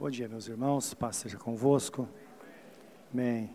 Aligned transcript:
Bom 0.00 0.08
dia, 0.08 0.26
meus 0.26 0.48
irmãos, 0.48 0.94
paz 0.94 1.16
seja 1.16 1.36
convosco. 1.36 2.08
Amém. 3.12 3.50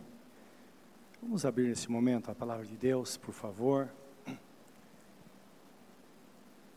Vamos 1.19 1.43
abrir 1.43 1.69
nesse 1.69 1.89
momento 1.89 2.29
a 2.29 2.35
palavra 2.35 2.63
de 2.63 2.77
Deus, 2.77 3.17
por 3.17 3.33
favor. 3.33 3.89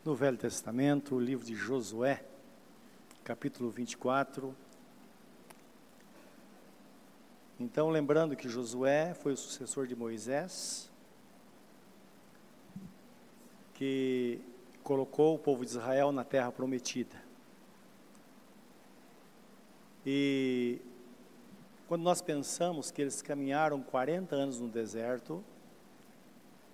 No 0.03 0.15
Velho 0.15 0.39
Testamento, 0.39 1.17
o 1.17 1.21
livro 1.21 1.45
de 1.45 1.55
Josué, 1.55 2.25
capítulo 3.23 3.69
24. 3.69 4.57
Então, 7.61 7.91
lembrando 7.91 8.35
que 8.35 8.49
Josué 8.49 9.13
foi 9.13 9.35
o 9.35 9.37
sucessor 9.37 9.87
de 9.87 9.95
Moisés, 9.95 10.91
que 13.75 14.41
colocou 14.83 15.35
o 15.35 15.39
povo 15.39 15.63
de 15.63 15.73
Israel 15.73 16.11
na 16.11 16.25
terra 16.25 16.51
prometida. 16.51 17.28
E 20.11 20.81
quando 21.87 22.01
nós 22.01 22.23
pensamos 22.23 22.91
que 22.91 23.03
eles 23.03 23.21
caminharam 23.21 23.83
40 23.83 24.35
anos 24.35 24.59
no 24.59 24.67
deserto 24.67 25.45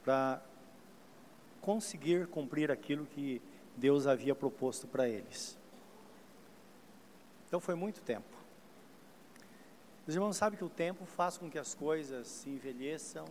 para 0.05 0.41
conseguir 1.61 2.29
cumprir 2.29 2.71
aquilo 2.71 3.05
que 3.07 3.43
Deus 3.77 4.07
havia 4.07 4.37
proposto 4.37 4.87
para 4.87 5.09
eles. 5.09 5.59
Então 7.49 7.59
foi 7.59 7.75
muito 7.75 8.03
tempo. 8.03 8.37
Os 10.07 10.15
irmãos 10.15 10.37
sabem 10.37 10.57
que 10.57 10.65
o 10.65 10.71
tempo 10.71 11.05
faz 11.05 11.37
com 11.37 11.51
que 11.51 11.59
as 11.59 11.75
coisas 11.75 12.29
se 12.29 12.49
envelheçam 12.49 13.25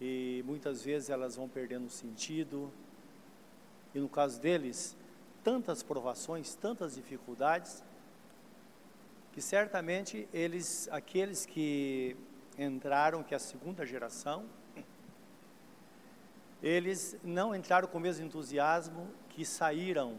e 0.00 0.44
muitas 0.46 0.84
vezes 0.84 1.10
elas 1.10 1.34
vão 1.34 1.48
perdendo 1.48 1.90
sentido. 1.90 2.72
E 3.92 3.98
no 3.98 4.08
caso 4.08 4.40
deles, 4.40 4.96
tantas 5.42 5.82
provações, 5.82 6.54
tantas 6.54 6.94
dificuldades, 6.94 7.82
que 9.38 9.42
certamente 9.42 10.28
eles, 10.34 10.88
aqueles 10.90 11.46
que 11.46 12.16
entraram, 12.58 13.22
que 13.22 13.32
é 13.32 13.36
a 13.36 13.38
segunda 13.38 13.86
geração, 13.86 14.46
eles 16.60 17.16
não 17.22 17.54
entraram 17.54 17.86
com 17.86 17.98
o 17.98 18.00
mesmo 18.00 18.26
entusiasmo 18.26 19.08
que 19.28 19.44
saíram 19.44 20.18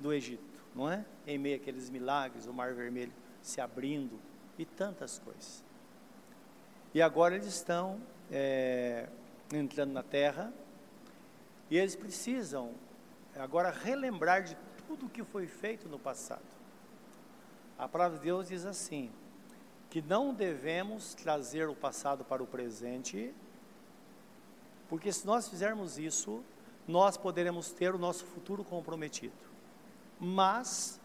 do 0.00 0.12
Egito, 0.12 0.60
não 0.74 0.90
é? 0.90 1.04
Em 1.24 1.38
meio 1.38 1.54
àqueles 1.54 1.88
milagres, 1.88 2.48
o 2.48 2.52
Mar 2.52 2.74
Vermelho 2.74 3.12
se 3.40 3.60
abrindo 3.60 4.18
e 4.58 4.64
tantas 4.64 5.20
coisas. 5.20 5.62
E 6.92 7.00
agora 7.00 7.36
eles 7.36 7.46
estão 7.46 8.00
é, 8.32 9.08
entrando 9.52 9.92
na 9.92 10.02
terra 10.02 10.52
e 11.70 11.78
eles 11.78 11.94
precisam 11.94 12.72
agora 13.36 13.70
relembrar 13.70 14.42
de 14.42 14.56
tudo 14.88 15.06
o 15.06 15.08
que 15.08 15.22
foi 15.22 15.46
feito 15.46 15.88
no 15.88 16.00
passado. 16.00 16.53
A 17.78 17.88
palavra 17.88 18.18
de 18.18 18.24
Deus 18.24 18.48
diz 18.48 18.64
assim: 18.64 19.10
que 19.90 20.02
não 20.02 20.34
devemos 20.34 21.14
trazer 21.14 21.68
o 21.68 21.74
passado 21.74 22.24
para 22.24 22.42
o 22.42 22.46
presente, 22.46 23.34
porque 24.88 25.12
se 25.12 25.26
nós 25.26 25.48
fizermos 25.48 25.98
isso, 25.98 26.42
nós 26.86 27.16
poderemos 27.16 27.70
ter 27.70 27.94
o 27.94 27.98
nosso 27.98 28.24
futuro 28.26 28.64
comprometido. 28.64 29.34
Mas 30.20 31.00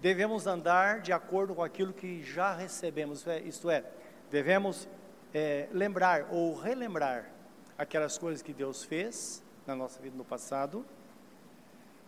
devemos 0.00 0.46
andar 0.46 1.00
de 1.00 1.12
acordo 1.12 1.54
com 1.54 1.62
aquilo 1.62 1.92
que 1.92 2.22
já 2.22 2.54
recebemos, 2.54 3.26
é, 3.26 3.40
isto 3.40 3.70
é, 3.70 3.84
devemos 4.30 4.88
é, 5.32 5.68
lembrar 5.72 6.28
ou 6.30 6.58
relembrar 6.58 7.30
aquelas 7.78 8.18
coisas 8.18 8.42
que 8.42 8.52
Deus 8.52 8.84
fez 8.84 9.42
na 9.66 9.76
nossa 9.76 10.00
vida 10.00 10.16
no 10.16 10.24
passado. 10.24 10.84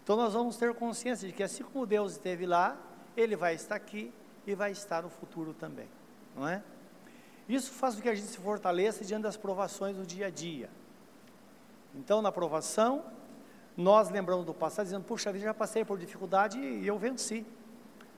Então 0.02 0.16
nós 0.16 0.34
vamos 0.34 0.56
ter 0.56 0.74
consciência 0.74 1.28
de 1.28 1.34
que 1.34 1.42
assim 1.42 1.62
como 1.62 1.86
Deus 1.86 2.12
esteve 2.12 2.46
lá, 2.46 2.76
ele 3.16 3.36
vai 3.36 3.54
estar 3.54 3.74
aqui 3.74 4.12
e 4.46 4.54
vai 4.54 4.72
estar 4.72 5.02
no 5.02 5.08
futuro 5.08 5.54
também, 5.54 5.88
não 6.36 6.48
é? 6.48 6.62
Isso 7.48 7.72
faz 7.72 7.94
com 7.94 8.02
que 8.02 8.08
a 8.08 8.14
gente 8.14 8.26
se 8.26 8.38
fortaleça 8.38 9.04
diante 9.04 9.22
das 9.22 9.36
provações 9.36 9.96
do 9.96 10.06
dia 10.06 10.26
a 10.26 10.30
dia. 10.30 10.70
Então, 11.94 12.22
na 12.22 12.32
provação, 12.32 13.04
nós 13.76 14.08
lembramos 14.10 14.46
do 14.46 14.54
passado, 14.54 14.86
dizendo: 14.86 15.04
Puxa 15.04 15.32
vida, 15.32 15.44
já 15.44 15.54
passei 15.54 15.84
por 15.84 15.98
dificuldade 15.98 16.58
e 16.58 16.86
eu 16.86 16.98
venci. 16.98 17.46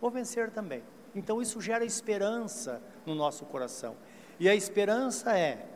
Vou 0.00 0.10
vencer 0.10 0.50
também. 0.50 0.82
Então, 1.14 1.42
isso 1.42 1.60
gera 1.60 1.84
esperança 1.84 2.80
no 3.04 3.14
nosso 3.14 3.44
coração. 3.46 3.96
E 4.38 4.48
a 4.48 4.54
esperança 4.54 5.36
é 5.36 5.66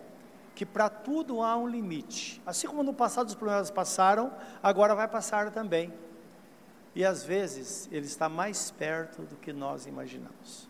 que 0.55 0.67
para 0.67 0.89
tudo 0.89 1.43
há 1.43 1.57
um 1.57 1.67
limite. 1.67 2.41
Assim 2.45 2.67
como 2.67 2.83
no 2.83 2.93
passado 2.93 3.29
os 3.29 3.35
problemas 3.35 3.71
passaram, 3.71 4.33
agora 4.63 4.95
vai 4.95 5.09
passar 5.09 5.51
também. 5.51 5.93
E 6.95 7.05
às 7.05 7.25
vezes 7.25 7.89
ele 7.93 8.07
está 8.07 8.29
mais 8.29 8.71
perto 8.71 9.23
do 9.23 9.37
que 9.37 9.53
nós 9.53 9.87
imaginamos. 9.87 10.69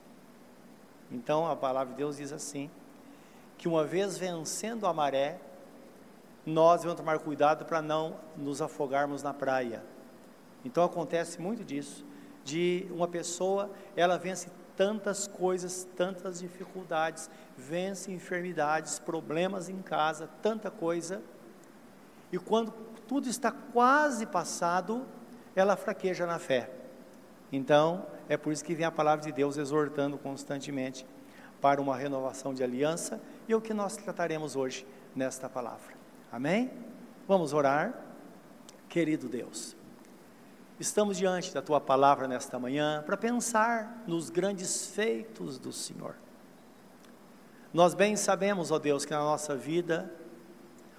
Então 1.11 1.47
a 1.47 1.57
palavra 1.57 1.93
de 1.93 1.99
Deus 1.99 2.17
diz 2.17 2.33
assim: 2.33 2.71
que 3.57 3.69
uma 3.69 3.85
vez 3.85 4.19
vencendo 4.19 4.87
a 4.87 4.93
maré, 4.93 5.39
nós 6.45 6.81
devemos 6.81 6.99
tomar 7.01 7.19
cuidado 7.19 7.65
para 7.65 7.83
não 7.83 8.17
nos 8.37 8.63
afogarmos 8.63 9.23
na 9.23 9.35
praia. 9.35 9.83
Então 10.65 10.85
acontece 10.85 11.41
muito 11.41 11.65
disso, 11.65 12.05
de 12.45 12.87
uma 12.91 13.09
pessoa, 13.09 13.71
ela 13.97 14.19
vence 14.19 14.51
tantas 14.77 15.27
coisas, 15.27 15.87
tantas 15.97 16.41
dificuldades, 16.41 17.29
vence 17.57 18.11
enfermidades, 18.11 18.99
problemas 18.99 19.69
em 19.69 19.83
casa, 19.83 20.29
tanta 20.41 20.71
coisa, 20.71 21.23
e 22.33 22.39
quando 22.39 22.73
tudo 23.07 23.29
está 23.29 23.51
quase 23.51 24.25
passado, 24.25 25.07
ela 25.55 25.77
fraqueja 25.77 26.27
na 26.27 26.39
fé. 26.39 26.71
Então, 27.53 28.07
é 28.29 28.37
por 28.37 28.53
isso 28.53 28.65
que 28.65 28.75
vem 28.75 28.87
a 28.87 28.91
palavra 28.91 29.25
de 29.25 29.33
Deus 29.33 29.57
exortando 29.57 30.17
constantemente 30.17 31.05
para 31.61 31.81
uma 31.81 31.97
renovação 31.97 32.55
de 32.55 32.63
aliança 32.63 33.21
e 33.49 33.53
é 33.53 33.57
o 33.57 33.61
que 33.61 33.75
nós 33.75 33.97
trataremos 33.97 34.57
hoje 34.57 34.87
nesta 35.15 35.49
palavra. 35.49 35.95
Amém? 36.31 36.71
Vamos 37.27 37.53
orar. 37.53 38.07
Querido 38.89 39.29
Deus, 39.29 39.77
estamos 40.81 41.17
diante 41.17 41.55
da 41.55 41.63
tua 41.63 41.81
palavra 41.81 42.27
nesta 42.27 42.59
manhã 42.59 43.05
para 43.07 43.17
pensar 43.17 44.03
nos 44.05 44.31
grandes 44.31 44.87
feitos 44.87 45.57
do 45.57 45.73
Senhor. 45.73 46.17
Nós 47.73 47.95
bem 47.95 48.17
sabemos, 48.17 48.73
ó 48.73 48.81
Deus, 48.81 49.05
que 49.05 49.13
na 49.13 49.21
nossa 49.21 49.55
vida 49.55 50.13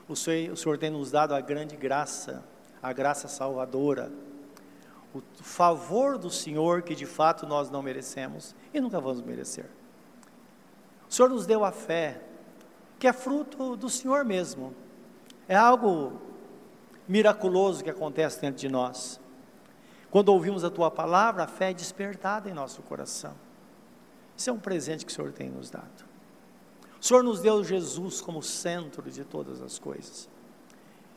o 0.08 0.16
Senhor, 0.16 0.54
o 0.54 0.58
Senhor 0.58 0.78
tem 0.78 0.90
nos 0.90 1.12
dado 1.12 1.36
a 1.36 1.42
grande 1.42 1.76
graça, 1.76 2.44
a 2.82 2.94
graça 2.94 3.28
salvadora 3.28 4.10
o 5.14 5.22
favor 5.44 6.18
do 6.18 6.30
Senhor 6.30 6.82
que 6.82 6.96
de 6.96 7.06
fato 7.06 7.46
nós 7.46 7.70
não 7.70 7.82
merecemos 7.82 8.56
e 8.74 8.80
nunca 8.80 9.00
vamos 9.00 9.22
merecer. 9.22 9.70
O 11.10 11.14
Senhor 11.14 11.30
nos 11.30 11.46
deu 11.46 11.66
a 11.66 11.72
fé, 11.72 12.22
que 12.98 13.08
é 13.08 13.14
fruto 13.14 13.76
do 13.76 13.90
Senhor 13.90 14.24
mesmo. 14.24 14.74
É 15.48 15.56
algo 15.56 16.22
miraculoso 17.08 17.84
que 17.84 17.90
acontece 17.90 18.40
dentro 18.40 18.62
de 18.62 18.70
nós. 18.70 19.20
Quando 20.10 20.30
ouvimos 20.30 20.64
a 20.64 20.70
tua 20.70 20.90
palavra, 20.90 21.44
a 21.44 21.48
fé 21.48 21.72
é 21.72 21.74
despertada 21.74 22.50
em 22.50 22.54
nosso 22.54 22.82
coração. 22.82 23.34
Isso 24.38 24.50
é 24.50 24.54
um 24.54 24.60
presente 24.60 25.06
que 25.06 25.12
o 25.12 25.16
Senhor 25.16 25.34
tem 25.34 25.50
nos 25.50 25.70
dado. 25.70 26.06
O 27.02 27.06
Senhor 27.06 27.24
nos 27.24 27.42
deu 27.42 27.64
Jesus 27.64 28.22
como 28.22 28.42
centro 28.42 29.10
de 29.10 29.26
todas 29.26 29.62
as 29.62 29.78
coisas. 29.78 30.30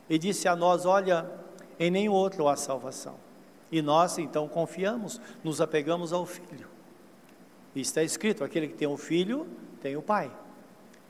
E 0.09 0.17
disse 0.17 0.47
a 0.47 0.55
nós: 0.55 0.85
Olha, 0.85 1.29
em 1.79 1.89
nenhum 1.89 2.13
outro 2.13 2.47
há 2.47 2.55
salvação. 2.55 3.15
E 3.71 3.81
nós 3.81 4.17
então 4.17 4.47
confiamos, 4.47 5.19
nos 5.43 5.59
apegamos 5.59 6.13
ao 6.13 6.25
Filho. 6.25 6.67
E 7.73 7.81
está 7.81 8.03
escrito: 8.03 8.43
aquele 8.43 8.67
que 8.67 8.75
tem 8.75 8.87
o 8.87 8.97
Filho 8.97 9.47
tem 9.81 9.95
o 9.95 10.01
Pai. 10.01 10.31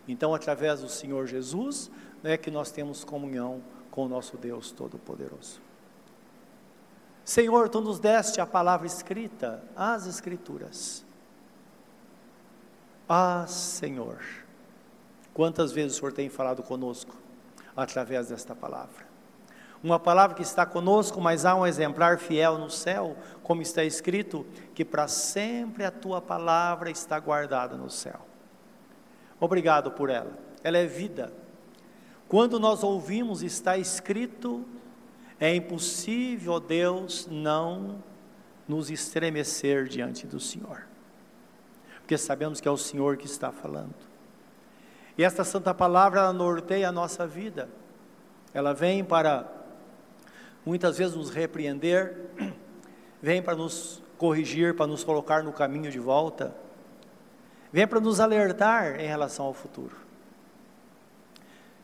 Então, 0.07 0.33
através 0.33 0.81
do 0.81 0.89
Senhor 0.89 1.25
Jesus, 1.25 1.89
é 2.23 2.37
que 2.37 2.51
nós 2.51 2.71
temos 2.71 3.03
comunhão 3.03 3.61
com 3.89 4.05
o 4.05 4.09
nosso 4.09 4.37
Deus 4.37 4.71
Todo-Poderoso. 4.71 5.61
Senhor, 7.23 7.69
tu 7.69 7.81
nos 7.81 7.99
deste 7.99 8.39
a 8.39 8.45
palavra 8.45 8.85
escrita, 8.85 9.63
as 9.75 10.05
Escrituras. 10.05 11.03
Ah, 13.09 13.45
Senhor, 13.47 14.19
quantas 15.33 15.71
vezes 15.71 15.93
o 15.93 15.99
Senhor 15.99 16.13
tem 16.13 16.29
falado 16.29 16.61
conosco 16.61 17.15
através 17.75 18.27
desta 18.27 18.55
palavra 18.55 19.04
uma 19.83 19.99
palavra 19.99 20.35
que 20.35 20.41
está 20.41 20.65
conosco, 20.65 21.21
mas 21.21 21.45
há 21.45 21.55
um 21.55 21.65
exemplar 21.65 22.17
fiel 22.17 22.57
no 22.57 22.69
céu, 22.69 23.15
como 23.43 23.61
está 23.61 23.83
escrito, 23.83 24.45
que 24.73 24.83
para 24.83 25.07
sempre 25.07 25.83
a 25.85 25.91
tua 25.91 26.21
palavra 26.21 26.89
está 26.89 27.19
guardada 27.19 27.75
no 27.75 27.89
céu. 27.89 28.19
Obrigado 29.39 29.91
por 29.91 30.09
ela. 30.09 30.31
Ela 30.63 30.77
é 30.77 30.85
vida. 30.85 31.31
Quando 32.27 32.59
nós 32.59 32.83
ouvimos 32.83 33.43
está 33.43 33.77
escrito, 33.77 34.65
é 35.39 35.53
impossível, 35.53 36.53
ó 36.53 36.59
Deus, 36.59 37.27
não 37.29 38.03
nos 38.67 38.89
estremecer 38.89 39.87
diante 39.87 40.25
do 40.25 40.39
Senhor. 40.39 40.87
Porque 41.99 42.17
sabemos 42.17 42.59
que 42.59 42.67
é 42.67 42.71
o 42.71 42.77
Senhor 42.77 43.17
que 43.17 43.25
está 43.25 43.51
falando. 43.51 43.95
E 45.17 45.23
esta 45.23 45.43
santa 45.43 45.73
palavra 45.73 46.21
ela 46.21 46.33
norteia 46.33 46.89
a 46.89 46.91
nossa 46.91 47.25
vida. 47.27 47.69
Ela 48.53 48.73
vem 48.73 49.03
para 49.03 49.45
muitas 50.65 50.97
vezes 50.97 51.15
nos 51.15 51.29
repreender, 51.29 52.17
vem 53.21 53.41
para 53.41 53.55
nos 53.55 54.01
corrigir, 54.17 54.75
para 54.75 54.87
nos 54.87 55.03
colocar 55.03 55.43
no 55.43 55.53
caminho 55.53 55.91
de 55.91 55.99
volta, 55.99 56.55
vem 57.71 57.87
para 57.87 57.99
nos 57.99 58.19
alertar 58.19 58.99
em 58.99 59.07
relação 59.07 59.45
ao 59.45 59.53
futuro. 59.53 59.95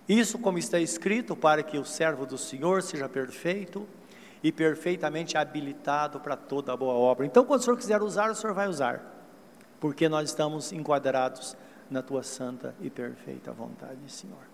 Isso, 0.10 0.40
como 0.40 0.58
está 0.58 0.80
escrito, 0.80 1.36
para 1.36 1.64
que 1.64 1.78
o 1.78 1.86
servo 1.86 2.26
do 2.26 2.38
Senhor 2.38 2.82
seja 2.82 3.08
perfeito 3.08 3.88
e 4.44 4.52
perfeitamente 4.52 5.38
habilitado 5.38 6.20
para 6.20 6.36
toda 6.36 6.76
boa 6.76 6.94
obra. 6.94 7.26
Então, 7.26 7.46
quando 7.46 7.62
o 7.62 7.64
Senhor 7.64 7.78
quiser 7.78 8.02
usar, 8.02 8.30
o 8.30 8.36
Senhor 8.36 8.54
vai 8.54 8.68
usar, 8.68 9.02
porque 9.80 10.10
nós 10.10 10.30
estamos 10.30 10.72
enquadrados 10.72 11.56
na 11.90 12.02
tua 12.02 12.24
santa 12.24 12.74
e 12.82 12.90
perfeita 12.90 13.52
vontade, 13.52 14.00
Senhor. 14.08 14.52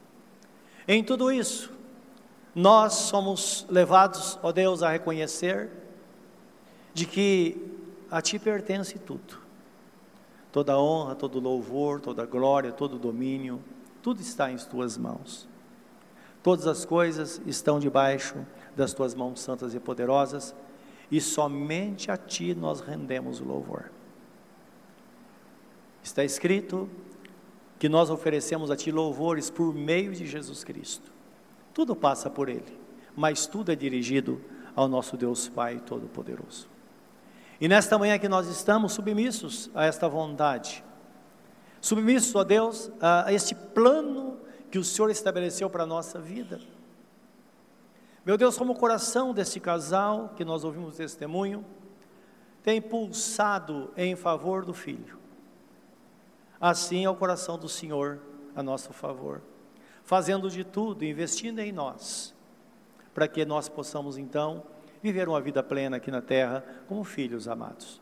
Em 0.87 1.03
tudo 1.03 1.31
isso, 1.31 1.71
nós 2.57 2.93
somos 2.93 3.67
levados, 3.69 4.39
ó 4.41 4.51
Deus, 4.51 4.81
a 4.81 4.89
reconhecer 4.89 5.69
de 6.91 7.05
que 7.05 7.55
a 8.09 8.19
Ti 8.19 8.39
pertence 8.39 8.97
tudo. 8.97 9.37
Toda 10.51 10.75
honra, 10.75 11.13
todo 11.13 11.39
louvor, 11.39 12.01
toda 12.01 12.25
glória, 12.25 12.71
todo 12.71 12.97
domínio, 12.97 13.63
tudo 14.01 14.21
está 14.21 14.51
em 14.51 14.57
Tuas 14.57 14.97
mãos. 14.97 15.47
Todas 16.41 16.65
as 16.65 16.83
coisas 16.83 17.39
estão 17.45 17.79
debaixo 17.79 18.43
das 18.75 18.91
Tuas 18.91 19.13
mãos 19.13 19.39
santas 19.39 19.75
e 19.75 19.79
poderosas, 19.79 20.55
e 21.11 21.21
somente 21.21 22.09
a 22.09 22.17
Ti 22.17 22.55
nós 22.55 22.79
rendemos 22.79 23.39
o 23.39 23.45
louvor. 23.45 23.91
Está 26.01 26.23
escrito 26.23 26.89
que 27.77 27.87
nós 27.87 28.09
oferecemos 28.09 28.71
a 28.71 28.75
Ti 28.75 28.91
louvores 28.91 29.51
por 29.51 29.75
meio 29.75 30.11
de 30.11 30.25
Jesus 30.25 30.63
Cristo. 30.63 31.16
Tudo 31.77 31.95
passa 31.95 32.27
por 32.27 32.49
Ele, 32.49 32.75
mas 33.15 33.45
tudo 33.45 33.71
é 33.71 33.75
dirigido 33.75 34.41
ao 34.75 34.87
nosso 34.87 35.15
Deus 35.15 35.47
Pai 35.47 35.79
Todo-Poderoso. 35.79 36.67
E 37.61 37.67
nesta 37.67 37.99
manhã 37.99 38.17
que 38.17 38.27
nós 38.27 38.47
estamos 38.47 38.93
submissos 38.93 39.69
a 39.75 39.85
esta 39.85 40.09
vontade, 40.09 40.83
submissos, 41.79 42.35
a 42.35 42.43
Deus, 42.43 42.89
a 42.99 43.31
este 43.31 43.53
plano 43.53 44.39
que 44.71 44.79
o 44.79 44.83
Senhor 44.83 45.11
estabeleceu 45.11 45.69
para 45.69 45.83
a 45.83 45.85
nossa 45.85 46.19
vida. 46.19 46.59
Meu 48.25 48.39
Deus, 48.39 48.57
como 48.57 48.73
o 48.73 48.79
coração 48.79 49.31
desse 49.31 49.59
casal 49.59 50.33
que 50.35 50.43
nós 50.43 50.63
ouvimos 50.63 50.97
testemunho, 50.97 51.63
tem 52.63 52.81
pulsado 52.81 53.91
em 53.95 54.15
favor 54.15 54.65
do 54.65 54.73
filho. 54.73 55.19
Assim 56.59 57.05
é 57.05 57.09
o 57.11 57.15
coração 57.15 57.55
do 57.55 57.69
Senhor 57.69 58.19
a 58.55 58.63
nosso 58.63 58.91
favor, 58.93 59.43
fazendo 60.07 60.49
de 60.49 60.63
tudo, 60.63 61.03
investindo 61.03 61.59
em 61.59 61.69
nós, 61.69 62.33
para 63.13 63.27
que 63.27 63.43
nós 63.43 63.67
possamos 63.67 64.17
então 64.17 64.63
viver 65.03 65.27
uma 65.27 65.41
vida 65.41 65.61
plena 65.61 65.97
aqui 65.97 66.09
na 66.09 66.21
terra 66.21 66.63
como 66.87 67.03
filhos 67.03 67.45
amados. 67.45 68.01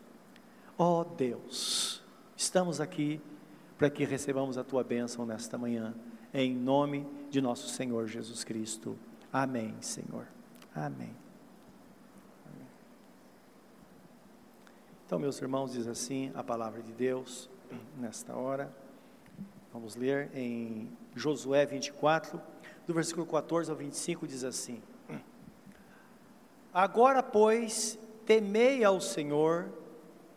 Ó 0.78 1.02
oh 1.02 1.04
Deus, 1.04 2.04
estamos 2.38 2.80
aqui 2.80 3.20
para 3.76 3.90
que 3.90 4.06
recebamos 4.06 4.56
a 4.56 4.64
tua 4.64 4.84
bênção 4.84 5.26
nesta 5.26 5.58
manhã, 5.58 5.96
em 6.32 6.56
nome 6.56 7.08
de 7.32 7.42
nosso 7.42 7.68
Senhor 7.70 8.06
Jesus 8.06 8.44
Cristo. 8.44 8.96
Amém, 9.34 9.74
Senhor. 9.82 10.28
Amém. 10.76 11.16
Então, 15.08 15.18
meus 15.18 15.42
irmãos, 15.42 15.72
diz 15.72 15.88
assim 15.88 16.32
a 16.36 16.44
palavra 16.44 16.84
de 16.84 16.94
Deus 16.94 17.50
nesta 17.98 18.36
hora. 18.36 18.72
Vamos 19.76 19.98
ler 19.98 20.30
em 20.34 20.90
Josué 21.14 21.66
24, 21.66 22.42
do 22.88 22.94
versículo 22.94 23.26
14 23.26 23.70
ao 23.70 23.76
25, 23.76 24.26
diz 24.26 24.46
assim: 24.46 24.82
Agora, 26.74 27.22
pois, 27.22 28.00
temei 28.26 28.86
ao 28.86 29.02
Senhor 29.02 29.68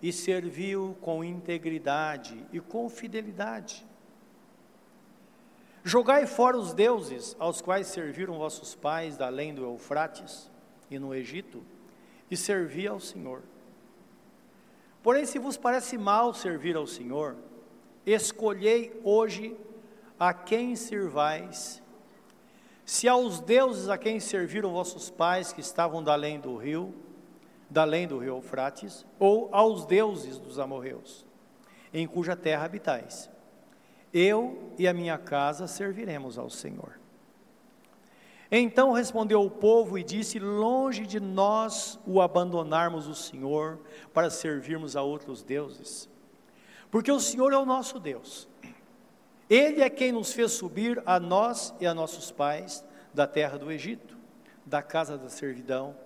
e 0.02 0.12
serviu 0.12 0.96
com 1.00 1.22
integridade 1.22 2.44
e 2.52 2.58
com 2.58 2.88
fidelidade. 2.88 3.86
Jogai 5.84 6.26
fora 6.26 6.58
os 6.58 6.74
deuses 6.74 7.36
aos 7.38 7.60
quais 7.60 7.86
serviram 7.86 8.38
vossos 8.38 8.74
pais 8.74 9.16
da 9.16 9.26
além 9.26 9.54
do 9.54 9.62
Eufrates 9.62 10.50
e 10.90 10.98
no 10.98 11.14
Egito, 11.14 11.62
e 12.28 12.36
servi 12.36 12.88
ao 12.88 12.98
Senhor. 12.98 13.44
Porém, 15.00 15.24
se 15.24 15.38
vos 15.38 15.56
parece 15.56 15.96
mal 15.96 16.34
servir 16.34 16.74
ao 16.74 16.88
Senhor, 16.88 17.36
escolhei 18.12 19.00
hoje 19.04 19.56
a 20.18 20.32
quem 20.34 20.74
servais 20.76 21.82
se 22.88 23.06
aos 23.06 23.38
deuses 23.38 23.90
a 23.90 23.98
quem 23.98 24.18
serviram 24.18 24.72
vossos 24.72 25.10
pais 25.10 25.52
que 25.52 25.60
estavam 25.60 26.02
da 26.02 26.14
além 26.14 26.40
do 26.40 26.56
rio, 26.56 26.94
da 27.68 27.82
além 27.82 28.08
do 28.08 28.16
rio 28.16 28.36
Eufrates, 28.36 29.04
ou 29.18 29.50
aos 29.52 29.84
deuses 29.84 30.38
dos 30.38 30.58
amorreus, 30.58 31.26
em 31.92 32.06
cuja 32.06 32.34
terra 32.34 32.64
habitais. 32.64 33.28
Eu 34.10 34.72
e 34.78 34.88
a 34.88 34.94
minha 34.94 35.18
casa 35.18 35.66
serviremos 35.66 36.38
ao 36.38 36.48
Senhor. 36.48 36.98
Então 38.50 38.92
respondeu 38.92 39.44
o 39.44 39.50
povo 39.50 39.98
e 39.98 40.02
disse: 40.02 40.38
Longe 40.38 41.06
de 41.06 41.20
nós 41.20 42.00
o 42.06 42.22
abandonarmos 42.22 43.06
o 43.06 43.14
Senhor 43.14 43.78
para 44.14 44.30
servirmos 44.30 44.96
a 44.96 45.02
outros 45.02 45.42
deuses, 45.42 46.08
porque 46.90 47.12
o 47.12 47.20
Senhor 47.20 47.52
é 47.52 47.56
o 47.56 47.66
nosso 47.66 47.98
Deus 47.98 48.48
ele 49.48 49.80
é 49.80 49.88
quem 49.88 50.12
nos 50.12 50.32
fez 50.32 50.52
subir 50.52 51.02
a 51.06 51.18
nós 51.18 51.74
e 51.80 51.86
a 51.86 51.94
nossos 51.94 52.30
pais 52.30 52.84
da 53.14 53.26
terra 53.26 53.56
do 53.56 53.72
Egito, 53.72 54.16
da 54.66 54.82
casa 54.82 55.16
da 55.16 55.30
servidão. 55.30 55.96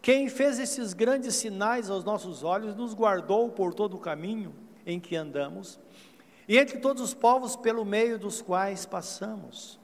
Quem 0.00 0.28
fez 0.28 0.58
esses 0.58 0.92
grandes 0.92 1.34
sinais 1.34 1.90
aos 1.90 2.04
nossos 2.04 2.44
olhos, 2.44 2.76
nos 2.76 2.94
guardou 2.94 3.50
por 3.50 3.74
todo 3.74 3.94
o 3.94 4.00
caminho 4.00 4.54
em 4.86 5.00
que 5.00 5.16
andamos, 5.16 5.80
e 6.48 6.58
entre 6.58 6.78
todos 6.78 7.02
os 7.02 7.12
povos 7.12 7.56
pelo 7.56 7.84
meio 7.84 8.18
dos 8.18 8.40
quais 8.40 8.86
passamos. 8.86 9.78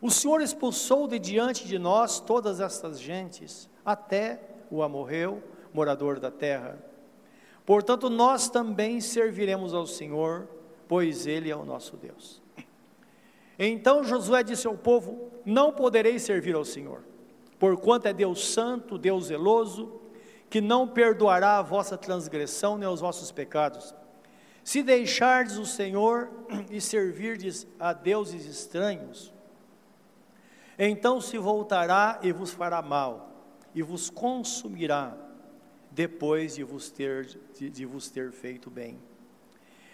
O 0.00 0.10
Senhor 0.10 0.40
expulsou 0.40 1.08
de 1.08 1.18
diante 1.18 1.66
de 1.66 1.78
nós 1.78 2.20
todas 2.20 2.60
estas 2.60 3.00
gentes, 3.00 3.68
até 3.84 4.40
o 4.70 4.82
amorreu, 4.82 5.42
morador 5.72 6.20
da 6.20 6.30
terra. 6.30 6.78
Portanto, 7.68 8.08
nós 8.08 8.48
também 8.48 8.98
serviremos 8.98 9.74
ao 9.74 9.86
Senhor 9.86 10.48
pois 10.88 11.26
Ele 11.26 11.50
é 11.50 11.54
o 11.54 11.64
nosso 11.64 11.96
Deus. 11.96 12.40
Então 13.58 14.02
Josué 14.02 14.42
disse 14.42 14.66
ao 14.66 14.76
povo: 14.76 15.30
Não 15.44 15.70
podereis 15.70 16.22
servir 16.22 16.54
ao 16.54 16.64
Senhor, 16.64 17.04
porquanto 17.58 18.06
é 18.06 18.12
Deus 18.12 18.48
santo, 18.48 18.96
Deus 18.96 19.26
zeloso, 19.26 20.00
que 20.48 20.60
não 20.60 20.88
perdoará 20.88 21.58
a 21.58 21.62
vossa 21.62 21.98
transgressão 21.98 22.78
nem 22.78 22.88
os 22.88 23.00
vossos 23.00 23.30
pecados. 23.30 23.94
Se 24.64 24.82
deixardes 24.82 25.58
o 25.58 25.66
Senhor 25.66 26.30
e 26.70 26.80
servirdes 26.80 27.66
a 27.78 27.92
deuses 27.92 28.46
estranhos, 28.46 29.32
então 30.78 31.20
se 31.20 31.36
voltará 31.36 32.18
e 32.22 32.32
vos 32.32 32.52
fará 32.52 32.80
mal, 32.80 33.30
e 33.74 33.82
vos 33.82 34.08
consumirá, 34.08 35.16
depois 35.98 36.54
de 36.54 36.62
vos 36.62 36.92
ter, 36.92 37.26
de, 37.58 37.68
de 37.68 37.84
vos 37.84 38.08
ter 38.08 38.30
feito 38.30 38.70
bem. 38.70 39.00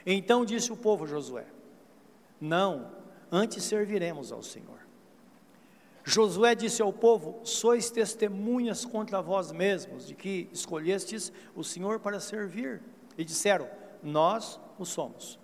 Então 0.04 0.44
disse 0.44 0.70
o 0.70 0.76
povo 0.76 1.06
Josué: 1.06 1.46
Não, 2.38 2.92
antes 3.32 3.64
serviremos 3.64 4.30
ao 4.30 4.42
Senhor. 4.42 4.80
Josué 6.04 6.54
disse 6.54 6.82
ao 6.82 6.92
povo: 6.92 7.40
Sois 7.42 7.90
testemunhas 7.90 8.84
contra 8.84 9.22
vós 9.22 9.50
mesmos 9.50 10.06
de 10.06 10.14
que 10.14 10.46
escolhestes 10.52 11.32
o 11.56 11.64
Senhor 11.64 11.98
para 12.00 12.20
servir. 12.20 12.82
E 13.16 13.24
disseram: 13.24 13.66
Nós 14.02 14.60
o 14.78 14.84
somos. 14.84 15.38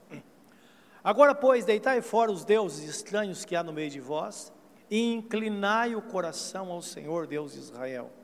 Agora, 1.03 1.35
pois, 1.35 1.65
deitai 1.65 2.03
fora 2.03 2.31
os 2.31 2.45
deuses 2.45 2.87
estranhos 2.87 3.47
que 3.47 3.57
há 3.57 3.63
no 3.63 3.73
meio 3.73 3.89
de 3.89 3.99
vós 3.99 4.53
e 4.91 5.15
inclinai 5.15 5.95
o 5.95 6.03
coração 6.03 6.71
ao 6.71 6.83
Senhor, 6.83 7.27
Deus 7.27 7.55
de 7.55 7.61
Israel. 7.61 8.20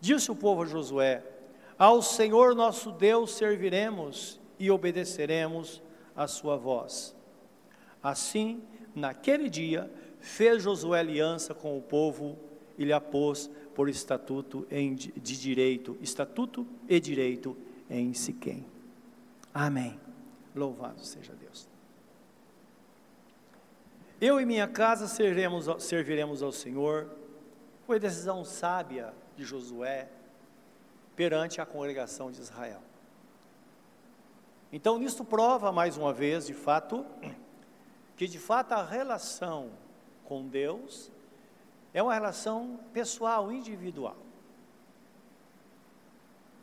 Disse 0.00 0.30
o 0.30 0.36
povo 0.36 0.62
a 0.62 0.66
Josué: 0.66 1.24
Ao 1.78 2.00
Senhor 2.02 2.54
nosso 2.54 2.92
Deus 2.92 3.32
serviremos 3.32 4.40
e 4.58 4.70
obedeceremos 4.70 5.82
a 6.14 6.26
sua 6.26 6.56
voz. 6.56 7.14
Assim, 8.02 8.62
naquele 8.94 9.48
dia, 9.48 9.90
fez 10.20 10.62
Josué 10.62 11.00
aliança 11.00 11.54
com 11.54 11.76
o 11.76 11.82
povo 11.82 12.38
e 12.76 12.84
lhe 12.84 12.92
apôs 12.92 13.50
por 13.74 13.88
estatuto 13.88 14.66
de 14.70 15.40
direito, 15.40 15.96
estatuto 16.00 16.66
e 16.88 16.98
direito 17.00 17.56
em 17.90 18.14
Siquém. 18.14 18.64
Amém. 19.52 19.98
Louvado 20.54 21.04
seja 21.04 21.32
Deus. 21.34 21.68
Eu 24.20 24.40
e 24.40 24.46
minha 24.46 24.66
casa 24.66 25.06
serviremos, 25.06 25.66
serviremos 25.78 26.42
ao 26.42 26.50
Senhor. 26.50 27.08
Foi 27.86 28.00
decisão 28.00 28.44
sábia 28.44 29.14
de 29.38 29.44
Josué 29.44 30.08
perante 31.14 31.60
a 31.60 31.66
congregação 31.66 32.30
de 32.30 32.40
Israel. 32.40 32.82
Então, 34.72 34.98
nisto 34.98 35.24
prova 35.24 35.70
mais 35.70 35.96
uma 35.96 36.12
vez, 36.12 36.46
de 36.46 36.52
fato, 36.52 37.06
que 38.16 38.26
de 38.26 38.38
fato 38.38 38.72
a 38.72 38.84
relação 38.84 39.70
com 40.24 40.46
Deus 40.46 41.10
é 41.94 42.02
uma 42.02 42.12
relação 42.12 42.80
pessoal, 42.92 43.50
individual. 43.50 44.16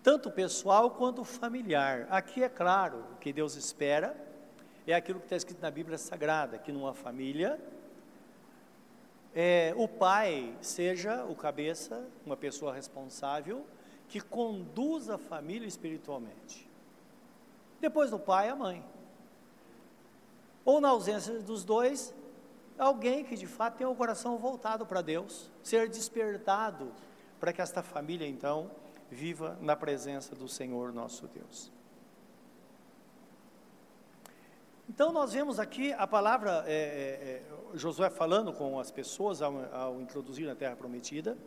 tanto 0.03 0.29
pessoal 0.29 0.91
quanto 0.91 1.24
familiar. 1.24 2.05
Aqui 2.12 2.44
é 2.44 2.50
claro, 2.50 3.03
o 3.13 3.15
que 3.15 3.34
Deus 3.34 3.55
espera 3.55 4.15
é 4.86 4.94
aquilo 4.94 5.17
que 5.17 5.25
está 5.25 5.36
escrito 5.36 5.60
na 5.63 5.72
Bíblia 5.72 5.98
Sagrada, 5.98 6.60
que 6.60 6.72
numa 6.72 6.94
família 6.94 7.60
é, 9.36 9.74
o 9.75 9.86
pai 9.86 10.56
seja 10.62 11.25
o 11.25 11.36
cabeça, 11.36 12.08
uma 12.25 12.38
pessoa 12.38 12.74
responsável, 12.74 13.65
que 14.08 14.22
conduz 14.22 15.10
a 15.10 15.18
família 15.18 15.68
espiritualmente. 15.68 16.70
Depois 17.82 18.10
do 18.10 18.18
pai, 18.18 18.48
a 18.48 18.56
mãe. 18.56 18.82
Ou 20.63 20.80
na 20.80 20.89
ausência 20.89 21.39
dos 21.39 21.65
dois, 21.65 22.13
alguém 22.80 23.25
que 23.25 23.36
de 23.36 23.46
fato 23.46 23.77
tem 23.77 23.86
o 23.86 23.94
coração 23.94 24.38
voltado 24.38 24.86
para 24.86 25.01
Deus, 25.01 25.51
ser 25.62 25.89
despertado 25.89 26.92
para 27.38 27.51
que 27.51 27.62
esta 27.62 27.84
família 27.84 28.25
então 28.25 28.72
viva 29.12 29.58
na 29.62 29.75
presença 29.75 30.34
do 30.34 30.48
Senhor 30.48 30.94
nosso 30.94 31.27
Deus. 31.27 31.75
Então 34.88 35.12
nós 35.12 35.34
vemos 35.34 35.60
aqui 35.60 35.94
a 35.94 36.06
palavra, 36.06 36.63
é, 36.68 36.74
é, 36.74 37.74
é, 37.74 37.77
Josué 37.77 38.10
falando 38.10 38.54
com 38.54 38.80
as 38.80 38.92
pessoas 38.92 39.42
ao, 39.42 39.54
ao 39.74 40.01
introduzir 40.01 40.46
na 40.46 40.56
terra 40.56 40.75
prometida, 40.75 41.38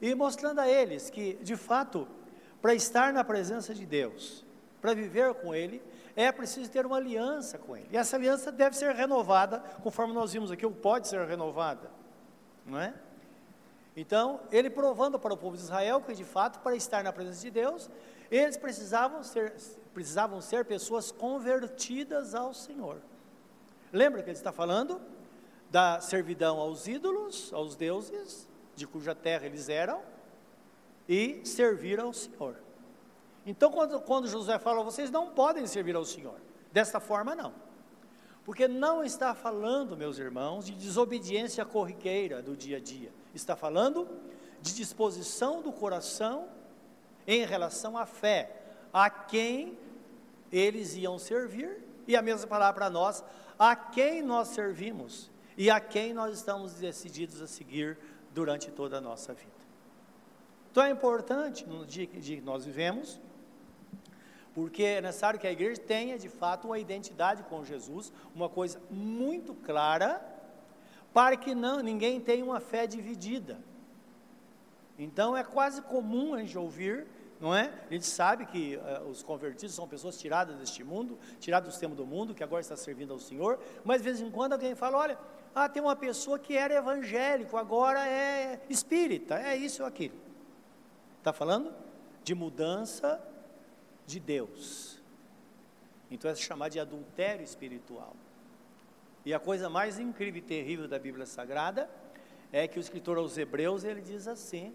e 0.00 0.14
mostrando 0.14 0.60
a 0.60 0.68
eles 0.68 1.10
que, 1.10 1.34
de 1.42 1.56
fato, 1.56 2.06
para 2.60 2.74
estar 2.74 3.12
na 3.12 3.24
presença 3.24 3.74
de 3.74 3.86
Deus, 3.86 4.44
para 4.80 4.94
viver 4.94 5.34
com 5.34 5.54
Ele, 5.54 5.82
é 6.14 6.30
preciso 6.30 6.70
ter 6.70 6.86
uma 6.86 6.96
aliança 6.96 7.58
com 7.58 7.76
Ele. 7.76 7.88
E 7.90 7.96
essa 7.96 8.16
aliança 8.16 8.52
deve 8.52 8.76
ser 8.76 8.94
renovada, 8.94 9.58
conforme 9.82 10.12
nós 10.12 10.32
vimos 10.32 10.50
aqui, 10.50 10.64
ou 10.64 10.72
pode 10.72 11.08
ser 11.08 11.26
renovada, 11.26 11.90
não 12.64 12.80
é? 12.80 12.94
Então, 13.96 14.40
ele 14.52 14.70
provando 14.70 15.18
para 15.18 15.34
o 15.34 15.36
povo 15.36 15.56
de 15.56 15.62
Israel 15.62 16.00
que, 16.00 16.14
de 16.14 16.22
fato, 16.22 16.60
para 16.60 16.76
estar 16.76 17.02
na 17.02 17.12
presença 17.12 17.40
de 17.40 17.50
Deus, 17.50 17.90
eles 18.30 18.56
precisavam 18.56 19.24
ser, 19.24 19.54
precisavam 19.92 20.40
ser 20.40 20.64
pessoas 20.64 21.10
convertidas 21.10 22.34
ao 22.34 22.52
Senhor. 22.54 23.00
Lembra 23.92 24.22
que 24.22 24.30
ele 24.30 24.36
está 24.36 24.52
falando 24.52 25.00
da 25.70 26.00
servidão 26.00 26.58
aos 26.58 26.86
ídolos, 26.86 27.52
aos 27.52 27.76
deuses, 27.76 28.48
de 28.74 28.86
cuja 28.86 29.14
terra 29.14 29.46
eles 29.46 29.68
eram, 29.68 30.00
e 31.08 31.40
servir 31.44 31.98
ao 31.98 32.12
Senhor. 32.12 32.56
Então, 33.46 33.70
quando, 33.70 34.00
quando 34.00 34.28
José 34.28 34.58
fala, 34.58 34.82
vocês 34.82 35.10
não 35.10 35.30
podem 35.30 35.66
servir 35.66 35.96
ao 35.96 36.04
Senhor, 36.04 36.38
desta 36.72 37.00
forma 37.00 37.34
não. 37.34 37.52
Porque 38.44 38.68
não 38.68 39.04
está 39.04 39.34
falando, 39.34 39.96
meus 39.96 40.18
irmãos, 40.18 40.66
de 40.66 40.72
desobediência 40.72 41.64
corriqueira 41.64 42.40
do 42.42 42.56
dia 42.56 42.78
a 42.78 42.80
dia. 42.80 43.10
Está 43.34 43.54
falando 43.54 44.08
de 44.60 44.74
disposição 44.74 45.60
do 45.60 45.72
coração 45.72 46.48
em 47.26 47.44
relação 47.44 47.96
à 47.96 48.06
fé, 48.06 48.57
a 48.92 49.10
quem 49.10 49.78
eles 50.50 50.94
iam 50.94 51.18
servir, 51.18 51.82
e 52.06 52.16
a 52.16 52.22
mesma 52.22 52.46
palavra 52.46 52.74
para 52.74 52.90
nós, 52.90 53.22
a 53.58 53.76
quem 53.76 54.22
nós 54.22 54.48
servimos 54.48 55.30
e 55.56 55.68
a 55.70 55.78
quem 55.78 56.14
nós 56.14 56.34
estamos 56.34 56.74
decididos 56.74 57.42
a 57.42 57.46
seguir 57.46 57.98
durante 58.32 58.70
toda 58.70 58.96
a 58.96 59.00
nossa 59.00 59.34
vida. 59.34 59.58
Então 60.70 60.82
é 60.82 60.90
importante 60.90 61.66
no 61.66 61.84
dia 61.84 62.06
que 62.06 62.40
nós 62.40 62.64
vivemos, 62.64 63.20
porque 64.54 64.82
é 64.82 65.00
necessário 65.00 65.38
que 65.38 65.46
a 65.46 65.52
igreja 65.52 65.80
tenha 65.80 66.18
de 66.18 66.28
fato 66.28 66.66
uma 66.66 66.78
identidade 66.78 67.42
com 67.42 67.64
Jesus, 67.64 68.12
uma 68.34 68.48
coisa 68.48 68.80
muito 68.90 69.54
clara, 69.54 70.22
para 71.12 71.36
que 71.36 71.54
não, 71.54 71.80
ninguém 71.80 72.20
tenha 72.20 72.44
uma 72.44 72.60
fé 72.60 72.86
dividida. 72.86 73.58
Então 74.98 75.36
é 75.36 75.44
quase 75.44 75.82
comum 75.82 76.34
a 76.34 76.38
gente 76.38 76.56
ouvir, 76.56 77.06
não 77.40 77.54
é? 77.54 77.72
A 77.88 77.92
gente 77.92 78.06
sabe 78.06 78.46
que 78.46 78.76
uh, 78.76 79.08
os 79.08 79.22
convertidos 79.22 79.74
são 79.74 79.86
pessoas 79.86 80.18
tiradas 80.18 80.56
deste 80.56 80.82
mundo, 80.82 81.18
tiradas 81.38 81.68
do 81.68 81.72
sistema 81.72 81.94
do 81.94 82.04
mundo, 82.04 82.34
que 82.34 82.42
agora 82.42 82.60
está 82.60 82.76
servindo 82.76 83.12
ao 83.12 83.18
Senhor, 83.18 83.60
mas 83.84 83.98
de 83.98 84.04
vez 84.04 84.20
em 84.20 84.30
quando 84.30 84.54
alguém 84.54 84.74
fala: 84.74 84.98
olha, 84.98 85.18
ah, 85.54 85.68
tem 85.68 85.82
uma 85.82 85.96
pessoa 85.96 86.38
que 86.38 86.56
era 86.56 86.74
evangélico, 86.74 87.56
agora 87.56 88.06
é 88.06 88.60
espírita, 88.68 89.38
é 89.38 89.56
isso 89.56 89.82
ou 89.82 89.88
aquilo. 89.88 90.16
Está 91.18 91.32
falando 91.32 91.72
de 92.24 92.34
mudança 92.34 93.22
de 94.06 94.18
Deus. 94.18 95.00
Então 96.10 96.30
é 96.30 96.34
chamado 96.34 96.72
de 96.72 96.80
adultério 96.80 97.44
espiritual. 97.44 98.14
E 99.24 99.34
a 99.34 99.38
coisa 99.38 99.68
mais 99.68 99.98
incrível 99.98 100.38
e 100.38 100.42
terrível 100.42 100.88
da 100.88 100.98
Bíblia 100.98 101.26
Sagrada 101.26 101.90
é 102.52 102.66
que 102.66 102.78
o 102.78 102.80
escritor 102.80 103.18
aos 103.18 103.36
Hebreus 103.36 103.84
ele 103.84 104.00
diz 104.00 104.26
assim 104.26 104.74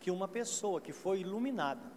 que 0.00 0.10
uma 0.10 0.26
pessoa 0.26 0.80
que 0.80 0.92
foi 0.92 1.20
iluminada, 1.20 1.91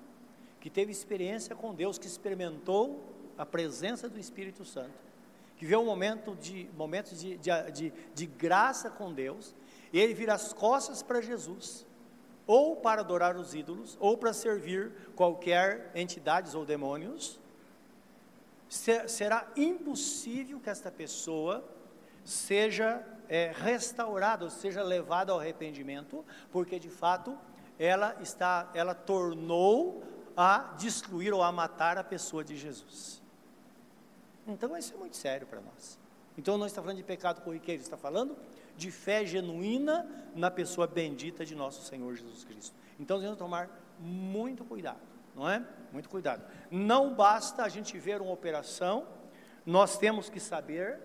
que 0.66 0.70
teve 0.72 0.92
experiência 0.92 1.56
com 1.56 1.76
Deus, 1.76 2.00
que 2.00 2.08
experimentou 2.08 3.00
a 3.38 3.46
presença 3.46 4.10
do 4.10 4.20
Espírito 4.20 4.66
Santo, 4.66 4.96
que 5.58 5.64
vê 5.64 5.76
um 5.76 5.86
momento 5.86 6.36
de 6.36 6.68
momentos 6.76 7.22
de, 7.22 7.38
de, 7.38 7.72
de, 7.72 7.94
de 8.16 8.26
graça 8.26 8.90
com 8.90 9.14
Deus, 9.14 9.54
ele 9.94 10.16
vira 10.16 10.34
as 10.34 10.54
costas 10.54 11.04
para 11.04 11.22
Jesus 11.22 11.86
ou 12.48 12.78
para 12.78 13.02
adorar 13.02 13.38
os 13.38 13.54
ídolos, 13.54 13.96
ou 14.00 14.18
para 14.18 14.34
servir 14.34 14.92
qualquer 15.16 15.92
entidades 15.94 16.56
ou 16.56 16.66
demônios, 16.66 17.40
será 18.68 19.48
impossível 19.56 20.60
que 20.60 20.72
esta 20.72 20.92
pessoa 20.92 21.64
seja 22.24 23.06
é, 23.30 23.52
restaurada, 23.56 24.44
ou 24.44 24.50
seja 24.50 24.82
levada 24.82 25.32
ao 25.32 25.40
arrependimento, 25.40 26.26
porque 26.52 26.80
de 26.80 26.90
fato 26.90 27.38
ela 27.78 28.18
está, 28.20 28.72
ela 28.74 28.96
tornou 28.96 30.15
a 30.36 30.74
destruir 30.78 31.34
ou 31.34 31.42
a 31.42 31.52
matar 31.52 31.98
a 31.98 32.04
pessoa 32.04 32.44
de 32.44 32.58
Jesus. 32.58 33.22
Então 34.48 34.78
isso 34.78 34.94
é 34.94 34.98
muito 34.98 35.16
sério 35.16 35.48
para 35.48 35.62
nós. 35.62 35.98
Então 36.38 36.58
não 36.58 36.66
está 36.66 36.82
falando 36.82 36.98
de 36.98 37.04
pecado 37.04 37.42
corriqueiro, 37.42 37.82
está 37.82 37.98
falando 37.98 38.36
de 38.78 38.92
fé 38.92 39.26
genuína 39.26 40.06
na 40.36 40.52
pessoa 40.52 40.86
bendita 40.86 41.46
de 41.46 41.56
nosso 41.56 41.84
Senhor 41.84 42.14
Jesus 42.14 42.44
Cristo. 42.44 42.76
Então 43.00 43.20
temos 43.20 43.36
que 43.36 43.40
tomar 43.40 43.70
muito 44.00 44.66
cuidado, 44.66 45.00
não 45.34 45.50
é? 45.50 45.66
Muito 45.92 46.10
cuidado. 46.10 46.44
Não 46.70 47.14
basta 47.14 47.64
a 47.64 47.70
gente 47.70 47.98
ver 47.98 48.22
uma 48.22 48.34
operação, 48.34 49.08
nós 49.66 49.98
temos 49.98 50.30
que 50.30 50.40
saber 50.40 51.00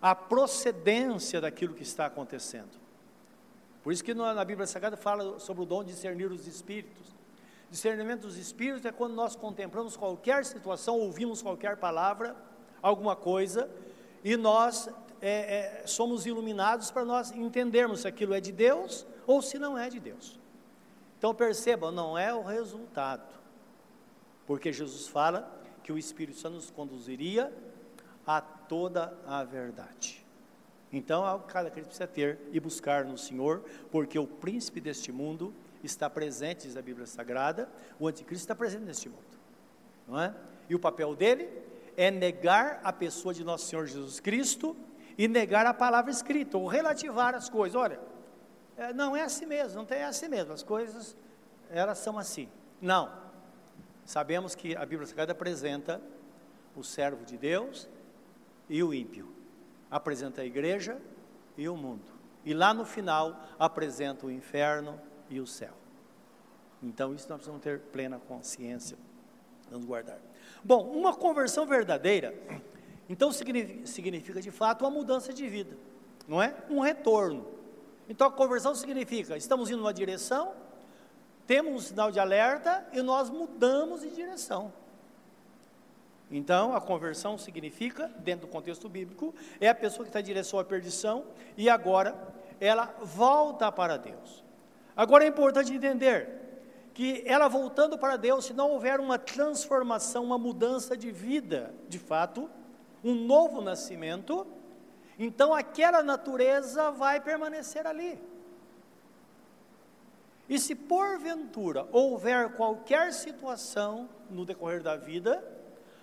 a 0.00 0.14
procedência 0.14 1.40
daquilo 1.40 1.74
que 1.74 1.82
está 1.82 2.06
acontecendo. 2.06 2.78
Por 3.82 3.92
isso 3.92 4.04
que 4.04 4.12
na 4.12 4.44
Bíblia 4.44 4.66
Sagrada 4.66 4.96
fala 4.96 5.38
sobre 5.38 5.62
o 5.62 5.66
dom 5.66 5.82
de 5.82 5.92
discernir 5.92 6.30
os 6.30 6.46
espíritos. 6.46 7.15
Discernimento 7.70 8.22
dos 8.22 8.36
espíritos 8.36 8.84
é 8.84 8.92
quando 8.92 9.14
nós 9.14 9.34
contemplamos 9.34 9.96
qualquer 9.96 10.44
situação, 10.44 10.98
ouvimos 10.98 11.42
qualquer 11.42 11.76
palavra, 11.76 12.36
alguma 12.80 13.16
coisa, 13.16 13.68
e 14.22 14.36
nós 14.36 14.88
é, 15.20 15.82
é, 15.82 15.86
somos 15.86 16.26
iluminados 16.26 16.90
para 16.90 17.04
nós 17.04 17.32
entendermos 17.32 18.00
se 18.00 18.08
aquilo 18.08 18.34
é 18.34 18.40
de 18.40 18.52
Deus 18.52 19.06
ou 19.26 19.42
se 19.42 19.58
não 19.58 19.76
é 19.76 19.88
de 19.88 19.98
Deus. 19.98 20.38
Então 21.18 21.34
percebam, 21.34 21.90
não 21.90 22.16
é 22.16 22.32
o 22.32 22.42
resultado, 22.42 23.34
porque 24.46 24.72
Jesus 24.72 25.08
fala 25.08 25.50
que 25.82 25.92
o 25.92 25.98
Espírito 25.98 26.38
Santo 26.38 26.54
nos 26.54 26.70
conduziria 26.70 27.52
a 28.26 28.40
toda 28.40 29.16
a 29.26 29.42
verdade. 29.44 30.24
Então, 30.92 31.24
é 31.24 31.28
algo 31.28 31.46
que 31.46 31.52
cada 31.52 31.70
crente 31.70 31.88
precisa 31.88 32.06
ter 32.06 32.38
e 32.52 32.60
buscar 32.60 33.04
no 33.04 33.18
Senhor, 33.18 33.64
porque 33.90 34.18
o 34.18 34.26
príncipe 34.26 34.80
deste 34.80 35.12
mundo 35.12 35.52
está 35.86 36.08
presente, 36.10 36.66
diz 36.66 36.76
a 36.76 36.82
Bíblia 36.82 37.06
Sagrada, 37.06 37.68
o 37.98 38.06
anticristo 38.06 38.44
está 38.44 38.54
presente 38.54 38.84
neste 38.84 39.08
mundo, 39.08 39.22
não 40.06 40.20
é? 40.20 40.34
E 40.68 40.74
o 40.74 40.78
papel 40.78 41.14
dele 41.14 41.48
é 41.96 42.10
negar 42.10 42.80
a 42.84 42.92
pessoa 42.92 43.32
de 43.32 43.42
nosso 43.42 43.66
Senhor 43.66 43.86
Jesus 43.86 44.20
Cristo 44.20 44.76
e 45.16 45.26
negar 45.26 45.64
a 45.66 45.72
palavra 45.72 46.10
escrita, 46.10 46.58
ou 46.58 46.66
relativar 46.66 47.34
as 47.34 47.48
coisas. 47.48 47.74
Olha, 47.74 47.98
é, 48.76 48.92
não 48.92 49.16
é 49.16 49.22
assim 49.22 49.46
mesmo, 49.46 49.78
não 49.78 49.86
tem 49.86 49.98
é 49.98 50.04
assim 50.04 50.28
mesmo, 50.28 50.52
as 50.52 50.62
coisas, 50.62 51.16
elas 51.70 51.98
são 51.98 52.18
assim. 52.18 52.48
Não. 52.80 53.10
Sabemos 54.04 54.54
que 54.54 54.76
a 54.76 54.84
Bíblia 54.84 55.06
Sagrada 55.06 55.32
apresenta 55.32 56.00
o 56.76 56.84
servo 56.84 57.24
de 57.24 57.36
Deus 57.36 57.88
e 58.68 58.82
o 58.82 58.92
ímpio. 58.92 59.32
Apresenta 59.90 60.42
a 60.42 60.44
igreja 60.44 61.00
e 61.56 61.68
o 61.68 61.76
mundo. 61.76 62.04
E 62.44 62.54
lá 62.54 62.72
no 62.74 62.84
final 62.84 63.40
apresenta 63.58 64.26
o 64.26 64.30
inferno 64.30 65.00
e 65.30 65.40
o 65.40 65.46
céu. 65.46 65.74
Então 66.82 67.14
isso 67.14 67.28
nós 67.28 67.38
precisamos 67.38 67.62
ter 67.62 67.80
plena 67.80 68.18
consciência. 68.18 68.96
Vamos 69.70 69.86
guardar. 69.86 70.18
Bom, 70.62 70.84
uma 70.90 71.14
conversão 71.14 71.66
verdadeira 71.66 72.34
então 73.08 73.30
significa 73.30 74.40
de 74.40 74.50
fato 74.50 74.82
uma 74.82 74.90
mudança 74.90 75.32
de 75.32 75.48
vida, 75.48 75.76
não 76.26 76.42
é? 76.42 76.54
Um 76.68 76.80
retorno. 76.80 77.46
Então 78.08 78.26
a 78.26 78.32
conversão 78.32 78.74
significa 78.74 79.36
estamos 79.36 79.70
indo 79.70 79.78
numa 79.78 79.94
direção, 79.94 80.52
temos 81.46 81.74
um 81.74 81.78
sinal 81.78 82.10
de 82.10 82.18
alerta 82.18 82.86
e 82.92 83.00
nós 83.02 83.30
mudamos 83.30 84.00
de 84.00 84.10
direção. 84.10 84.72
Então 86.28 86.74
a 86.74 86.80
conversão 86.80 87.38
significa, 87.38 88.08
dentro 88.18 88.48
do 88.48 88.50
contexto 88.50 88.88
bíblico, 88.88 89.32
é 89.60 89.68
a 89.68 89.74
pessoa 89.74 90.04
que 90.04 90.08
está 90.08 90.20
em 90.20 90.24
direção 90.24 90.58
à 90.58 90.64
perdição 90.64 91.24
e 91.56 91.68
agora 91.68 92.16
ela 92.60 92.86
volta 93.02 93.70
para 93.70 93.96
Deus. 93.96 94.44
Agora 94.96 95.24
é 95.24 95.28
importante 95.28 95.74
entender 95.74 96.36
que 96.94 97.22
ela 97.26 97.46
voltando 97.46 97.98
para 97.98 98.16
Deus, 98.16 98.46
se 98.46 98.54
não 98.54 98.70
houver 98.70 98.98
uma 98.98 99.18
transformação, 99.18 100.24
uma 100.24 100.38
mudança 100.38 100.96
de 100.96 101.10
vida, 101.10 101.74
de 101.86 101.98
fato, 101.98 102.48
um 103.04 103.14
novo 103.14 103.60
nascimento, 103.60 104.46
então 105.18 105.52
aquela 105.52 106.02
natureza 106.02 106.90
vai 106.90 107.20
permanecer 107.20 107.86
ali. 107.86 108.18
E 110.48 110.58
se 110.58 110.74
porventura 110.74 111.86
houver 111.92 112.54
qualquer 112.54 113.12
situação 113.12 114.08
no 114.30 114.46
decorrer 114.46 114.82
da 114.82 114.96
vida, 114.96 115.44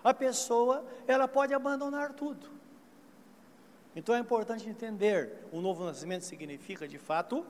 a 0.03 0.13
pessoa 0.13 0.85
ela 1.07 1.27
pode 1.27 1.55
abandonar 1.55 2.13
tudo. 2.13 2.51
Então 3.95 4.13
é 4.13 4.19
importante 4.19 4.69
entender, 4.69 5.47
o 5.51 5.61
novo 5.61 5.83
nascimento 5.83 6.23
significa 6.23 6.87
de 6.87 6.99
fato 6.99 7.43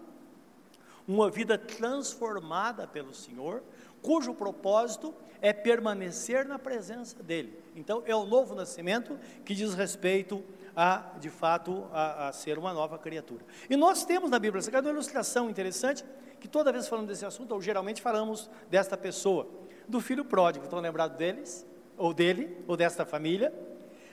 uma 1.08 1.30
vida 1.30 1.58
transformada 1.58 2.88
pelo 2.88 3.14
Senhor, 3.14 3.64
cujo 4.02 4.34
propósito 4.34 5.14
é 5.42 5.52
permanecer 5.52 6.46
na 6.46 6.58
presença 6.58 7.22
dele. 7.22 7.58
Então 7.76 8.04
é 8.06 8.16
o 8.16 8.26
novo 8.26 8.56
nascimento 8.56 9.20
que 9.44 9.54
diz 9.54 9.74
respeito 9.74 10.44
a, 10.76 11.12
de 11.20 11.30
fato, 11.30 11.86
a, 11.92 12.30
a 12.30 12.32
ser 12.32 12.58
uma 12.58 12.74
nova 12.74 12.98
criatura. 12.98 13.46
E 13.70 13.76
nós 13.76 14.06
temos 14.06 14.30
na 14.30 14.40
Bíblia 14.40 14.62
Sagrada 14.62 14.88
uma 14.88 14.94
ilustração 14.94 15.50
interessante 15.50 16.04
que 16.40 16.48
toda 16.48 16.72
vez 16.72 16.88
falando 16.88 17.08
desse 17.08 17.26
assunto, 17.26 17.54
ou 17.54 17.62
geralmente 17.62 18.02
falamos 18.02 18.50
desta 18.70 18.98
pessoa, 18.98 19.48
do 19.88 20.02
filho 20.02 20.26
pródigo. 20.26 20.66
Estão 20.66 20.80
lembrados 20.80 21.18
deles? 21.18 21.66
Ou 21.98 22.14
dele, 22.14 22.58
ou 22.68 22.76
desta 22.76 23.06
família? 23.06 23.54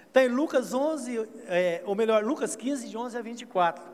Está 0.07 0.25
em 0.25 0.29
Lucas 0.29 0.75
11, 0.75 1.29
é, 1.47 1.83
ou 1.87 1.95
melhor, 1.95 2.25
Lucas 2.25 2.55
15, 2.55 2.89
de 2.89 2.97
11 2.97 3.17
a 3.17 3.23
24, 3.23 3.85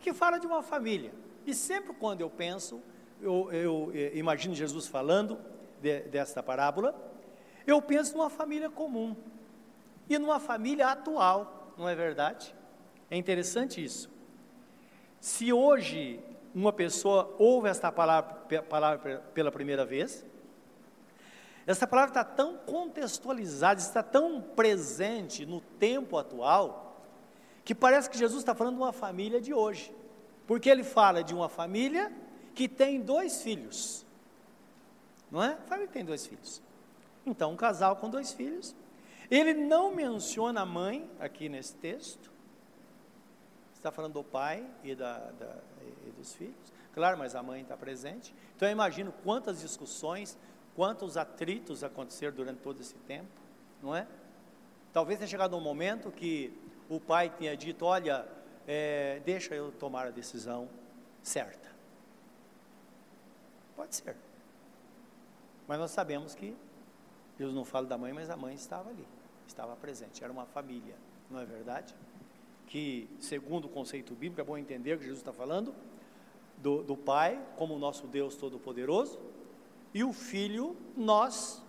que 0.00 0.12
fala 0.12 0.38
de 0.38 0.46
uma 0.46 0.62
família. 0.62 1.12
E 1.46 1.54
sempre 1.54 1.94
quando 1.94 2.20
eu 2.20 2.28
penso, 2.28 2.82
eu, 3.20 3.50
eu, 3.52 3.90
eu 3.94 4.12
é, 4.12 4.16
imagino 4.18 4.54
Jesus 4.54 4.86
falando 4.88 5.38
de, 5.80 6.00
desta 6.00 6.42
parábola, 6.42 6.94
eu 7.66 7.80
penso 7.80 8.16
numa 8.16 8.28
família 8.28 8.68
comum 8.68 9.16
e 10.08 10.18
numa 10.18 10.40
família 10.40 10.88
atual, 10.88 11.72
não 11.78 11.88
é 11.88 11.94
verdade? 11.94 12.54
É 13.10 13.16
interessante 13.16 13.82
isso. 13.82 14.10
Se 15.20 15.52
hoje 15.52 16.20
uma 16.54 16.72
pessoa 16.72 17.34
ouve 17.38 17.68
esta 17.68 17.92
palavra, 17.92 18.62
palavra 18.62 19.18
pela 19.34 19.52
primeira 19.52 19.84
vez, 19.84 20.24
essa 21.66 21.86
palavra 21.86 22.10
está 22.10 22.24
tão 22.24 22.56
contextualizada, 22.58 23.80
está 23.80 24.02
tão 24.02 24.40
presente 24.40 25.44
no 25.44 25.60
tempo 25.60 26.16
atual, 26.16 27.02
que 27.64 27.74
parece 27.74 28.08
que 28.08 28.16
Jesus 28.16 28.40
está 28.40 28.54
falando 28.54 28.76
de 28.76 28.82
uma 28.82 28.92
família 28.92 29.40
de 29.40 29.52
hoje, 29.52 29.92
porque 30.46 30.68
ele 30.68 30.84
fala 30.84 31.22
de 31.22 31.34
uma 31.34 31.48
família 31.48 32.12
que 32.54 32.68
tem 32.68 33.00
dois 33.00 33.42
filhos, 33.42 34.04
não 35.30 35.42
é? 35.42 35.52
A 35.52 35.66
família 35.68 35.92
tem 35.92 36.04
dois 36.04 36.26
filhos. 36.26 36.62
Então, 37.24 37.52
um 37.52 37.56
casal 37.56 37.96
com 37.96 38.08
dois 38.08 38.32
filhos. 38.32 38.74
Ele 39.28 39.52
não 39.52 39.92
menciona 39.92 40.60
a 40.60 40.66
mãe 40.66 41.10
aqui 41.18 41.48
nesse 41.48 41.74
texto, 41.74 42.30
está 43.74 43.90
falando 43.90 44.14
do 44.14 44.24
pai 44.24 44.64
e 44.84 44.94
da, 44.94 45.18
da 45.32 45.56
e 46.06 46.10
dos 46.12 46.34
filhos. 46.34 46.54
Claro, 46.94 47.18
mas 47.18 47.34
a 47.34 47.42
mãe 47.42 47.62
está 47.62 47.76
presente. 47.76 48.34
Então 48.54 48.68
eu 48.68 48.72
imagino 48.72 49.12
quantas 49.24 49.60
discussões, 49.60 50.38
quantos 50.74 51.16
atritos 51.16 51.84
aconteceram 51.84 52.34
durante 52.34 52.58
todo 52.60 52.80
esse 52.80 52.94
tempo, 53.06 53.28
não 53.82 53.94
é? 53.94 54.06
Talvez 54.92 55.18
tenha 55.18 55.28
chegado 55.28 55.56
um 55.56 55.60
momento 55.60 56.10
que 56.10 56.56
o 56.88 56.98
pai 56.98 57.28
tenha 57.30 57.56
dito: 57.56 57.84
Olha, 57.84 58.26
é, 58.66 59.20
deixa 59.24 59.54
eu 59.54 59.70
tomar 59.72 60.06
a 60.06 60.10
decisão 60.10 60.68
certa. 61.22 61.70
Pode 63.76 63.94
ser. 63.94 64.16
Mas 65.68 65.78
nós 65.78 65.90
sabemos 65.90 66.34
que, 66.34 66.56
Deus 67.38 67.52
não 67.52 67.64
fala 67.64 67.86
da 67.86 67.98
mãe, 67.98 68.12
mas 68.12 68.30
a 68.30 68.36
mãe 68.36 68.54
estava 68.54 68.90
ali, 68.90 69.06
estava 69.46 69.76
presente, 69.76 70.22
era 70.24 70.32
uma 70.32 70.46
família, 70.46 70.94
não 71.30 71.40
é 71.40 71.44
verdade? 71.44 71.94
Que, 72.66 73.08
segundo 73.20 73.66
o 73.66 73.68
conceito 73.68 74.14
bíblico, 74.14 74.40
é 74.40 74.44
bom 74.44 74.56
entender 74.56 74.96
que 74.96 75.04
Jesus 75.04 75.20
está 75.20 75.32
falando, 75.32 75.74
do, 76.58 76.82
do 76.82 76.96
Pai, 76.96 77.40
como 77.56 77.74
o 77.74 77.78
nosso 77.78 78.06
Deus 78.06 78.36
Todo-Poderoso, 78.36 79.18
e 79.92 80.02
o 80.02 80.12
Filho, 80.12 80.76
nós, 80.96 81.62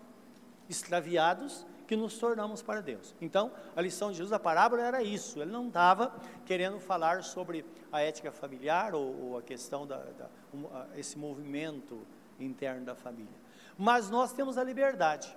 extraviados, 0.70 1.66
que 1.88 1.96
nos 1.96 2.18
tornamos 2.18 2.62
para 2.62 2.82
Deus. 2.82 3.16
Então, 3.22 3.52
a 3.76 3.82
lição 3.82 4.12
de 4.12 4.18
Jesus, 4.18 4.34
a 4.34 4.40
parábola 4.40 4.84
era 4.84 5.02
isso. 5.02 5.42
Ele 5.42 5.52
não 5.52 5.68
estava 5.68 6.14
querendo 6.46 6.80
falar 6.80 7.24
sobre 7.24 7.66
a 7.92 8.02
ética 8.02 8.32
familiar 8.32 8.94
ou, 8.94 9.30
ou 9.30 9.38
a 9.38 9.42
questão 9.42 9.88
da, 9.88 9.98
da 9.98 10.30
um, 10.54 10.68
a, 10.68 10.88
esse 10.98 11.18
movimento 11.18 12.00
interno 12.40 12.86
da 12.86 12.94
família. 12.94 13.34
Mas 13.78 14.10
nós 14.10 14.34
temos 14.34 14.58
a 14.58 14.64
liberdade 14.64 15.34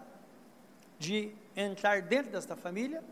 de 0.99 1.33
entrar 1.55 2.03
dentro 2.03 2.33
desta 2.33 2.57
família 2.57 3.03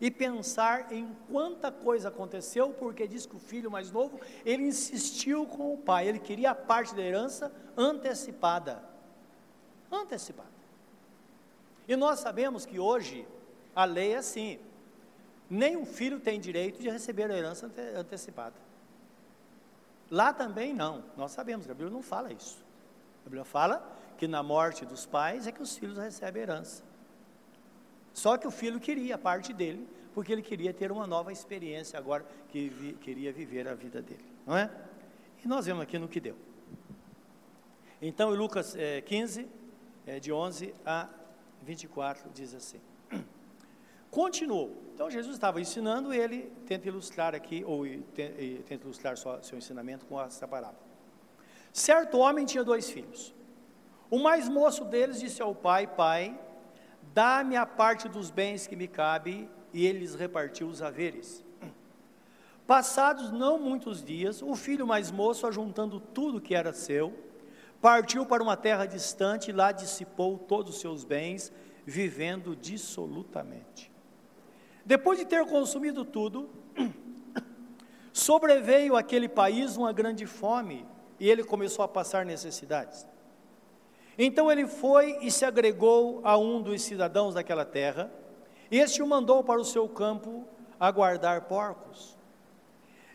e 0.00 0.10
pensar 0.10 0.92
em 0.92 1.16
quanta 1.30 1.72
coisa 1.72 2.08
aconteceu, 2.08 2.70
porque 2.70 3.06
diz 3.06 3.26
que 3.26 3.36
o 3.36 3.40
filho 3.40 3.70
mais 3.70 3.90
novo, 3.90 4.20
ele 4.44 4.64
insistiu 4.64 5.46
com 5.46 5.74
o 5.74 5.78
pai, 5.78 6.08
ele 6.08 6.18
queria 6.18 6.50
a 6.50 6.54
parte 6.54 6.94
da 6.94 7.02
herança 7.02 7.52
antecipada. 7.76 8.82
Antecipada. 9.90 10.57
E 11.88 11.96
nós 11.96 12.20
sabemos 12.20 12.66
que 12.66 12.78
hoje 12.78 13.26
a 13.74 13.86
lei 13.86 14.12
é 14.12 14.18
assim: 14.18 14.60
nenhum 15.48 15.86
filho 15.86 16.20
tem 16.20 16.38
direito 16.38 16.80
de 16.80 16.90
receber 16.90 17.30
a 17.30 17.36
herança 17.36 17.66
ante 17.66 17.80
antecipada. 17.80 18.54
Lá 20.10 20.32
também 20.32 20.74
não, 20.74 21.02
nós 21.16 21.32
sabemos, 21.32 21.66
a 21.66 21.74
Bíblia 21.74 21.90
não 21.90 22.02
fala 22.02 22.32
isso. 22.32 22.62
A 23.22 23.24
Bíblia 23.24 23.44
fala 23.44 23.96
que 24.16 24.26
na 24.26 24.42
morte 24.42 24.84
dos 24.84 25.06
pais 25.06 25.46
é 25.46 25.52
que 25.52 25.62
os 25.62 25.76
filhos 25.76 25.96
recebem 25.96 26.42
a 26.42 26.44
herança. 26.44 26.82
Só 28.12 28.36
que 28.36 28.46
o 28.46 28.50
filho 28.50 28.80
queria 28.80 29.14
a 29.14 29.18
parte 29.18 29.52
dele, 29.52 29.86
porque 30.14 30.32
ele 30.32 30.42
queria 30.42 30.72
ter 30.74 30.90
uma 30.90 31.06
nova 31.06 31.32
experiência 31.32 31.98
agora, 31.98 32.26
que 32.48 32.68
vi, 32.68 32.92
queria 32.94 33.32
viver 33.32 33.68
a 33.68 33.74
vida 33.74 34.02
dele, 34.02 34.24
não 34.46 34.56
é? 34.56 34.70
E 35.44 35.46
nós 35.46 35.66
vemos 35.66 35.82
aqui 35.82 35.98
no 35.98 36.08
que 36.08 36.18
deu. 36.18 36.36
Então, 38.00 38.34
em 38.34 38.36
Lucas 38.36 38.74
é, 38.76 39.00
15, 39.02 39.48
é, 40.06 40.18
de 40.18 40.32
11 40.32 40.74
a 40.84 41.08
24, 41.62 42.30
diz 42.30 42.54
assim: 42.54 42.80
Continuou. 44.10 44.76
Então, 44.94 45.10
Jesus 45.10 45.34
estava 45.34 45.60
ensinando, 45.60 46.12
ele 46.12 46.50
tenta 46.66 46.88
ilustrar 46.88 47.34
aqui, 47.34 47.62
ou 47.64 47.84
tenta 48.14 48.84
ilustrar 48.84 49.16
seu 49.16 49.56
ensinamento 49.56 50.06
com 50.06 50.20
essa 50.20 50.48
palavra. 50.48 50.78
Certo 51.72 52.18
homem 52.18 52.44
tinha 52.44 52.64
dois 52.64 52.90
filhos. 52.90 53.34
O 54.10 54.18
mais 54.18 54.48
moço 54.48 54.84
deles 54.84 55.20
disse 55.20 55.40
ao 55.40 55.54
pai: 55.54 55.86
Pai, 55.86 56.38
Dá-me 57.14 57.56
a 57.56 57.66
parte 57.66 58.08
dos 58.08 58.30
bens 58.30 58.66
que 58.66 58.76
me 58.76 58.86
cabe, 58.86 59.48
e 59.72 59.84
ele 59.84 60.00
lhes 60.00 60.14
repartiu 60.14 60.68
os 60.68 60.82
haveres. 60.82 61.44
Passados 62.66 63.32
não 63.32 63.58
muitos 63.58 64.04
dias, 64.04 64.42
o 64.42 64.54
filho 64.54 64.86
mais 64.86 65.10
moço, 65.10 65.46
ajuntando 65.46 65.98
tudo 65.98 66.40
que 66.40 66.54
era 66.54 66.72
seu, 66.72 67.12
partiu 67.80 68.26
para 68.26 68.42
uma 68.42 68.56
terra 68.56 68.86
distante 68.86 69.50
e 69.50 69.52
lá 69.52 69.72
dissipou 69.72 70.38
todos 70.38 70.74
os 70.74 70.80
seus 70.80 71.04
bens, 71.04 71.52
vivendo 71.86 72.56
dissolutamente. 72.56 73.90
Depois 74.84 75.18
de 75.18 75.24
ter 75.24 75.44
consumido 75.46 76.04
tudo, 76.04 76.50
sobreveio 78.12 78.96
àquele 78.96 79.28
país 79.28 79.76
uma 79.76 79.92
grande 79.92 80.26
fome 80.26 80.86
e 81.20 81.28
ele 81.28 81.44
começou 81.44 81.84
a 81.84 81.88
passar 81.88 82.24
necessidades. 82.24 83.06
Então 84.18 84.50
ele 84.50 84.66
foi 84.66 85.18
e 85.22 85.30
se 85.30 85.44
agregou 85.44 86.20
a 86.24 86.36
um 86.36 86.60
dos 86.60 86.82
cidadãos 86.82 87.34
daquela 87.34 87.64
terra, 87.64 88.10
e 88.70 88.78
este 88.78 89.00
o 89.00 89.06
mandou 89.06 89.44
para 89.44 89.60
o 89.60 89.64
seu 89.64 89.88
campo 89.88 90.44
a 90.78 90.90
guardar 90.90 91.42
porcos. 91.42 92.17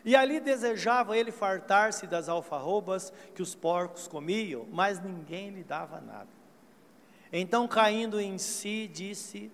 E 0.04 0.14
ali 0.14 0.38
desejava 0.38 1.16
ele 1.16 1.32
fartar-se 1.32 2.06
das 2.06 2.28
alfarrobas 2.28 3.12
que 3.34 3.40
os 3.40 3.54
porcos 3.54 4.06
comiam, 4.06 4.66
mas 4.70 5.02
ninguém 5.02 5.50
lhe 5.50 5.64
dava 5.64 6.00
nada. 6.00 6.28
Então, 7.32 7.66
caindo 7.66 8.20
em 8.20 8.36
si, 8.36 8.88
disse: 8.92 9.50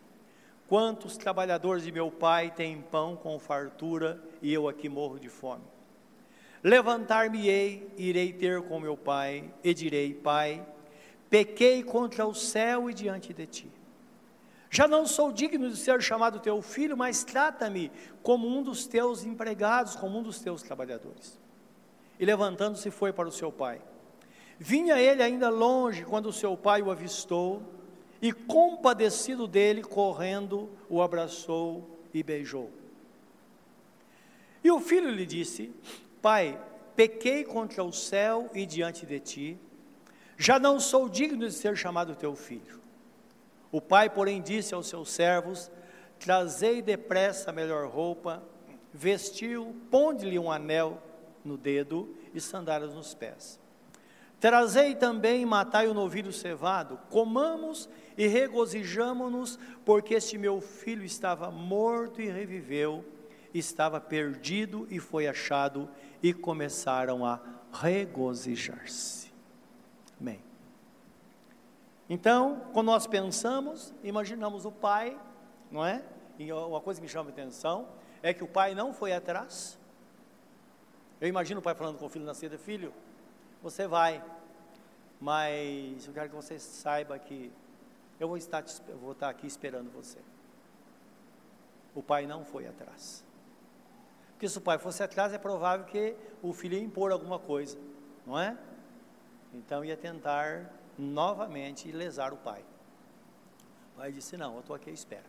Quantos 0.69 1.17
trabalhadores 1.17 1.85
de 1.85 1.93
meu 1.93 2.11
pai 2.11 2.51
têm 2.51 2.83
pão 2.83 3.17
com 3.17 3.39
fartura 3.39 4.21
e 4.43 4.53
eu 4.53 4.69
aqui 4.69 4.89
morro 4.89 5.21
de 5.21 5.29
fome? 5.29 5.65
Levantar-me-ei, 6.63 7.89
irei 7.97 8.33
ter 8.33 8.61
com 8.63 8.81
meu 8.81 8.97
pai, 8.97 9.51
e 9.65 9.73
direi: 9.73 10.13
Pai, 10.13 10.67
pequei 11.31 11.83
contra 11.83 12.27
o 12.27 12.35
céu 12.35 12.91
e 12.91 12.95
diante 12.95 13.33
de 13.33 13.47
ti. 13.47 13.80
Já 14.71 14.87
não 14.87 15.05
sou 15.05 15.33
digno 15.33 15.69
de 15.69 15.77
ser 15.77 16.01
chamado 16.01 16.39
teu 16.39 16.63
filho, 16.63 16.97
mas 16.97 17.25
trata-me 17.25 17.91
como 18.23 18.47
um 18.47 18.63
dos 18.63 18.87
teus 18.87 19.25
empregados, 19.25 19.97
como 19.97 20.17
um 20.17 20.23
dos 20.23 20.39
teus 20.39 20.63
trabalhadores. 20.63 21.39
E 22.21 22.25
levantando-se 22.25 22.89
foi 22.91 23.13
para 23.13 23.29
o 23.29 23.33
seu 23.33 23.51
pai. 23.51 23.83
Vinha 24.59 25.01
ele 25.01 25.23
ainda 25.23 25.49
longe 25.49 26.05
quando 26.05 26.33
seu 26.33 26.57
pai 26.57 26.83
o 26.83 26.91
avistou, 26.91 27.63
e 28.23 28.33
compadecido 28.33 29.49
dele, 29.49 29.83
correndo, 29.83 30.69
o 30.89 31.03
abraçou 31.03 31.99
e 32.13 32.23
beijou. 32.23 32.71
E 34.63 34.71
o 34.71 34.79
filho 34.79 35.11
lhe 35.11 35.27
disse: 35.27 35.73
Pai, 36.21 36.61
pequei 36.95 37.45
contra 37.45 37.83
o 37.83 37.93
céu 37.93 38.51
e 38.55 38.67
diante 38.67 39.07
de 39.07 39.19
ti 39.19 39.59
Já 40.37 40.59
não 40.59 40.79
sou 40.79 41.09
digno 41.09 41.47
de 41.47 41.53
ser 41.53 41.77
chamado 41.77 42.15
teu 42.15 42.37
filho. 42.37 42.80
O 43.73 43.81
pai, 43.81 44.11
porém, 44.11 44.43
disse 44.43 44.75
aos 44.75 44.89
seus 44.89 45.11
servos: 45.11 45.71
Trazei 46.19 46.83
depressa 46.83 47.51
a 47.51 47.53
melhor 47.53 47.89
roupa, 47.89 48.43
vestiu, 48.93 49.75
ponde-lhe 49.91 50.39
um 50.39 50.51
anel 50.51 51.01
no 51.45 51.57
dedo 51.57 52.15
e 52.35 52.41
sandálias 52.41 52.95
nos 52.95 53.15
pés. 53.15 53.61
Trazei 54.41 54.95
também, 54.95 55.45
matai 55.45 55.87
o 55.87 55.95
novilho 55.95 56.33
cevado, 56.33 56.99
comamos 57.11 57.89
e 58.17 58.27
regozijamo-nos, 58.27 59.59
porque 59.85 60.15
este 60.15 60.39
meu 60.39 60.61
filho 60.63 61.05
estava 61.05 61.51
morto 61.51 62.23
e 62.23 62.31
reviveu, 62.31 63.05
estava 63.53 64.01
perdido 64.01 64.87
e 64.91 64.99
foi 64.99 65.29
achado, 65.29 65.89
e 66.23 66.33
começaram 66.33 67.25
a 67.25 67.39
regozijar-se. 67.71 69.31
Amém. 70.19 70.50
Então, 72.13 72.61
quando 72.73 72.89
nós 72.89 73.07
pensamos, 73.07 73.95
imaginamos 74.03 74.65
o 74.65 74.73
pai, 74.73 75.17
não 75.71 75.87
é? 75.87 76.03
E 76.41 76.53
uma 76.53 76.81
coisa 76.81 77.01
que 77.01 77.07
me 77.07 77.09
chama 77.09 77.31
a 77.31 77.33
atenção 77.33 77.87
é 78.21 78.35
que 78.35 78.43
o 78.43 78.49
pai 78.49 78.75
não 78.75 78.93
foi 78.93 79.13
atrás. 79.13 79.79
Eu 81.21 81.29
imagino 81.29 81.61
o 81.61 81.63
pai 81.63 81.73
falando 81.73 81.99
com 81.99 82.07
o 82.07 82.09
filho 82.09 82.25
na 82.25 82.35
cedo, 82.35 82.59
filho, 82.59 82.93
você 83.63 83.87
vai, 83.87 84.25
mas 85.21 86.05
eu 86.05 86.13
quero 86.13 86.31
que 86.31 86.35
você 86.35 86.59
saiba 86.59 87.17
que 87.17 87.53
eu 88.19 88.27
vou 88.27 88.37
estar, 88.37 88.65
eu 88.89 88.99
vou 88.99 89.13
estar 89.13 89.29
aqui 89.29 89.47
esperando 89.47 89.89
você. 89.93 90.19
O 91.95 92.03
pai 92.03 92.27
não 92.27 92.45
foi 92.45 92.67
atrás. 92.67 93.25
Porque 94.33 94.49
se 94.49 94.59
o 94.59 94.61
pai 94.61 94.79
fosse 94.79 95.01
atrás, 95.01 95.33
é 95.33 95.39
provável 95.39 95.87
que 95.87 96.17
o 96.43 96.53
filho 96.53 96.75
ia 96.75 96.83
impor 96.83 97.13
alguma 97.13 97.39
coisa, 97.39 97.79
não 98.27 98.37
é? 98.37 98.59
Então 99.55 99.85
ia 99.85 99.97
tentar 99.97 100.80
novamente 101.01 101.91
lesar 101.91 102.33
o 102.33 102.37
pai. 102.37 102.65
O 103.95 103.99
pai 103.99 104.13
disse: 104.13 104.37
Não, 104.37 104.55
eu 104.55 104.61
estou 104.61 104.77
aqui 104.77 104.91
à 104.91 104.93
espera. 104.93 105.25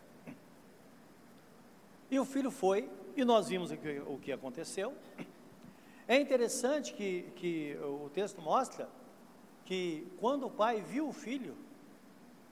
E 2.10 2.18
o 2.20 2.24
filho 2.24 2.50
foi, 2.50 2.90
e 3.16 3.24
nós 3.24 3.48
vimos 3.48 3.70
o 3.70 3.76
que, 3.76 4.00
o 4.00 4.18
que 4.18 4.32
aconteceu. 4.32 4.94
É 6.06 6.20
interessante 6.20 6.92
que, 6.92 7.22
que 7.36 7.78
o 7.80 8.10
texto 8.10 8.42
mostra 8.42 8.88
que 9.64 10.12
quando 10.18 10.46
o 10.46 10.50
pai 10.50 10.82
viu 10.82 11.08
o 11.08 11.12
filho, 11.12 11.56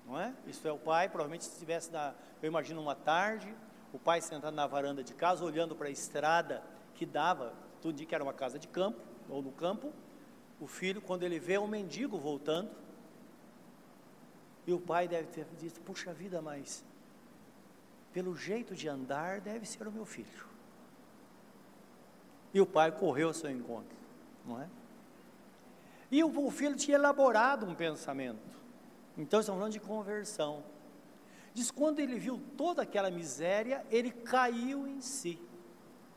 não 0.06 0.18
é? 0.18 0.32
Isso 0.46 0.66
é 0.66 0.72
o 0.72 0.78
pai, 0.78 1.08
provavelmente 1.08 1.44
se 1.44 1.52
estivesse 1.52 1.92
na, 1.92 2.14
eu 2.42 2.48
imagino 2.48 2.80
uma 2.80 2.94
tarde, 2.94 3.54
o 3.92 3.98
pai 3.98 4.20
sentado 4.20 4.54
na 4.54 4.66
varanda 4.66 5.04
de 5.04 5.12
casa, 5.12 5.44
olhando 5.44 5.76
para 5.76 5.88
a 5.88 5.90
estrada 5.90 6.62
que 6.94 7.04
dava, 7.04 7.52
tudo 7.82 7.96
de 7.96 8.06
que 8.06 8.14
era 8.14 8.24
uma 8.24 8.32
casa 8.32 8.58
de 8.58 8.66
campo, 8.66 9.00
ou 9.28 9.42
no 9.42 9.52
campo, 9.52 9.92
o 10.60 10.66
filho, 10.66 11.00
quando 11.00 11.22
ele 11.22 11.38
vê 11.38 11.58
um 11.58 11.66
mendigo 11.66 12.18
voltando, 12.18 12.70
e 14.70 14.72
o 14.72 14.78
pai 14.78 15.08
deve 15.08 15.26
ter 15.26 15.44
dito, 15.58 15.80
puxa 15.80 16.12
vida, 16.12 16.40
mas 16.40 16.84
pelo 18.12 18.36
jeito 18.36 18.72
de 18.72 18.88
andar 18.88 19.40
deve 19.40 19.66
ser 19.66 19.88
o 19.88 19.90
meu 19.90 20.06
filho. 20.06 20.46
E 22.54 22.60
o 22.60 22.66
pai 22.66 22.92
correu 22.92 23.28
ao 23.28 23.34
seu 23.34 23.50
encontro, 23.50 23.96
não 24.46 24.60
é? 24.60 24.68
E 26.08 26.22
o, 26.22 26.46
o 26.46 26.50
filho 26.52 26.76
tinha 26.76 26.96
elaborado 26.96 27.66
um 27.66 27.74
pensamento. 27.74 28.38
Então 29.18 29.40
estamos 29.40 29.58
falando 29.58 29.72
de 29.72 29.80
conversão. 29.80 30.62
Diz 31.52 31.72
quando 31.72 31.98
ele 31.98 32.16
viu 32.16 32.40
toda 32.56 32.82
aquela 32.82 33.10
miséria, 33.10 33.84
ele 33.90 34.12
caiu 34.12 34.86
em 34.86 35.00
si. 35.00 35.36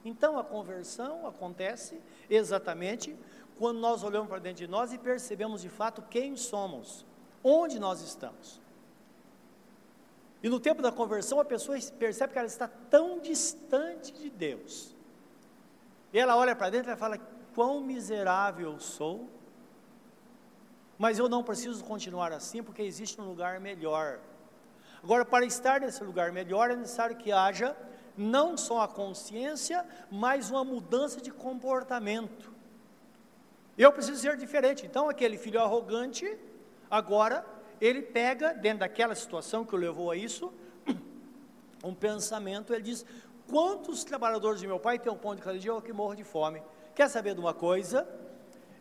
Então 0.06 0.38
a 0.38 0.44
conversão 0.44 1.26
acontece 1.26 2.00
exatamente 2.30 3.18
quando 3.58 3.80
nós 3.80 4.04
olhamos 4.04 4.30
para 4.30 4.38
dentro 4.38 4.64
de 4.64 4.68
nós 4.68 4.94
e 4.94 5.00
percebemos 5.00 5.64
de 5.64 5.70
fato 5.70 6.04
quem 6.04 6.36
somos, 6.36 7.04
onde 7.44 7.80
nós 7.80 8.02
estamos. 8.02 8.62
E 10.42 10.50
no 10.50 10.60
tempo 10.60 10.82
da 10.82 10.92
conversão, 10.92 11.40
a 11.40 11.46
pessoa 11.46 11.78
percebe 11.98 12.34
que 12.34 12.40
ela 12.40 12.48
está 12.48 12.68
tão 12.68 13.20
distante 13.20 14.12
de 14.12 14.30
Deus. 14.30 14.94
E 16.12 16.20
ela 16.20 16.36
olha 16.36 16.56
para 16.56 16.70
dentro 16.70 16.92
e 16.92 16.96
fala: 16.96 17.18
Quão 17.56 17.82
miserável 17.82 18.80
sou, 18.80 19.30
mas 20.98 21.18
eu 21.18 21.30
não 21.30 21.44
preciso 21.44 21.84
continuar 21.84 22.32
assim 22.32 22.62
porque 22.62 22.82
existe 22.82 23.20
um 23.20 23.26
lugar 23.26 23.60
melhor. 23.60 24.20
Agora, 25.02 25.26
para 25.26 25.46
estar 25.46 25.82
nesse 25.82 26.04
lugar 26.04 26.32
melhor, 26.32 26.72
é 26.72 26.76
necessário 26.76 27.16
que 27.16 27.32
haja 27.32 27.76
não 28.18 28.56
só 28.56 28.82
a 28.82 28.88
consciência, 28.88 29.86
mas 30.10 30.52
uma 30.52 30.64
mudança 30.64 31.20
de 31.20 31.32
comportamento. 31.32 32.54
Eu 33.78 33.92
preciso 33.92 34.22
ser 34.22 34.38
diferente. 34.38 34.86
Então, 34.86 35.10
aquele 35.10 35.38
filho 35.38 35.60
arrogante, 35.60 36.38
agora, 36.98 37.46
ele 37.80 38.02
pega, 38.02 38.54
dentro 38.54 38.80
daquela 38.80 39.16
situação 39.16 39.66
que 39.66 39.76
o 39.76 39.78
levou 39.78 40.12
a 40.12 40.16
isso, 40.16 40.54
um 41.84 41.94
pensamento, 41.94 42.74
ele 42.74 42.84
diz: 42.84 43.06
Quantos 43.48 44.04
trabalhadores 44.04 44.60
de 44.60 44.68
meu 44.68 44.80
pai 44.80 45.00
têm 45.00 45.12
um 45.12 45.18
pão 45.18 45.36
de 45.36 45.42
cada 45.42 45.58
dia, 45.58 45.72
eu 45.72 45.82
que 45.82 45.92
morro 45.92 46.16
de 46.16 46.24
fome? 46.24 46.62
Quer 46.96 47.10
saber 47.10 47.34
de 47.34 47.40
uma 47.40 47.54
coisa? 47.54 48.08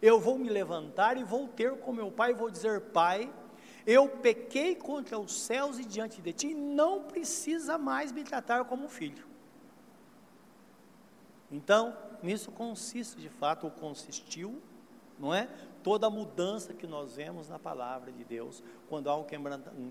eu 0.03 0.19
vou 0.19 0.37
me 0.37 0.49
levantar 0.49 1.17
e 1.17 1.23
vou 1.23 1.47
ter 1.47 1.79
com 1.79 1.93
meu 1.93 2.11
pai 2.11 2.33
e 2.33 2.35
vou 2.35 2.51
dizer: 2.51 2.81
Pai, 2.81 3.33
eu 3.87 4.09
pequei 4.09 4.75
contra 4.75 5.17
os 5.17 5.33
céus 5.33 5.79
e 5.79 5.85
diante 5.85 6.21
de 6.21 6.33
ti, 6.33 6.53
não 6.53 7.05
precisa 7.05 7.79
mais 7.79 8.11
me 8.11 8.25
tratar 8.25 8.65
como 8.65 8.89
filho. 8.89 9.25
Então, 11.53 11.97
nisso 12.21 12.51
consiste 12.51 13.21
de 13.21 13.29
fato, 13.29 13.65
ou 13.65 13.71
consistiu, 13.71 14.61
não 15.17 15.33
é? 15.33 15.49
Toda 15.83 16.07
a 16.07 16.11
mudança 16.11 16.73
que 16.73 16.87
nós 16.87 17.17
vemos 17.17 17.49
na 17.49 17.59
palavra 17.59 18.13
de 18.13 18.25
Deus, 18.25 18.63
quando 18.89 19.09
há 19.09 19.17
um 19.17 19.25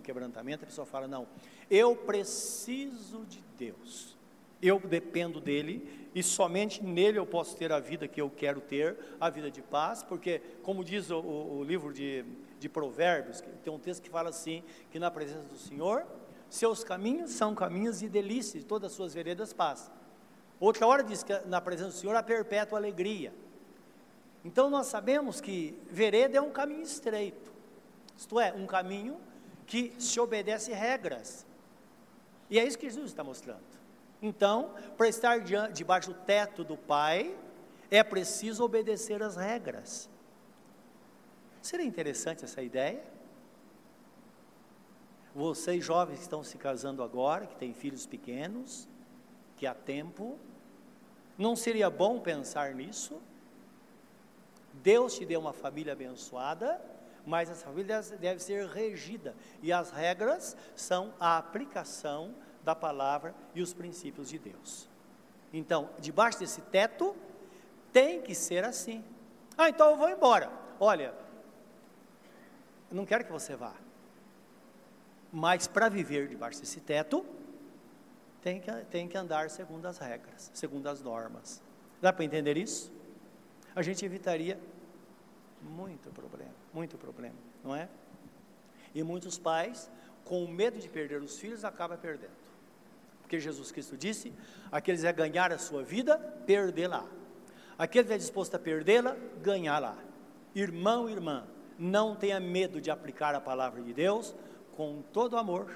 quebrantamento, 0.02 0.64
a 0.64 0.68
pessoa 0.68 0.86
fala: 0.86 1.08
Não, 1.08 1.28
eu 1.70 1.96
preciso 1.96 3.26
de 3.26 3.44
Deus, 3.58 4.18
eu 4.62 4.80
dependo 4.80 5.42
dele 5.42 6.02
e 6.14 6.22
somente 6.22 6.84
nele 6.84 7.18
eu 7.18 7.26
posso 7.26 7.56
ter 7.56 7.72
a 7.72 7.80
vida 7.80 8.08
que 8.08 8.20
eu 8.20 8.30
quero 8.30 8.60
ter, 8.60 8.98
a 9.20 9.30
vida 9.30 9.50
de 9.50 9.62
paz, 9.62 10.04
porque, 10.04 10.42
como 10.62 10.84
diz 10.84 11.10
o, 11.10 11.20
o, 11.20 11.64
livro 11.64 11.94
de, 11.94 12.26
de 12.60 12.68
Provérbios, 12.68 13.42
tem 13.64 13.72
um 13.72 13.80
texto 13.80 14.04
que 14.04 14.10
fala 14.10 14.30
assim: 14.30 14.64
que 14.90 15.00
na 15.00 15.10
presença 15.10 15.44
do 15.44 15.58
Senhor, 15.58 16.06
seus 16.50 16.84
caminhos 16.84 17.32
são 17.32 17.56
caminhos 17.56 18.00
de 18.00 18.10
delícia, 18.10 18.60
e 18.60 18.64
todas 18.64 18.92
as 18.92 18.96
suas 18.96 19.14
veredas 19.14 19.54
paz. 19.54 19.90
Outra 20.60 20.86
hora 20.86 21.04
diz 21.04 21.24
que 21.24 21.34
na 21.48 21.62
presença 21.62 21.90
do 21.90 21.96
Senhor 21.96 22.16
há 22.16 22.22
perpétua 22.22 22.78
alegria. 22.78 23.34
Então 24.44 24.70
nós 24.70 24.88
sabemos 24.88 25.40
que 25.40 25.80
vereda 25.90 26.38
é 26.38 26.42
um 26.42 26.52
caminho 26.52 26.82
estreito, 26.82 27.52
isto 28.18 28.40
é, 28.40 28.52
um 28.54 28.66
caminho 28.66 29.20
que 29.66 29.94
se 30.00 30.20
obedece 30.20 30.74
regras. 30.74 31.46
E 32.50 32.60
é 32.60 32.66
isso 32.66 32.78
que 32.78 32.90
Jesus 32.90 33.12
está 33.12 33.24
mostrando. 33.24 33.64
Então, 34.22 34.76
para 34.98 35.08
estar 35.08 35.40
debaixo 35.72 36.14
do 36.14 36.20
teto 36.20 36.64
do 36.64 36.76
Pai, 36.76 37.36
é 37.90 38.04
preciso 38.04 38.64
obedecer 38.64 39.24
as 39.24 39.36
regras. 39.36 40.10
Seria 41.62 41.86
interessante 41.86 42.44
essa 42.44 42.62
ideia? 42.62 43.04
Vocês 45.34 45.84
jovens 45.84 46.18
que 46.18 46.24
estão 46.24 46.44
se 46.44 46.58
casando 46.58 47.02
agora, 47.02 47.48
que 47.48 47.56
têm 47.56 47.74
filhos 47.74 48.06
pequenos, 48.06 48.88
que 49.56 49.66
há 49.66 49.74
tempo, 49.74 50.38
não 51.38 51.56
seria 51.56 51.90
bom 51.90 52.20
pensar 52.20 52.76
nisso? 52.76 53.22
Deus 54.82 55.16
te 55.16 55.26
deu 55.26 55.40
uma 55.40 55.54
família 55.54 55.94
abençoada, 55.94 56.82
mas 57.26 57.50
essa 57.50 57.66
família 57.66 58.02
deve 58.20 58.42
ser 58.42 58.66
regida, 58.68 59.36
e 59.62 59.72
as 59.72 59.92
regras 59.92 60.58
são 60.76 61.14
a 61.20 61.38
aplicação 61.38 62.34
da 62.64 62.76
palavra 62.76 63.36
e 63.54 63.62
os 63.62 63.74
princípios 63.74 64.30
de 64.30 64.40
Deus. 64.40 64.90
Então, 65.54 65.90
debaixo 66.00 66.40
desse 66.40 66.62
teto, 66.62 67.16
tem 67.92 68.22
que 68.22 68.34
ser 68.34 68.64
assim. 68.64 69.04
Ah, 69.58 69.70
então 69.70 69.92
eu 69.92 69.98
vou 69.98 70.10
embora. 70.10 70.52
Olha, 70.80 71.14
não 72.90 73.06
quero 73.06 73.26
que 73.26 73.32
você 73.32 73.56
vá. 73.56 73.74
Mas 75.32 75.68
para 75.68 75.90
viver 75.90 76.28
debaixo 76.28 76.60
desse 76.60 76.80
teto, 76.80 77.26
tem 78.42 78.60
que, 78.60 78.72
tem 78.86 79.08
que 79.08 79.18
andar 79.18 79.50
segundo 79.50 79.86
as 79.86 79.98
regras, 79.98 80.52
segundo 80.54 80.88
as 80.88 81.02
normas. 81.02 81.62
Dá 82.02 82.12
para 82.12 82.26
entender 82.26 82.58
isso? 82.58 82.92
A 83.76 83.82
gente 83.82 84.06
evitaria 84.06 84.60
muito 85.62 86.10
problema, 86.10 86.54
muito 86.74 86.98
problema, 86.98 87.36
não 87.64 87.76
é? 87.76 87.88
E 88.94 89.04
muitos 89.04 89.38
pais, 89.38 89.90
com 90.26 90.46
medo 90.48 90.80
de 90.80 90.90
perder 90.90 91.22
os 91.22 91.38
filhos, 91.40 91.64
acabam 91.64 91.98
perdendo. 91.98 92.42
Porque 93.22 93.40
Jesus 93.40 93.72
Cristo 93.72 93.96
disse: 93.96 94.34
aqueles 94.72 95.04
é 95.04 95.14
ganhar 95.14 95.52
a 95.52 95.58
sua 95.58 95.84
vida, 95.84 96.18
perdê-la. 96.46 97.06
Aquele 97.78 98.08
que 98.08 98.14
é 98.14 98.18
disposto 98.18 98.56
a 98.56 98.60
perdê-la, 98.60 99.16
ganhá-la. 99.42 99.98
Irmão, 100.54 101.10
irmã, 101.10 101.48
não 101.80 102.16
tenha 102.16 102.40
medo 102.40 102.82
de 102.82 102.92
aplicar 102.92 103.34
a 103.34 103.40
palavra 103.40 103.82
de 103.82 103.94
Deus 103.94 104.36
com 104.76 105.02
todo 105.14 105.38
amor, 105.38 105.72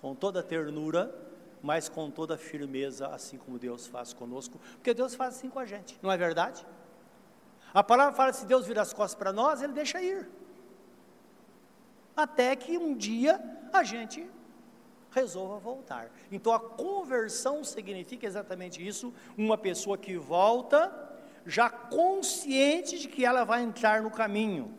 com 0.00 0.14
toda 0.14 0.42
ternura, 0.42 1.14
mas 1.62 1.88
com 1.88 2.10
toda 2.10 2.38
firmeza, 2.38 3.08
assim 3.08 3.36
como 3.36 3.58
Deus 3.58 3.86
faz 3.86 4.12
conosco, 4.12 4.58
porque 4.74 4.94
Deus 4.94 5.14
faz 5.14 5.36
assim 5.36 5.50
com 5.50 5.58
a 5.58 5.66
gente, 5.66 5.98
não 6.02 6.10
é 6.10 6.16
verdade? 6.16 6.64
A 7.72 7.82
palavra 7.82 8.14
fala: 8.14 8.32
se 8.32 8.46
Deus 8.46 8.66
vira 8.66 8.82
as 8.82 8.92
costas 8.92 9.18
para 9.18 9.32
nós, 9.32 9.62
Ele 9.62 9.72
deixa 9.72 10.00
ir. 10.02 10.28
até 12.16 12.56
que 12.56 12.76
um 12.76 12.96
dia 12.96 13.40
a 13.72 13.84
gente 13.84 14.28
resolva 15.10 15.58
voltar. 15.58 16.10
Então 16.30 16.52
a 16.52 16.60
conversão 16.60 17.62
significa 17.62 18.26
exatamente 18.26 18.86
isso, 18.86 19.14
uma 19.36 19.56
pessoa 19.56 19.96
que 19.96 20.16
volta 20.16 20.92
já 21.46 21.70
consciente 21.70 22.98
de 22.98 23.08
que 23.08 23.24
ela 23.24 23.44
vai 23.44 23.62
entrar 23.62 24.02
no 24.02 24.10
caminho 24.10 24.74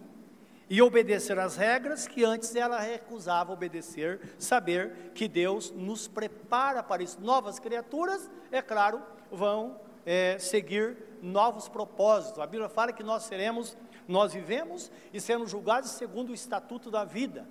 e 0.70 0.82
obedecer 0.82 1.40
às 1.40 1.56
regras 1.56 2.08
que 2.08 2.24
antes 2.24 2.56
ela 2.56 2.80
recusava 2.80 3.52
obedecer, 3.52 4.36
saber 4.38 5.12
que 5.16 5.28
Deus 5.28 5.72
nos 5.72 6.08
prepara 6.08 6.84
para 6.84 7.02
isso. 7.02 7.20
Novas 7.20 7.58
criaturas, 7.58 8.30
é 8.52 8.62
claro, 8.62 9.02
vão 9.32 9.80
é, 10.06 10.38
seguir 10.38 10.96
novos 11.22 11.68
propósitos. 11.68 12.40
A 12.40 12.48
Bíblia 12.48 12.70
fala 12.70 12.94
que 12.94 13.04
nós 13.04 13.24
seremos, 13.24 13.78
nós 14.08 14.34
vivemos 14.34 14.92
e 15.14 15.20
seremos 15.20 15.50
julgados 15.50 15.92
segundo 15.92 16.30
o 16.30 16.34
estatuto 16.34 16.90
da 16.90 17.04
vida. 17.04 17.48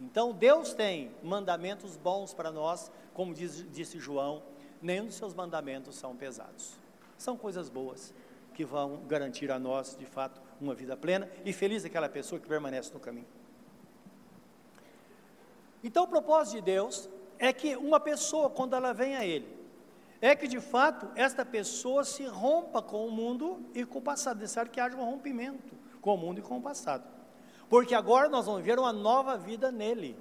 Então 0.00 0.32
Deus 0.32 0.74
tem 0.74 1.10
mandamentos 1.22 1.96
bons 1.96 2.32
para 2.32 2.50
nós, 2.50 2.90
como 3.12 3.34
diz, 3.34 3.66
disse 3.70 3.98
João, 3.98 4.42
nenhum 4.80 5.06
dos 5.06 5.16
seus 5.16 5.34
mandamentos 5.34 5.96
são 5.96 6.16
pesados. 6.16 6.78
São 7.16 7.36
coisas 7.36 7.68
boas 7.68 8.14
que 8.54 8.64
vão 8.64 9.02
garantir 9.06 9.50
a 9.50 9.58
nós, 9.58 9.96
de 9.96 10.06
fato, 10.06 10.40
uma 10.60 10.74
vida 10.74 10.96
plena 10.96 11.30
e 11.44 11.52
feliz 11.52 11.84
aquela 11.84 12.08
pessoa 12.08 12.40
que 12.40 12.48
permanece 12.48 12.92
no 12.92 13.00
caminho. 13.00 13.26
Então, 15.82 16.04
o 16.04 16.08
propósito 16.08 16.56
de 16.56 16.62
Deus 16.62 17.08
é 17.38 17.52
que 17.52 17.76
uma 17.76 18.00
pessoa, 18.00 18.50
quando 18.50 18.74
ela 18.74 18.92
vem 18.92 19.16
a 19.16 19.24
Ele, 19.24 19.57
é 20.20 20.34
que 20.34 20.48
de 20.48 20.60
fato 20.60 21.08
esta 21.14 21.44
pessoa 21.44 22.04
se 22.04 22.24
rompa 22.24 22.82
com 22.82 23.06
o 23.06 23.10
mundo 23.10 23.64
e 23.74 23.84
com 23.84 23.98
o 23.98 24.02
passado, 24.02 24.40
necessário 24.40 24.70
que 24.70 24.80
haja 24.80 24.96
um 24.96 25.04
rompimento 25.04 25.76
com 26.00 26.14
o 26.14 26.18
mundo 26.18 26.38
e 26.38 26.42
com 26.42 26.58
o 26.58 26.62
passado, 26.62 27.04
porque 27.68 27.94
agora 27.94 28.28
nós 28.28 28.46
vamos 28.46 28.62
ver 28.62 28.78
uma 28.78 28.92
nova 28.92 29.36
vida 29.36 29.70
nele. 29.70 30.16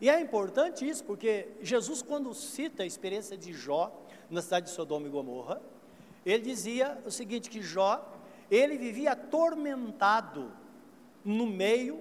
E 0.00 0.08
é 0.08 0.20
importante 0.20 0.88
isso, 0.88 1.04
porque 1.04 1.48
Jesus, 1.60 2.02
quando 2.02 2.32
cita 2.32 2.84
a 2.84 2.86
experiência 2.86 3.36
de 3.36 3.52
Jó 3.52 3.92
na 4.30 4.40
cidade 4.40 4.66
de 4.66 4.72
Sodoma 4.72 5.06
e 5.06 5.10
Gomorra, 5.10 5.60
ele 6.24 6.44
dizia 6.44 6.98
o 7.04 7.10
seguinte: 7.10 7.50
que 7.50 7.60
Jó, 7.60 8.06
ele 8.50 8.78
vivia 8.78 9.12
atormentado 9.12 10.52
no 11.24 11.46
meio 11.46 12.00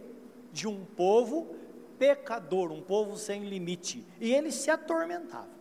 de 0.53 0.67
um 0.67 0.85
povo 0.85 1.55
pecador, 1.97 2.71
um 2.71 2.81
povo 2.81 3.17
sem 3.17 3.45
limite, 3.45 4.05
e 4.21 4.33
ele 4.33 4.51
se 4.51 4.69
atormentava. 4.69 5.56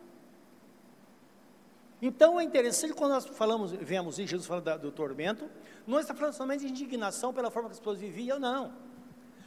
Então 2.01 2.39
é 2.39 2.45
interessante 2.45 2.93
quando 2.93 3.13
nós 3.13 3.25
falamos, 3.25 3.73
vemos 3.73 4.19
em 4.19 4.27
Jesus 4.27 4.47
falando 4.47 4.79
do 4.79 4.93
tormento, 4.93 5.49
não 5.87 5.99
está 5.99 6.15
falando 6.15 6.35
somente 6.35 6.65
de 6.65 6.71
indignação 6.71 7.33
pela 7.33 7.51
forma 7.51 7.69
que 7.69 7.75
as 7.75 7.79
pessoas 7.79 7.99
viviam, 7.99 8.39
não. 8.39 8.73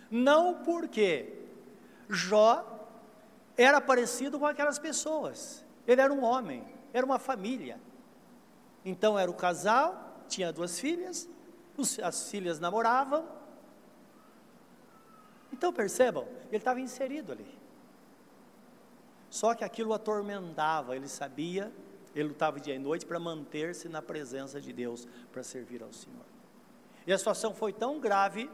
Não 0.09 0.63
porque 0.63 1.33
Jó 2.09 2.87
era 3.55 3.79
parecido 3.79 4.39
com 4.39 4.47
aquelas 4.47 4.79
pessoas. 4.79 5.63
Ele 5.87 6.01
era 6.01 6.11
um 6.11 6.23
homem, 6.23 6.65
era 6.91 7.05
uma 7.05 7.19
família. 7.19 7.79
Então 8.83 9.19
era 9.19 9.29
o 9.29 9.33
casal, 9.33 10.23
tinha 10.27 10.51
duas 10.51 10.79
filhas, 10.79 11.29
as 12.01 12.31
filhas 12.31 12.59
namoravam. 12.59 13.27
Então 15.53 15.71
percebam, 15.71 16.27
ele 16.47 16.57
estava 16.57 16.79
inserido 16.79 17.31
ali. 17.31 17.59
Só 19.29 19.53
que 19.53 19.63
aquilo 19.63 19.93
atormentava, 19.93 20.95
ele 20.95 21.07
sabia 21.07 21.71
ele 22.15 22.29
lutava 22.29 22.59
dia 22.59 22.75
e 22.75 22.79
noite 22.79 23.05
para 23.05 23.19
manter-se 23.19 23.87
na 23.87 24.01
presença 24.01 24.59
de 24.59 24.73
Deus, 24.73 25.07
para 25.31 25.43
servir 25.43 25.83
ao 25.83 25.93
Senhor. 25.93 26.25
E 27.05 27.13
a 27.13 27.17
situação 27.17 27.53
foi 27.53 27.71
tão 27.73 27.99
grave 27.99 28.49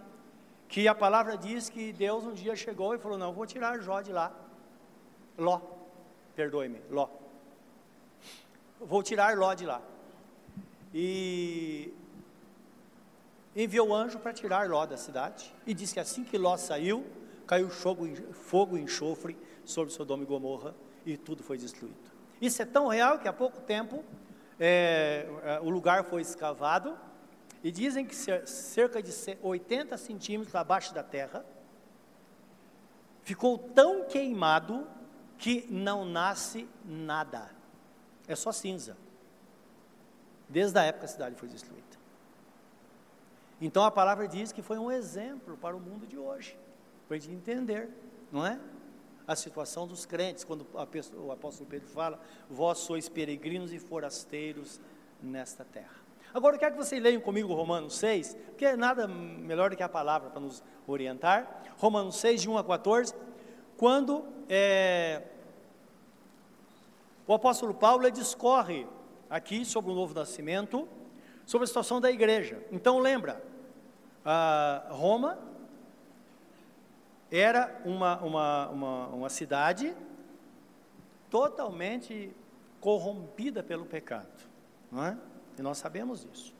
que 0.67 0.87
a 0.87 0.95
palavra 0.95 1.37
diz 1.37 1.69
que 1.69 1.93
Deus 1.93 2.23
um 2.23 2.33
dia 2.33 2.55
chegou 2.55 2.93
e 2.93 2.97
falou: 2.97 3.17
Não, 3.17 3.33
vou 3.33 3.45
tirar 3.45 3.79
Jó 3.79 4.01
de 4.01 4.11
lá. 4.11 4.33
Ló, 5.37 5.61
perdoe-me, 6.35 6.81
Ló. 6.89 7.09
Vou 8.79 9.03
tirar 9.03 9.37
Ló 9.37 9.53
de 9.53 9.65
lá. 9.65 9.81
E 10.93 11.93
enviou 13.55 13.89
o 13.89 13.93
anjo 13.93 14.19
para 14.19 14.33
tirar 14.33 14.69
Ló 14.69 14.85
da 14.85 14.97
cidade. 14.97 15.53
E 15.65 15.73
disse 15.73 15.93
que 15.93 15.99
assim 15.99 16.23
que 16.23 16.37
Ló 16.37 16.57
saiu, 16.57 17.05
caiu 17.45 17.69
fogo 17.69 18.77
e 18.77 18.81
enxofre 18.81 19.37
sobre 19.63 19.93
Sodoma 19.93 20.23
e 20.23 20.25
Gomorra 20.25 20.75
e 21.05 21.17
tudo 21.17 21.43
foi 21.43 21.57
destruído. 21.57 22.14
Isso 22.41 22.61
é 22.61 22.65
tão 22.65 22.87
real 22.87 23.19
que 23.19 23.27
há 23.27 23.33
pouco 23.33 23.61
tempo 23.61 24.03
é, 24.59 25.27
é 25.43 25.59
o 25.59 25.69
lugar 25.69 26.03
foi 26.05 26.21
escavado 26.21 26.97
e 27.63 27.71
dizem 27.71 28.05
que 28.05 28.15
cerca 28.15 29.01
de 29.01 29.11
80 29.41 29.97
centímetros 29.97 30.53
abaixo 30.55 30.93
da 30.93 31.03
terra 31.03 31.45
ficou 33.23 33.57
tão 33.57 34.05
queimado 34.05 34.87
que 35.37 35.67
não 35.69 36.05
nasce 36.05 36.67
nada, 36.85 37.49
é 38.27 38.35
só 38.35 38.51
cinza. 38.51 38.95
Desde 40.47 40.77
a 40.77 40.83
época 40.83 41.05
a 41.05 41.07
cidade 41.07 41.35
foi 41.35 41.49
destruída. 41.49 41.83
Então 43.59 43.83
a 43.83 43.91
palavra 43.91 44.27
diz 44.27 44.51
que 44.51 44.61
foi 44.61 44.77
um 44.77 44.91
exemplo 44.91 45.57
para 45.57 45.75
o 45.75 45.79
mundo 45.79 46.05
de 46.05 46.17
hoje, 46.17 46.57
para 47.07 47.17
a 47.17 47.19
gente 47.19 47.33
entender, 47.33 47.89
não 48.31 48.45
é? 48.45 48.59
A 49.27 49.35
situação 49.35 49.87
dos 49.87 50.05
crentes, 50.05 50.43
quando 50.43 50.65
pessoa, 50.91 51.23
o 51.23 51.31
apóstolo 51.31 51.69
Pedro 51.69 51.87
fala: 51.87 52.19
Vós 52.49 52.79
sois 52.79 53.09
peregrinos 53.09 53.73
e 53.73 53.79
forasteiros 53.79 54.79
nesta 55.21 55.63
terra. 55.63 56.05
Agora 56.33 56.55
eu 56.55 56.59
quero 56.59 56.75
que 56.75 56.83
vocês 56.83 57.01
leiam 57.01 57.21
comigo 57.21 57.53
Romanos 57.53 57.95
6, 57.95 58.35
porque 58.47 58.65
é 58.65 58.75
nada 58.75 59.07
melhor 59.07 59.69
do 59.69 59.77
que 59.77 59.83
a 59.83 59.89
palavra 59.89 60.29
para 60.29 60.41
nos 60.41 60.61
orientar. 60.85 61.63
Romanos 61.77 62.17
6, 62.17 62.41
de 62.41 62.49
1 62.49 62.57
a 62.57 62.63
14, 62.63 63.13
quando 63.77 64.25
é, 64.49 65.21
o 67.25 67.33
apóstolo 67.33 67.73
Paulo 67.73 68.09
discorre 68.11 68.85
aqui 69.29 69.63
sobre 69.63 69.91
o 69.91 69.95
novo 69.95 70.13
nascimento, 70.13 70.87
sobre 71.45 71.63
a 71.63 71.67
situação 71.67 72.01
da 72.01 72.11
igreja. 72.11 72.61
Então 72.71 72.99
lembra, 72.99 73.41
Roma 74.89 75.39
era 77.37 77.81
uma, 77.83 78.17
uma, 78.21 78.69
uma, 78.69 79.07
uma 79.07 79.29
cidade 79.29 79.95
totalmente 81.29 82.33
corrompida 82.79 83.63
pelo 83.63 83.85
pecado, 83.85 84.29
não 84.91 85.03
é? 85.03 85.17
E 85.57 85.61
nós 85.61 85.77
sabemos 85.77 86.23
disso. 86.23 86.53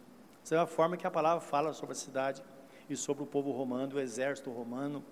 Essa 0.43 0.55
é 0.55 0.57
a 0.59 0.65
forma 0.65 0.97
que 0.97 1.07
a 1.07 1.11
palavra 1.11 1.41
fala 1.41 1.73
sobre 1.73 1.93
a 1.93 1.95
cidade 1.95 2.43
e 2.89 2.95
sobre 2.95 3.23
o 3.23 3.25
povo 3.25 3.51
romano, 3.51 3.95
o 3.95 3.99
exército 3.99 4.51
romano. 4.51 5.03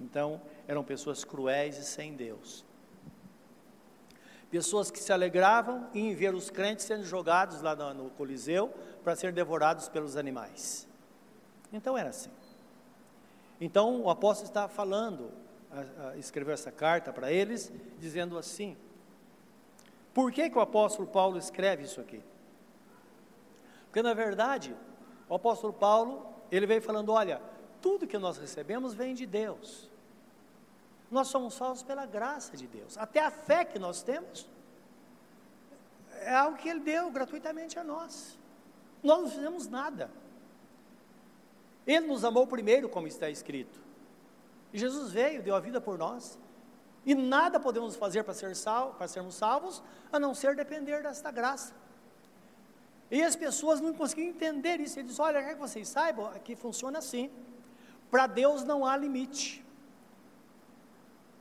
Então, 0.00 0.40
eram 0.66 0.82
pessoas 0.82 1.24
cruéis 1.24 1.78
e 1.78 1.84
sem 1.84 2.14
Deus. 2.14 2.64
Pessoas 4.50 4.90
que 4.90 4.98
se 4.98 5.12
alegravam 5.12 5.88
em 5.94 6.14
ver 6.14 6.34
os 6.34 6.50
crentes 6.50 6.84
sendo 6.84 7.04
jogados 7.04 7.62
lá 7.62 7.74
no, 7.74 7.94
no 7.94 8.10
Coliseu 8.10 8.68
para 9.02 9.16
serem 9.16 9.34
devorados 9.34 9.88
pelos 9.88 10.16
animais. 10.16 10.86
Então 11.72 11.96
era 11.96 12.10
assim. 12.10 12.30
Então 13.64 14.02
o 14.02 14.10
apóstolo 14.10 14.48
está 14.48 14.66
falando, 14.66 15.30
escreveu 16.16 16.52
essa 16.52 16.72
carta 16.72 17.12
para 17.12 17.30
eles, 17.30 17.72
dizendo 17.96 18.36
assim: 18.36 18.76
por 20.12 20.32
que, 20.32 20.50
que 20.50 20.58
o 20.58 20.60
apóstolo 20.60 21.06
Paulo 21.06 21.38
escreve 21.38 21.84
isso 21.84 22.00
aqui? 22.00 22.20
Porque 23.84 24.02
na 24.02 24.14
verdade, 24.14 24.74
o 25.28 25.34
apóstolo 25.36 25.72
Paulo, 25.72 26.26
ele 26.50 26.66
veio 26.66 26.82
falando: 26.82 27.12
olha, 27.12 27.40
tudo 27.80 28.04
que 28.04 28.18
nós 28.18 28.36
recebemos 28.36 28.94
vem 28.94 29.14
de 29.14 29.26
Deus. 29.26 29.88
Nós 31.08 31.28
somos 31.28 31.54
salvos 31.54 31.84
pela 31.84 32.04
graça 32.04 32.56
de 32.56 32.66
Deus. 32.66 32.98
Até 32.98 33.20
a 33.20 33.30
fé 33.30 33.64
que 33.64 33.78
nós 33.78 34.02
temos 34.02 34.48
é 36.22 36.34
algo 36.34 36.58
que 36.58 36.68
Ele 36.68 36.80
deu 36.80 37.12
gratuitamente 37.12 37.78
a 37.78 37.84
nós. 37.84 38.36
Nós 39.04 39.22
não 39.22 39.30
fizemos 39.30 39.68
nada. 39.68 40.10
Ele 41.86 42.06
nos 42.06 42.24
amou 42.24 42.46
primeiro, 42.46 42.88
como 42.88 43.06
está 43.06 43.28
escrito. 43.28 43.80
E 44.72 44.78
Jesus 44.78 45.12
veio, 45.12 45.42
deu 45.42 45.54
a 45.54 45.60
vida 45.60 45.80
por 45.80 45.98
nós. 45.98 46.38
E 47.04 47.14
nada 47.14 47.58
podemos 47.58 47.96
fazer 47.96 48.22
para, 48.22 48.34
ser 48.34 48.54
para 48.96 49.08
sermos 49.08 49.34
salvos, 49.34 49.82
a 50.12 50.20
não 50.20 50.34
ser 50.34 50.54
depender 50.54 51.02
desta 51.02 51.30
graça. 51.30 51.74
E 53.10 53.22
as 53.22 53.36
pessoas 53.36 53.80
não 53.80 53.92
conseguiam 53.92 54.28
entender 54.28 54.80
isso. 54.80 54.98
Ele 54.98 55.08
diz: 55.08 55.18
Olha, 55.18 55.42
quer 55.42 55.54
que 55.54 55.60
vocês 55.60 55.88
saibam 55.88 56.32
que 56.44 56.56
funciona 56.56 56.98
assim. 56.98 57.30
Para 58.10 58.26
Deus 58.26 58.64
não 58.64 58.86
há 58.86 58.96
limite. 58.96 59.64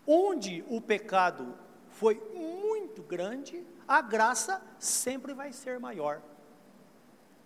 Onde 0.05 0.65
o 0.67 0.81
pecado 0.81 1.55
foi 1.89 2.15
muito 2.33 3.03
grande, 3.03 3.65
a 3.87 4.01
graça 4.01 4.61
sempre 4.79 5.33
vai 5.33 5.53
ser 5.53 5.79
maior. 5.79 6.21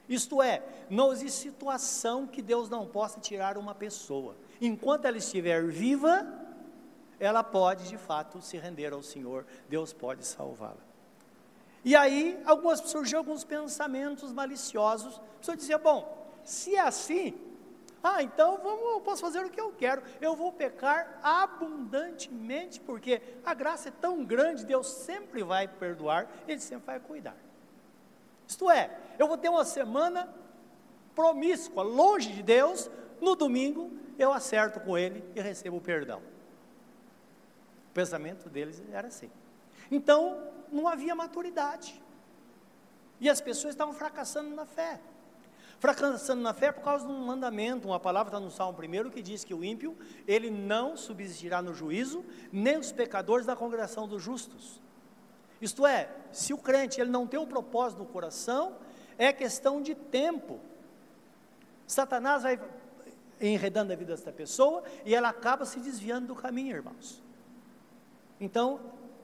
Isto 0.08 0.42
é, 0.42 0.64
não 0.90 1.12
existe 1.12 1.40
situação 1.40 2.28
que 2.28 2.42
Deus 2.42 2.70
não 2.70 2.86
possa 2.86 3.20
tirar 3.20 3.58
uma 3.58 3.74
pessoa. 3.74 4.36
Enquanto 4.62 5.06
ela 5.06 5.18
estiver 5.18 5.64
viva, 5.66 6.28
ela 7.20 7.44
pode 7.44 7.88
de 7.88 7.98
fato 7.98 8.42
se 8.42 8.58
render 8.58 8.94
ao 8.94 9.02
Senhor, 9.02 9.46
Deus 9.68 9.94
pode 9.94 10.26
salvá-la. 10.26 10.84
E 11.84 11.96
aí, 11.96 12.42
algumas 12.46 12.80
surgiu 12.82 13.20
alguns 13.20 13.44
pensamentos 13.44 14.32
maliciosos. 14.32 15.18
A 15.18 15.40
pessoa 15.40 15.58
dizia: 15.58 15.78
bom, 15.78 16.32
se 16.44 16.76
é 16.76 16.82
assim, 16.82 17.34
Ah, 18.08 18.22
então 18.22 18.60
vamos, 18.62 18.84
eu 18.84 19.02
posso 19.02 19.20
fazer 19.20 19.44
o 19.44 19.50
que 19.50 19.60
eu 19.60 19.72
quero. 19.72 20.04
Eu 20.22 20.36
vou 20.36 20.52
pecar 20.54 21.20
abundantemente, 21.24 22.80
porque 22.80 23.20
a 23.44 23.52
graça 23.56 23.90
é 23.90 23.92
tão 23.92 24.24
grande, 24.24 24.64
Deus 24.64 24.86
sempre 24.86 25.42
vai 25.42 25.68
perdoar, 25.68 26.30
Ele 26.48 26.60
sempre 26.60 26.86
vai 26.86 27.00
cuidar. 27.00 27.36
Isto 28.48 28.70
é, 28.70 28.98
eu 29.18 29.28
vou 29.28 29.38
ter 29.38 29.50
uma 29.50 29.66
semana 29.66 30.34
promíscua, 31.16 31.84
longe 31.84 32.32
de 32.32 32.44
Deus, 32.44 32.90
no 33.22 33.36
domingo 33.36 33.92
eu 34.18 34.32
acerto 34.32 34.80
com 34.80 34.98
Ele 34.98 35.24
e 35.36 35.42
recebo 35.42 35.78
o 35.78 35.82
perdão. 35.82 36.22
O 37.90 37.94
pensamento 37.94 38.50
deles 38.50 38.82
era 38.92 39.08
assim. 39.08 39.32
Então, 39.90 40.52
não 40.72 40.88
havia 40.88 41.16
maturidade. 41.16 42.02
E 43.20 43.30
as 43.30 43.40
pessoas 43.40 43.74
estavam 43.74 43.94
fracassando 43.94 44.54
na 44.54 44.66
fé. 44.66 45.00
Fracassando 45.80 46.42
na 46.42 46.54
fé 46.54 46.72
por 46.72 46.84
causa 46.84 47.06
de 47.06 47.12
um 47.12 47.26
mandamento, 47.26 47.88
uma 47.88 48.00
palavra 48.00 48.30
está 48.30 48.40
no 48.40 48.50
Salmo 48.50 48.78
1 48.78 49.10
que 49.10 49.22
diz 49.22 49.44
que 49.44 49.54
o 49.54 49.64
ímpio, 49.64 49.98
ele 50.28 50.50
não 50.50 50.96
subsistirá 50.98 51.62
no 51.62 51.74
juízo, 51.74 52.26
nem 52.52 52.78
os 52.78 52.92
pecadores 52.92 53.46
da 53.46 53.56
congregação 53.56 54.08
dos 54.08 54.22
justos. 54.22 54.82
Isto 55.66 55.84
é, 55.88 56.10
se 56.32 56.54
o 56.54 56.60
crente 56.60 57.02
ele 57.02 57.10
não 57.10 57.26
tem 57.26 57.40
um 57.40 57.48
propósito 57.48 57.98
no 58.00 58.06
coração, 58.06 58.78
é 59.18 59.34
questão 59.34 59.82
de 59.82 59.96
tempo. 59.96 60.60
Satanás 61.88 62.44
vai 62.44 62.60
enredando 63.42 63.92
a 63.92 63.96
vida 63.96 64.16
dessa 64.16 64.32
pessoa 64.32 64.84
e 65.04 65.16
ela 65.16 65.30
acaba 65.30 65.66
se 65.66 65.80
desviando 65.80 66.28
do 66.28 66.36
caminho, 66.36 66.76
irmãos. 66.76 67.24
Então, 68.40 68.80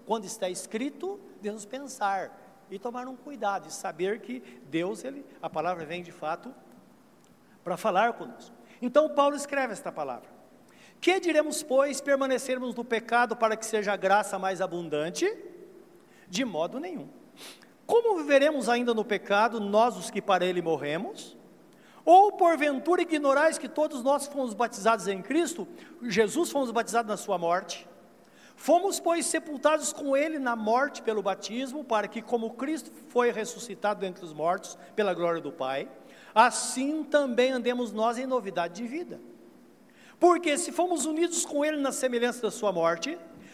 quando 0.08 0.26
está 0.26 0.50
escrito, 0.50 1.20
devemos 1.40 1.64
pensar 1.64 2.36
e 2.72 2.80
tomar 2.80 3.08
um 3.08 3.16
cuidado 3.16 3.68
e 3.68 3.72
saber 3.72 4.22
que 4.22 4.40
Deus, 4.68 5.04
ele, 5.04 5.24
a 5.44 5.50
palavra 5.50 5.86
vem 5.86 6.02
de 6.02 6.12
fato 6.12 6.52
para 7.64 7.78
falar 7.78 8.14
conosco. 8.14 8.56
Então 8.82 9.14
Paulo 9.14 9.36
escreve 9.36 9.74
esta 9.74 9.92
palavra. 9.92 10.28
Que 11.00 11.20
diremos, 11.20 11.62
pois, 11.62 12.02
permanecermos 12.02 12.74
no 12.74 12.84
pecado 12.84 13.36
para 13.36 13.56
que 13.56 13.66
seja 13.66 13.94
a 13.94 13.96
graça 13.96 14.40
mais 14.40 14.60
abundante? 14.60 15.51
De 16.32 16.46
modo 16.46 16.80
nenhum. 16.80 17.10
Como 17.86 18.16
viveremos 18.16 18.70
ainda 18.70 18.94
no 18.94 19.04
pecado, 19.04 19.60
nós 19.60 19.98
os 19.98 20.10
que 20.10 20.22
para 20.22 20.46
ele 20.46 20.62
morremos? 20.62 21.36
Ou 22.06 22.32
porventura 22.32 23.02
ignorais 23.02 23.58
que 23.58 23.68
todos 23.68 24.02
nós 24.02 24.28
fomos 24.28 24.54
batizados 24.54 25.10
em 25.10 25.22
Cristo, 25.22 25.68
Jesus 26.02 26.50
fomos 26.50 26.72
batizados 26.72 27.10
na 27.10 27.18
sua 27.18 27.38
morte? 27.38 27.86
Fomos, 28.56 28.98
pois, 28.98 29.26
sepultados 29.26 29.92
com 29.92 30.16
ele 30.16 30.40
na 30.40 30.56
morte 30.56 31.02
pelo 31.02 31.22
batismo, 31.22 31.84
para 31.84 32.08
que, 32.08 32.22
como 32.22 32.52
Cristo 32.52 32.90
foi 33.10 33.30
ressuscitado 33.30 34.06
entre 34.06 34.24
os 34.24 34.32
mortos 34.32 34.78
pela 34.96 35.14
glória 35.14 35.42
do 35.42 35.52
Pai, 35.52 35.90
assim 36.34 37.04
também 37.04 37.52
andemos 37.52 37.92
nós 37.92 38.18
em 38.18 38.26
novidade 38.26 38.76
de 38.76 38.88
vida. 38.88 39.20
Porque 40.18 40.58
se 40.58 40.72
fomos 40.72 41.06
unidos 41.06 41.46
com 41.46 41.66
ele 41.66 41.76
na 41.76 41.92
semelhança 41.92 42.42
da 42.42 42.52
sua 42.52 42.72
morte, 42.72 43.20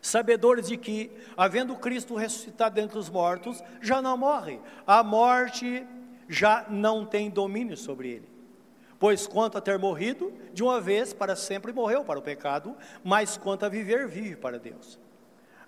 Sabedores 0.00 0.68
de 0.68 0.76
que, 0.76 1.10
havendo 1.36 1.76
Cristo 1.76 2.14
ressuscitado 2.14 2.74
dentre 2.74 2.98
os 2.98 3.10
mortos, 3.10 3.62
já 3.80 4.00
não 4.00 4.16
morre, 4.16 4.58
a 4.86 5.02
morte 5.02 5.86
já 6.28 6.64
não 6.68 7.04
tem 7.04 7.28
domínio 7.28 7.76
sobre 7.76 8.08
ele. 8.08 8.28
Pois 8.98 9.26
quanto 9.26 9.58
a 9.58 9.60
ter 9.60 9.78
morrido, 9.78 10.32
de 10.52 10.62
uma 10.62 10.80
vez 10.80 11.12
para 11.12 11.34
sempre 11.34 11.72
morreu 11.72 12.04
para 12.04 12.18
o 12.18 12.22
pecado, 12.22 12.76
mas 13.02 13.36
quanto 13.36 13.64
a 13.64 13.68
viver, 13.68 14.06
vive 14.06 14.36
para 14.36 14.58
Deus. 14.58 14.98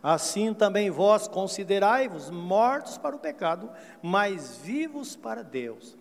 Assim 0.03 0.53
também 0.53 0.91
vós 0.91 1.29
considerai-vos 1.29 2.29
mortos 2.29 2.99
para 2.99 3.15
o 3.15 3.19
pecado, 3.19 3.71
mas 4.03 4.59
vivos 4.59 5.15
para 5.15 5.43
Deus. 5.43 5.97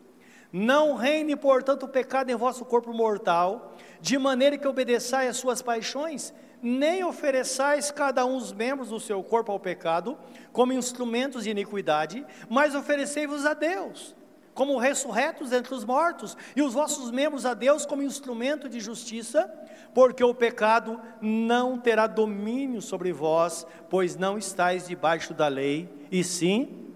Não 0.51 0.95
reine, 0.95 1.35
portanto, 1.35 1.83
o 1.83 1.89
pecado 1.89 2.29
em 2.29 2.35
vosso 2.35 2.65
corpo 2.65 2.91
mortal, 2.91 3.73
de 4.01 4.17
maneira 4.17 4.57
que 4.57 4.67
obedeçais 4.67 5.29
às 5.29 5.37
suas 5.37 5.61
paixões, 5.61 6.33
nem 6.62 7.04
ofereçais 7.04 7.91
cada 7.91 8.26
um 8.26 8.36
os 8.36 8.52
membros 8.52 8.89
do 8.89 9.00
seu 9.00 9.24
corpo 9.24 9.52
ao 9.52 9.60
pecado, 9.60 10.17
como 10.52 10.74
instrumentos 10.74 11.43
de 11.43 11.50
iniquidade, 11.50 12.26
mas 12.50 12.76
oferecei-vos 12.76 13.45
a 13.45 13.54
Deus 13.54 14.15
como 14.54 14.78
ressurretos 14.78 15.52
entre 15.52 15.74
os 15.74 15.86
mortos, 15.86 16.38
e 16.56 16.62
os 16.62 16.74
vossos 16.74 17.10
membros 17.10 17.45
a 17.45 17.54
Deus 17.54 17.86
como 17.86 18.04
instrumento 18.04 18.67
de 18.67 18.80
justiça, 18.80 19.52
porque 19.93 20.24
o 20.24 20.36
pecado 20.36 21.00
não 21.21 21.80
terá 21.80 22.06
domínio 22.08 22.82
sobre 22.82 23.12
vós, 23.13 23.65
pois 23.89 24.15
não 24.15 24.38
estáis 24.38 24.88
debaixo 24.88 25.34
da 25.34 25.47
lei, 25.47 25.89
e 26.12 26.24
sim 26.24 26.93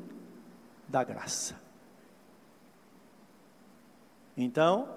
da 0.87 1.03
graça. 1.03 1.55
Então, 4.37 4.89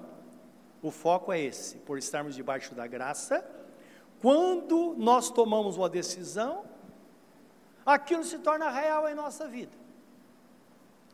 o 0.82 0.90
foco 0.90 1.32
é 1.32 1.40
esse, 1.40 1.76
por 1.78 1.96
estarmos 1.96 2.34
debaixo 2.34 2.74
da 2.74 2.86
graça, 2.86 3.44
quando 4.20 4.94
nós 4.96 5.30
tomamos 5.30 5.76
uma 5.76 5.88
decisão, 5.88 6.64
aquilo 7.84 8.24
se 8.24 8.38
torna 8.38 8.70
real 8.70 9.08
em 9.08 9.14
nossa 9.14 9.46
vida. 9.46 9.72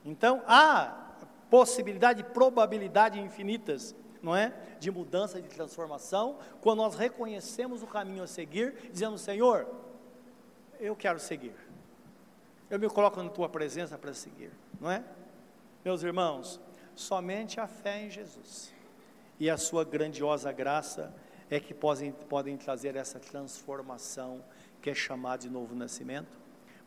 Então, 0.05 0.43
há 0.47 1.05
possibilidade, 1.51 2.25
probabilidade 2.25 3.21
infinitas, 3.21 3.95
não 4.23 4.35
é? 4.35 4.53
De 4.81 4.91
mudança, 4.91 5.41
de 5.41 5.49
transformação, 5.49 6.39
quando 6.61 6.79
nós 6.79 6.95
reconhecemos 6.95 7.83
o 7.83 7.87
caminho 7.87 8.23
a 8.23 8.27
seguir, 8.27 8.91
dizendo: 8.91 9.19
Senhor, 9.19 9.67
eu 10.81 10.97
quero 10.97 11.19
seguir. 11.19 11.55
Eu 12.71 12.79
me 12.79 12.89
coloco 12.89 13.23
na 13.23 13.31
tua 13.31 13.49
presença 13.49 13.97
para 13.99 14.15
seguir, 14.15 14.51
não 14.81 14.91
é? 14.91 15.05
Meus 15.85 16.03
irmãos, 16.03 16.61
somente 16.95 17.61
a 17.61 17.67
fé 17.67 18.03
em 18.03 18.11
Jesus 18.11 18.73
e 19.39 19.51
a 19.51 19.57
sua 19.59 19.85
grandiosa 19.85 20.51
graça 20.51 21.15
é 21.51 21.61
que 21.61 21.75
podem, 21.75 22.13
podem 22.13 22.57
trazer 22.57 22.97
essa 22.97 23.19
transformação 23.19 24.45
que 24.81 24.91
é 24.91 24.95
chamada 24.95 25.43
de 25.43 25.51
novo 25.51 25.75
nascimento. 25.75 26.39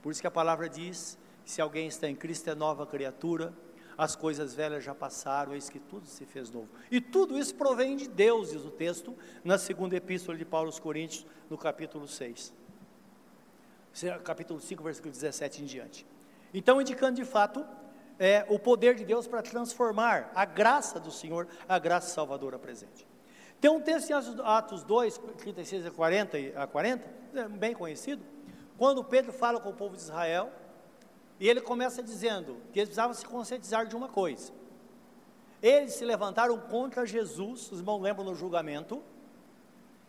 Por 0.01 0.11
isso 0.11 0.21
que 0.21 0.27
a 0.27 0.31
palavra 0.31 0.69
diz: 0.69 1.17
se 1.45 1.61
alguém 1.61 1.87
está 1.87 2.07
em 2.07 2.15
Cristo 2.15 2.49
é 2.49 2.55
nova 2.55 2.85
criatura, 2.85 3.53
as 3.97 4.15
coisas 4.15 4.53
velhas 4.53 4.83
já 4.83 4.93
passaram, 4.93 5.55
eis 5.55 5.69
que 5.69 5.79
tudo 5.79 6.05
se 6.05 6.25
fez 6.25 6.51
novo. 6.51 6.69
E 6.91 7.01
tudo 7.01 7.37
isso 7.37 7.55
provém 7.55 7.95
de 7.95 8.07
Deus, 8.07 8.51
diz 8.51 8.63
o 8.63 8.69
texto, 8.69 9.17
na 9.43 9.57
segunda 9.57 9.95
epístola 9.95 10.37
de 10.37 10.45
Paulo 10.45 10.67
aos 10.67 10.79
Coríntios, 10.79 11.25
no 11.49 11.57
capítulo 11.57 12.07
6. 12.07 12.53
Capítulo 14.23 14.59
5, 14.59 14.83
versículo 14.83 15.11
17 15.11 15.63
em 15.63 15.65
diante. 15.65 16.05
Então, 16.53 16.79
indicando 16.79 17.15
de 17.15 17.25
fato 17.25 17.65
é, 18.19 18.45
o 18.47 18.59
poder 18.59 18.93
de 18.93 19.03
Deus 19.03 19.25
para 19.25 19.41
transformar 19.41 20.31
a 20.35 20.45
graça 20.45 20.99
do 20.99 21.11
Senhor, 21.11 21.47
a 21.67 21.79
graça 21.79 22.13
salvadora 22.13 22.59
presente. 22.59 23.06
Tem 23.59 23.71
um 23.71 23.81
texto 23.81 24.11
em 24.11 24.13
Atos 24.43 24.83
2, 24.83 25.17
36 25.37 25.85
a 25.85 25.91
40, 25.91 26.37
a 26.55 26.67
40 26.67 27.17
é 27.33 27.47
bem 27.47 27.73
conhecido, 27.73 28.23
quando 28.77 29.03
Pedro 29.03 29.33
fala 29.33 29.59
com 29.59 29.69
o 29.69 29.73
povo 29.73 29.95
de 29.95 30.01
Israel, 30.01 30.51
e 31.39 31.47
ele 31.47 31.61
começa 31.61 32.01
dizendo 32.01 32.57
que 32.71 32.79
eles 32.79 32.89
precisavam 32.89 33.13
se 33.13 33.25
conscientizar 33.25 33.87
de 33.87 33.95
uma 33.95 34.07
coisa. 34.07 34.51
Eles 35.61 35.93
se 35.93 36.05
levantaram 36.05 36.59
contra 36.59 37.05
Jesus, 37.05 37.71
os 37.71 37.79
irmãos 37.79 38.01
lembram 38.01 38.25
no 38.25 38.35
julgamento, 38.35 39.01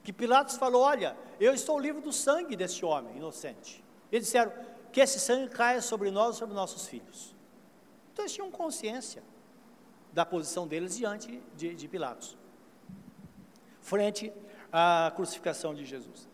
que 0.03 0.13
Pilatos 0.13 0.57
falou: 0.57 0.83
Olha, 0.83 1.17
eu 1.41 1.53
estou 1.53 1.79
livre 1.79 2.01
do 2.01 2.13
sangue 2.13 2.57
desse 2.57 2.85
homem 2.85 3.17
inocente. 3.17 3.85
Eles 4.13 4.27
disseram: 4.27 4.53
Que 4.93 5.01
esse 5.01 5.19
sangue 5.19 5.49
caia 5.51 5.81
sobre 5.81 6.11
nós 6.11 6.37
e 6.37 6.39
sobre 6.39 6.55
nossos 6.55 6.87
filhos. 6.87 7.35
Então 8.13 8.25
eles 8.25 8.33
tinham 8.33 8.51
consciência 8.51 9.23
da 10.13 10.25
posição 10.25 10.67
deles 10.67 10.97
diante 10.97 11.43
de, 11.55 11.75
de 11.75 11.89
Pilatos, 11.89 12.37
frente 13.89 14.33
à 14.71 15.11
crucificação 15.17 15.75
de 15.75 15.85
Jesus. 15.85 16.29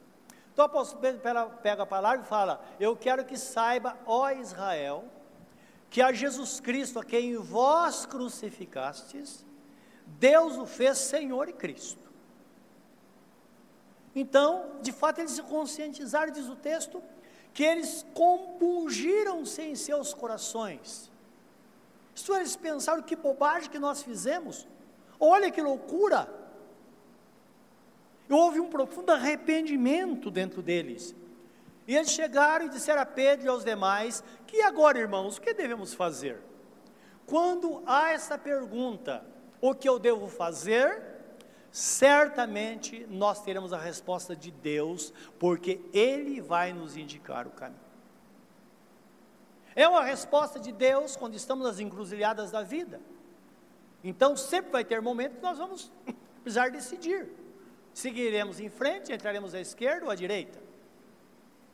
Então 0.53 0.65
o 0.65 0.67
apóstolo 0.67 1.01
Pedro 1.01 1.21
pega 1.63 1.83
a 1.83 1.87
palavra 1.87 2.23
e 2.25 2.29
fala: 2.29 2.65
Eu 2.79 2.97
quero 2.97 3.25
que 3.25 3.37
saiba, 3.37 3.97
ó 4.07 4.31
Israel, 4.31 5.05
que 5.89 6.03
a 6.03 6.13
Jesus 6.13 6.61
Cristo, 6.61 6.99
a 6.99 7.05
quem 7.05 7.37
vós 7.37 8.05
crucificastes, 8.07 9.47
Deus 10.07 10.57
o 10.57 10.67
fez 10.67 10.99
Senhor 10.99 11.49
e 11.49 11.53
Cristo. 11.53 12.05
Então, 14.15 14.79
de 14.81 14.93
fato, 14.93 15.21
eles 15.21 15.33
se 15.33 15.43
conscientizaram, 15.43 16.33
diz 16.33 16.49
o 16.49 16.55
texto, 16.55 17.03
que 17.53 17.65
eles 17.65 18.07
compungiram-se 18.15 19.63
em 19.63 19.75
seus 19.75 20.15
corações. 20.15 21.11
Isto 22.15 22.35
eles 22.35 22.55
pensaram 22.55 23.03
que 23.03 23.17
bobagem 23.17 23.71
que 23.71 23.79
nós 23.79 24.03
fizemos, 24.03 24.69
olha 25.19 25.51
que 25.51 25.61
loucura. 25.61 26.44
Houve 28.29 28.61
um 28.61 28.69
profundo 28.69 29.11
arrependimento 29.11 30.31
dentro 30.31 30.63
deles. 30.63 31.15
E 31.87 31.95
eles 31.95 32.11
chegaram 32.11 32.67
e 32.67 32.71
disseram 32.71 33.03
a 33.03 33.07
Pedro 33.07 33.47
e 33.47 33.49
aos 33.49 33.65
demais: 33.65 34.25
Que 34.47 34.63
agora, 34.63 34.99
irmãos, 34.99 35.37
o 35.37 35.41
que 35.41 35.53
devemos 35.53 35.93
fazer? 35.93 36.41
Quando 37.27 37.83
há 37.87 38.11
essa 38.11 38.39
pergunta, 38.39 39.25
o 39.61 39.75
que 39.75 39.89
eu 39.89 39.99
devo 39.99 40.29
fazer? 40.29 41.15
Certamente 41.71 43.07
nós 43.11 43.43
teremos 43.43 43.73
a 43.73 43.79
resposta 43.79 44.37
de 44.37 44.51
Deus, 44.51 45.13
porque 45.39 45.81
Ele 45.93 46.41
vai 46.41 46.73
nos 46.73 46.97
indicar 46.97 47.47
o 47.47 47.51
caminho. 47.51 47.81
É 49.75 49.89
uma 49.89 50.05
resposta 50.05 50.61
de 50.61 50.71
Deus 50.71 51.17
quando 51.17 51.35
estamos 51.35 51.67
nas 51.67 51.81
encruzilhadas 51.81 52.51
da 52.51 52.63
vida. 52.63 53.01
Então 54.05 54.37
sempre 54.37 54.71
vai 54.71 54.85
ter 54.85 55.03
momentos 55.03 55.39
que 55.39 55.43
nós 55.43 55.59
vamos 55.59 55.91
precisar 56.45 56.71
decidir. 56.71 57.29
Seguiremos 57.95 58.61
em 58.61 58.69
frente, 58.69 59.13
entraremos 59.13 59.55
à 59.55 59.61
esquerda 59.61 60.05
ou 60.05 60.11
à 60.11 60.15
direita. 60.15 60.59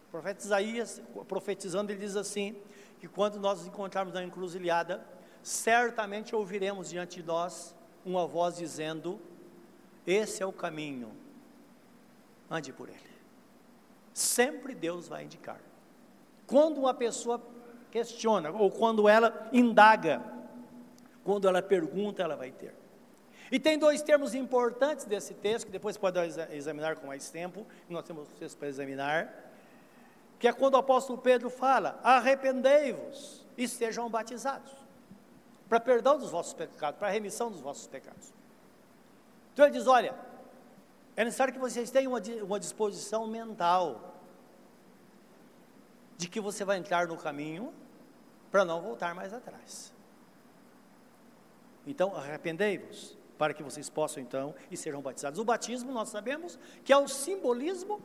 O 0.07 0.11
profeta 0.11 0.45
Isaías, 0.45 1.03
profetizando, 1.27 1.91
ele 1.91 2.01
diz 2.01 2.15
assim: 2.15 2.55
que 3.01 3.09
quando 3.09 3.41
nós 3.41 3.59
nos 3.61 3.67
encontrarmos 3.67 4.13
na 4.13 4.23
encruzilhada, 4.23 5.05
certamente 5.43 6.37
ouviremos 6.37 6.91
diante 6.91 7.23
de 7.23 7.27
nós 7.27 7.75
uma 8.05 8.27
voz 8.27 8.57
dizendo: 8.57 9.19
Esse 10.07 10.43
é 10.43 10.47
o 10.47 10.53
caminho, 10.53 11.11
ande 12.51 12.73
por 12.73 12.91
ele. 12.91 12.99
Sempre 14.13 14.75
Deus 14.75 15.09
vai 15.09 15.25
indicar. 15.25 15.61
Quando 16.47 16.79
uma 16.79 16.93
pessoa 16.93 17.41
questiona, 17.91 18.51
ou 18.51 18.71
quando 18.71 19.09
ela 19.09 19.49
indaga, 19.53 20.23
quando 21.25 21.49
ela 21.49 21.63
pergunta, 21.63 22.23
ela 22.23 22.37
vai 22.37 22.51
ter. 22.51 22.75
E 23.51 23.59
tem 23.59 23.79
dois 23.79 24.01
termos 24.01 24.35
importantes 24.35 25.05
desse 25.05 25.35
texto, 25.35 25.67
que 25.67 25.73
depois 25.73 25.97
pode 25.97 26.19
examinar 26.53 26.97
com 26.97 27.09
mais 27.09 27.31
tempo, 27.31 27.67
nós 27.89 28.05
temos 28.05 28.29
texto 28.39 28.57
para 28.57 28.69
examinar, 28.69 29.51
que 30.39 30.47
é 30.47 30.53
quando 30.53 30.75
o 30.75 30.79
apóstolo 30.79 31.19
Pedro 31.19 31.51
fala: 31.51 31.99
arrependei-vos 32.03 33.45
e 33.59 33.67
sejam 33.67 34.09
batizados, 34.09 34.73
para 35.69 35.81
perdão 35.81 36.17
dos 36.17 36.31
vossos 36.31 36.55
pecados, 36.55 36.99
para 36.99 37.09
remissão 37.09 37.51
dos 37.51 37.61
vossos 37.61 37.87
pecados. 37.89 38.33
Então 39.53 39.65
ele 39.65 39.77
diz: 39.77 39.87
olha, 39.87 40.15
é 41.17 41.25
necessário 41.25 41.53
que 41.53 41.59
vocês 41.61 41.91
tenham 41.91 42.13
uma, 42.13 42.21
uma 42.45 42.61
disposição 42.61 43.27
mental 43.27 44.15
de 46.17 46.29
que 46.29 46.41
você 46.41 46.65
vai 46.65 46.77
entrar 46.77 47.09
no 47.09 47.17
caminho 47.17 47.73
para 48.51 48.65
não 48.65 48.81
voltar 48.81 49.15
mais 49.15 49.33
atrás. 49.33 49.93
Então, 51.87 52.15
arrependei-vos, 52.15 53.17
para 53.41 53.55
que 53.55 53.63
vocês 53.63 53.89
possam 53.89 54.23
então 54.23 54.55
e 54.71 54.77
serão 54.77 55.01
batizados. 55.01 55.41
O 55.41 55.45
batismo, 55.47 55.91
nós 55.93 56.11
sabemos 56.11 56.59
que 56.85 56.93
é 56.93 56.97
o 56.99 57.09
simbolismo 57.09 57.99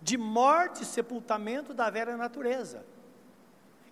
de 0.00 0.16
morte 0.16 0.84
e 0.84 0.86
sepultamento 0.86 1.74
da 1.74 1.90
velha 1.90 2.16
natureza, 2.16 2.86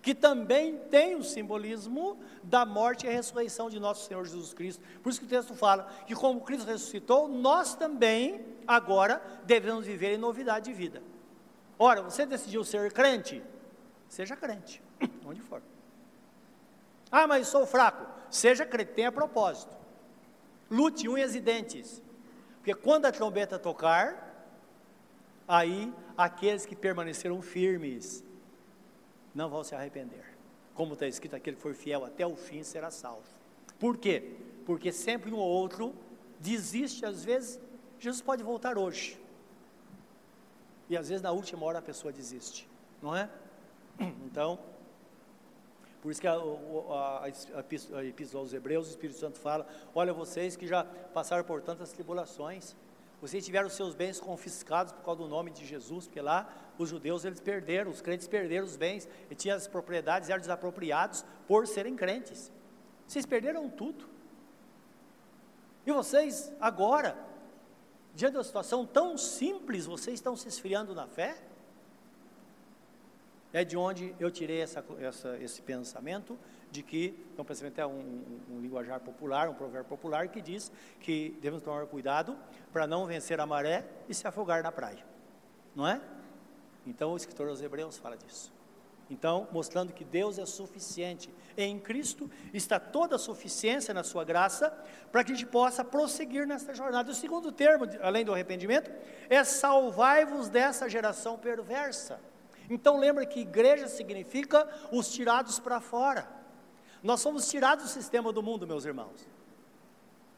que 0.01 0.15
também 0.15 0.77
tem 0.89 1.15
o 1.15 1.21
simbolismo 1.21 2.17
da 2.41 2.65
morte 2.65 3.05
e 3.05 3.09
ressurreição 3.09 3.69
de 3.69 3.77
nosso 3.77 4.07
Senhor 4.07 4.23
Jesus 4.23 4.53
Cristo. 4.53 4.81
Por 5.03 5.09
isso 5.09 5.19
que 5.19 5.25
o 5.25 5.29
texto 5.29 5.53
fala 5.53 5.83
que 6.07 6.15
como 6.15 6.39
Cristo 6.39 6.65
ressuscitou, 6.65 7.27
nós 7.27 7.75
também 7.75 8.45
agora 8.65 9.21
devemos 9.43 9.85
viver 9.85 10.13
em 10.13 10.17
novidade 10.17 10.71
de 10.71 10.73
vida. 10.73 11.03
Ora, 11.77 12.03
você 12.03 12.25
decidiu 12.25 12.63
ser 12.63 12.93
crente? 12.93 13.43
Seja 14.07 14.37
crente, 14.37 14.81
onde 15.27 15.41
for. 15.41 15.61
Ah, 17.11 17.27
mas 17.27 17.49
sou 17.49 17.65
fraco. 17.65 18.07
Seja 18.29 18.65
crente, 18.65 18.93
tenha 18.93 19.11
propósito. 19.11 19.83
Lute 20.69 21.07
unhas 21.07 21.35
e 21.35 21.39
dentes. 21.39 22.01
Porque 22.57 22.73
quando 22.73 23.05
a 23.05 23.11
trombeta 23.11 23.59
tocar, 23.59 24.25
aí 25.47 25.93
aqueles 26.17 26.65
que 26.65 26.75
permaneceram 26.75 27.41
firmes 27.41 28.23
não 29.33 29.49
vão 29.49 29.63
se 29.63 29.75
arrepender. 29.75 30.25
Como 30.73 30.93
está 30.93 31.07
escrito, 31.07 31.35
aquele 31.35 31.55
que 31.55 31.61
for 31.61 31.73
fiel 31.73 32.03
até 32.03 32.25
o 32.25 32.35
fim 32.35 32.63
será 32.63 32.89
salvo. 32.89 33.27
Por 33.79 33.97
quê? 33.97 34.35
Porque 34.65 34.91
sempre 34.91 35.31
um 35.31 35.37
ou 35.37 35.47
outro 35.47 35.93
desiste, 36.39 37.05
às 37.05 37.23
vezes, 37.23 37.59
Jesus 37.99 38.21
pode 38.21 38.43
voltar 38.43 38.77
hoje. 38.77 39.19
E 40.89 40.97
às 40.97 41.09
vezes 41.09 41.21
na 41.21 41.31
última 41.31 41.65
hora 41.65 41.79
a 41.79 41.81
pessoa 41.81 42.11
desiste, 42.11 42.67
não 43.01 43.15
é? 43.15 43.29
Então, 44.25 44.59
por 46.05 46.11
isso 46.11 46.21
que 46.21 46.27
a, 46.27 46.33
a, 46.33 46.35
a, 46.35 47.97
a 47.97 48.05
Epístola 48.05 48.43
aos 48.43 48.53
Hebreus, 48.53 48.85
o 48.85 48.89
Espírito 48.91 49.17
Santo 49.17 49.39
fala: 49.39 49.65
Olha, 49.95 50.13
vocês 50.13 50.55
que 50.55 50.67
já 50.67 50.83
passaram 50.83 51.43
por 51.43 51.63
tantas 51.63 51.91
tribulações, 51.91 52.75
vocês 53.19 53.43
tiveram 53.43 53.67
seus 53.69 53.95
bens 53.95 54.19
confiscados 54.19 54.93
por 54.93 55.03
causa 55.03 55.23
do 55.23 55.27
nome 55.27 55.49
de 55.49 55.65
Jesus, 55.65 56.05
porque 56.05 56.21
lá 56.21 56.47
os 56.77 56.89
judeus 56.89 57.25
eles 57.25 57.39
perderam, 57.39 57.89
os 57.89 58.01
crentes 58.01 58.27
perderam 58.27 58.65
os 58.65 58.77
bens, 58.77 59.09
e 59.31 59.33
tinham 59.33 59.57
as 59.57 59.67
propriedades, 59.67 60.29
eram 60.29 60.41
desapropriados 60.41 61.25
por 61.47 61.65
serem 61.65 61.95
crentes. 61.95 62.51
Vocês 63.07 63.25
perderam 63.25 63.67
tudo. 63.67 64.07
E 65.87 65.91
vocês, 65.91 66.53
agora, 66.61 67.17
diante 68.13 68.37
uma 68.37 68.43
situação 68.43 68.85
tão 68.85 69.17
simples, 69.17 69.87
vocês 69.87 70.13
estão 70.13 70.35
se 70.35 70.47
esfriando 70.47 70.93
na 70.93 71.07
fé? 71.07 71.35
É 73.55 73.63
de 73.63 73.77
onde 73.77 74.13
eu 74.19 74.29
tirei 74.29 74.59
essa, 74.59 74.83
essa, 74.99 75.37
esse 75.37 75.61
pensamento 75.61 76.37
de 76.69 76.83
que, 76.83 77.17
um 77.37 77.43
pensamento 77.45 77.79
é 77.79 77.87
um, 77.87 77.91
um, 77.91 78.39
um, 78.51 78.59
linguajar 78.59 78.99
popular, 78.99 79.47
um 79.47 79.53
provérbio 79.53 79.87
popular, 79.87 80.27
que 80.27 80.41
diz 80.41 80.69
que 80.99 81.37
devemos 81.41 81.63
tomar 81.63 81.85
cuidado 81.85 82.37
para 82.73 82.85
não 82.85 83.05
vencer 83.05 83.39
a 83.39 83.45
maré 83.45 83.85
e 84.09 84.13
se 84.13 84.27
afogar 84.27 84.61
na 84.61 84.73
praia, 84.73 85.05
não 85.73 85.87
é? 85.87 86.01
Então 86.85 87.13
o 87.13 87.15
escritor 87.15 87.47
aos 87.47 87.61
Hebreus 87.61 87.97
fala 87.97 88.17
disso. 88.17 88.51
Então, 89.09 89.47
mostrando 89.53 89.93
que 89.93 90.03
Deus 90.03 90.37
é 90.37 90.45
suficiente. 90.45 91.29
Em 91.55 91.79
Cristo 91.79 92.29
está 92.53 92.77
toda 92.77 93.15
a 93.15 93.19
suficiência 93.19 93.93
na 93.93 94.03
sua 94.03 94.25
graça 94.25 94.69
para 95.13 95.23
que 95.23 95.31
a 95.31 95.35
gente 95.35 95.47
possa 95.47 95.81
prosseguir 95.81 96.45
nessa 96.45 96.73
jornada. 96.73 97.09
O 97.09 97.15
segundo 97.15 97.53
termo, 97.53 97.85
além 98.01 98.25
do 98.25 98.33
arrependimento, 98.33 98.91
é 99.29 99.41
salvai-vos 99.45 100.49
dessa 100.49 100.89
geração 100.89 101.37
perversa. 101.37 102.19
Então 102.69 102.97
lembra 102.97 103.25
que 103.25 103.41
igreja 103.41 103.87
significa 103.87 104.67
os 104.91 105.11
tirados 105.11 105.59
para 105.59 105.79
fora. 105.79 106.27
Nós 107.03 107.21
somos 107.21 107.47
tirados 107.49 107.85
do 107.85 107.89
sistema 107.89 108.31
do 108.33 108.41
mundo, 108.41 108.65
meus 108.65 108.85
irmãos. 108.85 109.27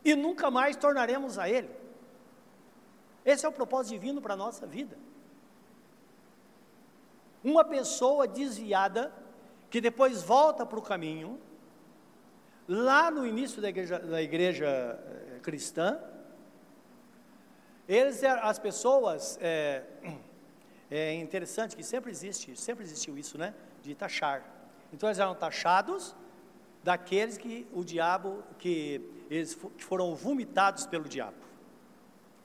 E 0.04 0.16
nunca 0.16 0.52
mais 0.52 0.76
tornaremos 0.76 1.40
a 1.40 1.50
ele. 1.50 1.70
Esse 3.24 3.46
é 3.46 3.50
o 3.50 3.52
propósito 3.52 3.94
divino 3.94 4.22
para 4.22 4.34
a 4.34 4.38
nossa 4.38 4.66
vida. 4.66 4.98
Uma 7.44 7.64
pessoa 7.64 8.28
desviada, 8.28 9.14
que 9.70 9.80
depois 9.80 10.22
volta 10.22 10.66
para 10.66 10.80
o 10.80 10.82
caminho, 10.82 11.40
lá 12.68 13.10
no 13.10 13.26
início 13.26 13.62
da 13.62 13.70
igreja, 13.70 14.00
da 14.00 14.22
igreja 14.22 14.68
eh, 14.68 15.40
cristã, 15.42 16.00
eles, 17.88 18.22
as 18.24 18.60
pessoas 18.60 19.40
é, 19.42 19.84
é 20.90 21.14
interessante 21.14 21.76
que 21.76 21.84
sempre 21.84 22.12
existe, 22.12 22.56
sempre 22.56 22.84
existiu 22.84 23.18
isso, 23.18 23.38
né? 23.38 23.54
De 23.82 23.94
taxar. 23.94 24.44
Então 24.92 25.10
eles 25.10 25.20
eram 25.20 25.36
taxados 25.36 26.16
daqueles 26.84 27.38
que 27.38 27.68
o 27.74 27.84
diabo, 27.84 28.44
que 28.58 29.02
eles 29.30 29.58
foram 29.78 30.16
vomitados 30.16 30.86
pelo 30.88 31.04
diabo. 31.04 31.36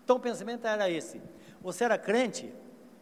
Então 0.05 0.17
o 0.17 0.21
pensamento 0.21 0.67
era 0.67 0.91
esse: 0.91 1.23
você 1.61 1.85
era 1.85 1.97
crente, 1.97 2.53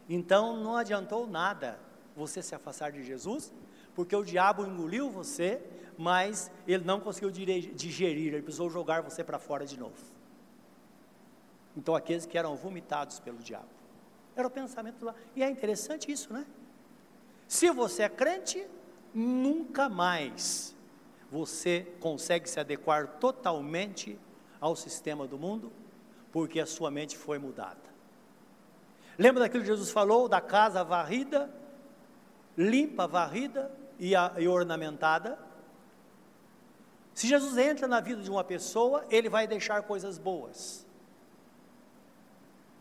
então 0.09 0.57
não 0.57 0.76
adiantou 0.76 1.26
nada 1.26 1.78
você 2.14 2.43
se 2.43 2.55
afastar 2.55 2.93
de 2.93 3.03
Jesus, 3.03 3.53
porque 3.95 4.14
o 4.14 4.22
diabo 4.22 4.66
engoliu 4.66 5.09
você, 5.09 5.62
mas 5.97 6.51
ele 6.66 6.84
não 6.84 7.01
conseguiu 7.01 7.30
digerir, 7.30 8.34
ele 8.34 8.43
precisou 8.43 8.68
jogar 8.68 9.01
você 9.01 9.24
para 9.24 9.38
fora 9.38 9.64
de 9.64 9.78
novo. 9.78 9.97
Então 11.74 11.95
aqueles 11.95 12.26
que 12.26 12.36
eram 12.36 12.55
vomitados 12.55 13.18
pelo 13.18 13.38
diabo. 13.38 13.80
Era 14.41 14.49
o 14.49 14.51
pensamento 14.51 15.05
lá. 15.05 15.14
E 15.36 15.43
é 15.43 15.51
interessante 15.51 16.11
isso, 16.11 16.32
né? 16.32 16.47
Se 17.47 17.70
você 17.70 18.05
é 18.05 18.09
crente, 18.09 18.66
nunca 19.12 19.86
mais 19.88 20.74
você 21.30 21.86
consegue 22.01 22.49
se 22.49 22.59
adequar 22.59 23.18
totalmente 23.18 24.18
ao 24.59 24.74
sistema 24.74 25.26
do 25.26 25.38
mundo, 25.38 25.70
porque 26.32 26.59
a 26.59 26.64
sua 26.64 26.91
mente 26.91 27.18
foi 27.18 27.38
mudada. 27.38 27.91
Lembra 29.18 29.43
daquilo 29.43 29.62
que 29.62 29.68
Jesus 29.68 29.91
falou 29.91 30.26
da 30.26 30.41
casa 30.41 30.82
varrida, 30.82 31.53
limpa, 32.57 33.07
varrida 33.07 33.70
e, 33.99 34.16
a, 34.16 34.32
e 34.38 34.49
ornamentada? 34.49 35.38
Se 37.12 37.26
Jesus 37.26 37.59
entra 37.59 37.86
na 37.86 38.01
vida 38.01 38.22
de 38.22 38.30
uma 38.30 38.43
pessoa, 38.43 39.05
ele 39.11 39.28
vai 39.28 39.47
deixar 39.47 39.82
coisas 39.82 40.16
boas. 40.16 40.86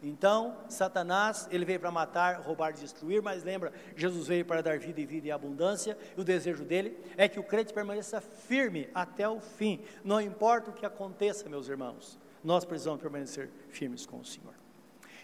Então, 0.02 0.58
Satanás, 0.70 1.48
ele 1.52 1.66
veio 1.66 1.80
para 1.80 1.92
matar, 1.92 2.40
roubar 2.40 2.72
destruir, 2.72 3.22
mas 3.22 3.44
lembra, 3.44 3.74
Jesus 3.96 4.28
veio 4.28 4.46
para 4.46 4.62
dar 4.62 4.80
vida 4.80 5.02
e 5.02 5.06
vida 5.06 5.28
e 5.28 5.32
abundância, 5.32 5.98
e 6.16 6.22
o 6.22 6.24
desejo 6.24 6.64
dele 6.64 6.98
é 7.18 7.28
que 7.28 7.40
o 7.40 7.44
crente 7.44 7.74
permaneça 7.74 8.22
firme 8.22 8.90
até 8.94 9.28
o 9.28 9.42
fim, 9.42 9.82
não 10.04 10.22
importa 10.22 10.72
o 10.72 10.74
que 10.74 10.86
aconteça, 10.86 11.50
meus 11.50 11.68
irmãos, 11.68 12.18
nós 12.42 12.64
precisamos 12.64 13.02
permanecer 13.02 13.50
firmes 13.70 14.06
com 14.06 14.20
o 14.20 14.26
Senhor. 14.26 14.54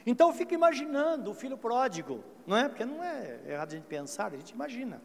Então 0.05 0.29
eu 0.29 0.35
fico 0.35 0.53
imaginando 0.53 1.31
o 1.31 1.33
filho 1.33 1.57
pródigo, 1.57 2.23
não 2.45 2.57
é? 2.57 2.67
Porque 2.67 2.85
não 2.85 3.01
é 3.03 3.39
errado 3.47 3.69
a 3.71 3.75
gente 3.75 3.87
pensar, 3.87 4.33
a 4.33 4.37
gente 4.37 4.51
imagina. 4.51 5.01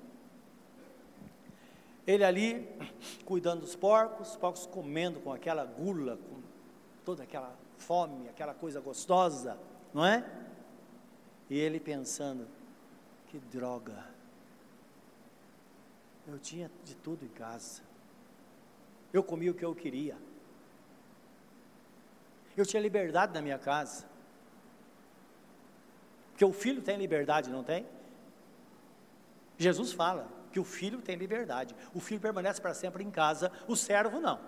Ele 2.06 2.24
ali 2.24 2.68
cuidando 3.24 3.60
dos 3.60 3.76
porcos, 3.76 4.30
os 4.30 4.36
porcos 4.36 4.66
comendo 4.66 5.20
com 5.20 5.32
aquela 5.32 5.64
gula, 5.64 6.16
com 6.16 6.42
toda 7.04 7.22
aquela 7.22 7.56
fome, 7.80 8.28
aquela 8.28 8.54
coisa 8.54 8.80
gostosa, 8.80 9.58
não 9.92 10.04
é? 10.04 10.24
E 11.48 11.58
ele 11.58 11.80
pensando, 11.80 12.46
que 13.26 13.38
droga. 13.38 14.06
Eu 16.26 16.38
tinha 16.38 16.70
de 16.84 16.94
tudo 16.94 17.24
em 17.24 17.28
casa. 17.28 17.82
Eu 19.12 19.22
comia 19.24 19.50
o 19.50 19.54
que 19.54 19.64
eu 19.64 19.74
queria. 19.74 20.16
Eu 22.56 22.66
tinha 22.66 22.80
liberdade 22.80 23.32
na 23.32 23.40
minha 23.40 23.58
casa. 23.58 24.06
Porque 26.30 26.44
o 26.44 26.52
filho 26.52 26.82
tem 26.82 26.96
liberdade, 26.96 27.50
não 27.50 27.64
tem? 27.64 27.86
Jesus 29.58 29.92
fala 29.92 30.28
que 30.52 30.58
o 30.58 30.64
filho 30.64 31.00
tem 31.00 31.16
liberdade. 31.16 31.74
O 31.94 32.00
filho 32.00 32.20
permanece 32.20 32.60
para 32.60 32.74
sempre 32.74 33.04
em 33.04 33.10
casa, 33.10 33.52
o 33.68 33.76
servo 33.76 34.20
não. 34.20 34.40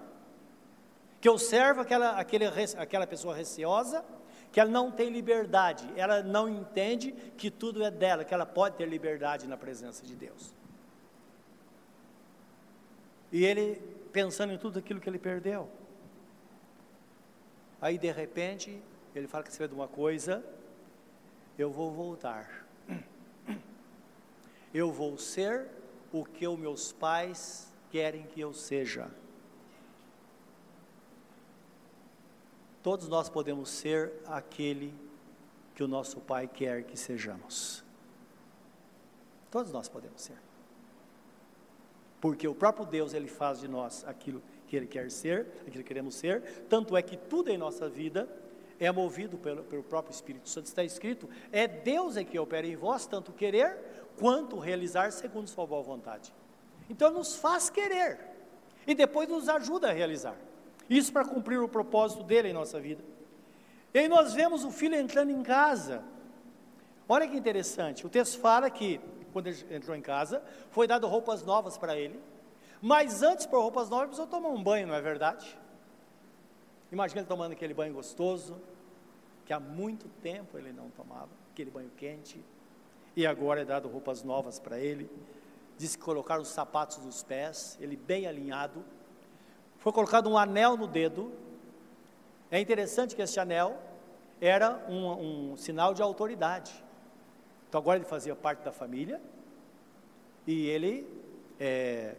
Que 1.23 1.31
o 1.31 1.39
servo, 1.39 1.81
aquela, 1.81 2.19
aquele, 2.19 2.45
aquela 2.77 3.07
pessoa 3.07 3.35
receosa, 3.35 4.05
que 4.53 4.61
ela 4.61 4.71
não 4.71 4.91
tem 4.91 5.09
liberdade, 5.09 5.89
ela 5.97 6.23
não 6.23 6.47
entende 6.47 7.13
que 7.39 7.51
tudo 7.51 7.83
é 7.83 7.91
dela, 7.91 8.23
que 8.23 8.35
ela 8.35 8.45
pode 8.45 8.77
ter 8.77 8.87
liberdade 8.87 9.49
na 9.49 9.57
presença 9.57 10.05
de 10.05 10.15
Deus. 10.15 10.53
E 13.33 13.47
ele 13.47 13.77
pensando 14.13 14.53
em 14.53 14.59
tudo 14.59 14.79
aquilo 14.79 15.01
que 15.01 15.09
ele 15.09 15.19
perdeu. 15.19 15.71
Aí 17.81 17.97
de 17.97 18.13
repente, 18.13 18.83
ele 19.15 19.27
fala 19.27 19.45
que 19.45 19.53
você 19.53 19.67
de 19.67 19.75
uma 19.75 19.89
coisa, 19.89 20.45
eu 21.59 21.71
vou 21.71 21.91
voltar. 21.91 22.67
Eu 24.75 24.91
vou 24.91 25.19
ser 25.19 25.69
o 26.13 26.25
que 26.25 26.49
os 26.49 26.59
meus 26.59 26.93
pais 26.93 27.73
querem 27.91 28.25
que 28.25 28.41
eu 28.41 28.53
seja. 28.55 29.11
Todos 32.83 33.09
nós 33.09 33.29
podemos 33.29 33.69
ser 33.69 34.13
aquele 34.27 34.93
que 35.75 35.85
o 35.85 35.89
nosso 35.89 36.21
Pai 36.21 36.49
quer 36.49 36.83
que 36.83 36.97
sejamos. 36.97 37.85
Todos 39.51 39.73
nós 39.73 39.89
podemos 39.89 40.21
ser. 40.21 40.37
Porque 42.21 42.47
o 42.47 42.55
próprio 42.55 42.85
Deus, 42.87 43.15
Ele 43.15 43.29
faz 43.29 43.61
de 43.61 43.69
nós 43.69 44.05
aquilo 44.07 44.43
que 44.67 44.77
Ele 44.77 44.87
quer 44.87 45.11
ser, 45.11 45.47
aquilo 45.61 45.83
que 45.83 45.89
queremos 45.89 46.15
ser, 46.15 46.65
tanto 46.69 46.97
é 46.97 47.03
que 47.03 47.17
tudo 47.17 47.51
em 47.51 47.59
nossa 47.59 47.89
vida 47.89 48.29
é 48.81 48.91
movido 48.91 49.39
pelo, 49.39 49.63
pelo 49.65 49.83
próprio 49.83 50.13
Espírito 50.13 50.49
Santo. 50.49 50.67
Está 50.67 50.83
escrito, 50.83 51.29
é 51.53 51.69
Deus 51.69 52.17
é 52.17 52.25
que 52.25 52.39
opera 52.39 52.67
em 52.67 52.75
vós, 52.75 53.07
tanto 53.07 53.33
querer 53.33 53.79
quanto 54.19 54.59
realizar 54.59 55.13
segundo 55.13 55.49
sua 55.49 55.67
boa 55.67 55.83
vontade. 55.83 56.33
Então 56.89 57.11
nos 57.11 57.37
faz 57.37 57.71
querer 57.71 58.19
e 58.87 58.95
depois 58.95 59.29
nos 59.29 59.49
ajuda 59.49 59.89
a 59.89 59.93
realizar. 59.93 60.37
Isso 60.89 61.13
para 61.13 61.25
cumprir 61.25 61.61
o 61.61 61.69
propósito 61.69 62.23
dele 62.23 62.49
em 62.49 62.53
nossa 62.53 62.81
vida. 62.81 63.03
E 63.95 63.99
aí 63.99 64.09
nós 64.09 64.33
vemos 64.33 64.65
o 64.65 64.71
filho 64.71 64.95
entrando 64.95 65.31
em 65.31 65.43
casa. 65.43 66.03
Olha 67.09 67.29
que 67.29 67.37
interessante, 67.37 68.07
o 68.07 68.09
texto 68.09 68.39
fala 68.41 68.71
que, 68.71 69.01
quando 69.33 69.49
ele 69.49 69.75
entrou 69.75 69.97
em 69.97 70.01
casa, 70.01 70.43
foi 70.71 70.87
dado 70.87 71.07
roupas 71.07 71.45
novas 71.45 71.77
para 71.77 71.97
ele, 71.97 72.19
mas 72.81 73.23
antes, 73.23 73.45
por 73.45 73.61
roupas 73.61 73.91
novas, 73.91 74.07
precisou 74.07 74.27
tomar 74.27 74.49
um 74.49 74.63
banho, 74.63 74.87
não 74.87 74.95
é 74.95 75.01
verdade? 75.01 75.59
Imagina 76.91 77.21
ele 77.21 77.29
tomando 77.29 77.53
aquele 77.53 77.75
banho 77.75 77.93
gostoso, 77.93 78.57
que 79.45 79.53
há 79.53 79.61
muito 79.61 80.09
tempo 80.23 80.57
ele 80.57 80.73
não 80.73 80.89
tomava, 80.91 81.29
aquele 81.53 81.71
banho 81.71 81.91
quente, 81.97 82.43
e 83.15 83.27
agora 83.27 83.61
é 83.61 83.65
dado 83.65 83.89
roupas 83.89 84.23
novas 84.23 84.59
para 84.59 84.79
ele. 84.79 85.11
Diz 85.77 85.97
que 85.97 86.03
colocaram 86.03 86.43
os 86.43 86.49
sapatos 86.49 86.99
nos 87.05 87.23
pés, 87.23 87.77
ele 87.81 87.97
bem 87.97 88.27
alinhado, 88.27 88.85
foi 89.83 89.93
colocado 89.93 90.31
um 90.31 90.39
anel 90.39 90.77
no 90.77 90.87
dedo. 90.87 91.33
É 92.53 92.61
interessante 92.61 93.17
que 93.17 93.23
esse 93.23 93.41
anel 93.41 93.77
era 94.41 94.87
um, 94.89 95.51
um 95.53 95.57
sinal 95.57 95.93
de 95.93 96.01
autoridade. 96.01 96.73
Então 97.69 97.81
agora 97.81 97.99
ele 97.99 98.05
fazia 98.05 98.37
parte 98.37 98.63
da 98.63 98.71
família 98.71 99.21
e 100.47 100.69
ele 100.69 101.05
é, 101.59 102.15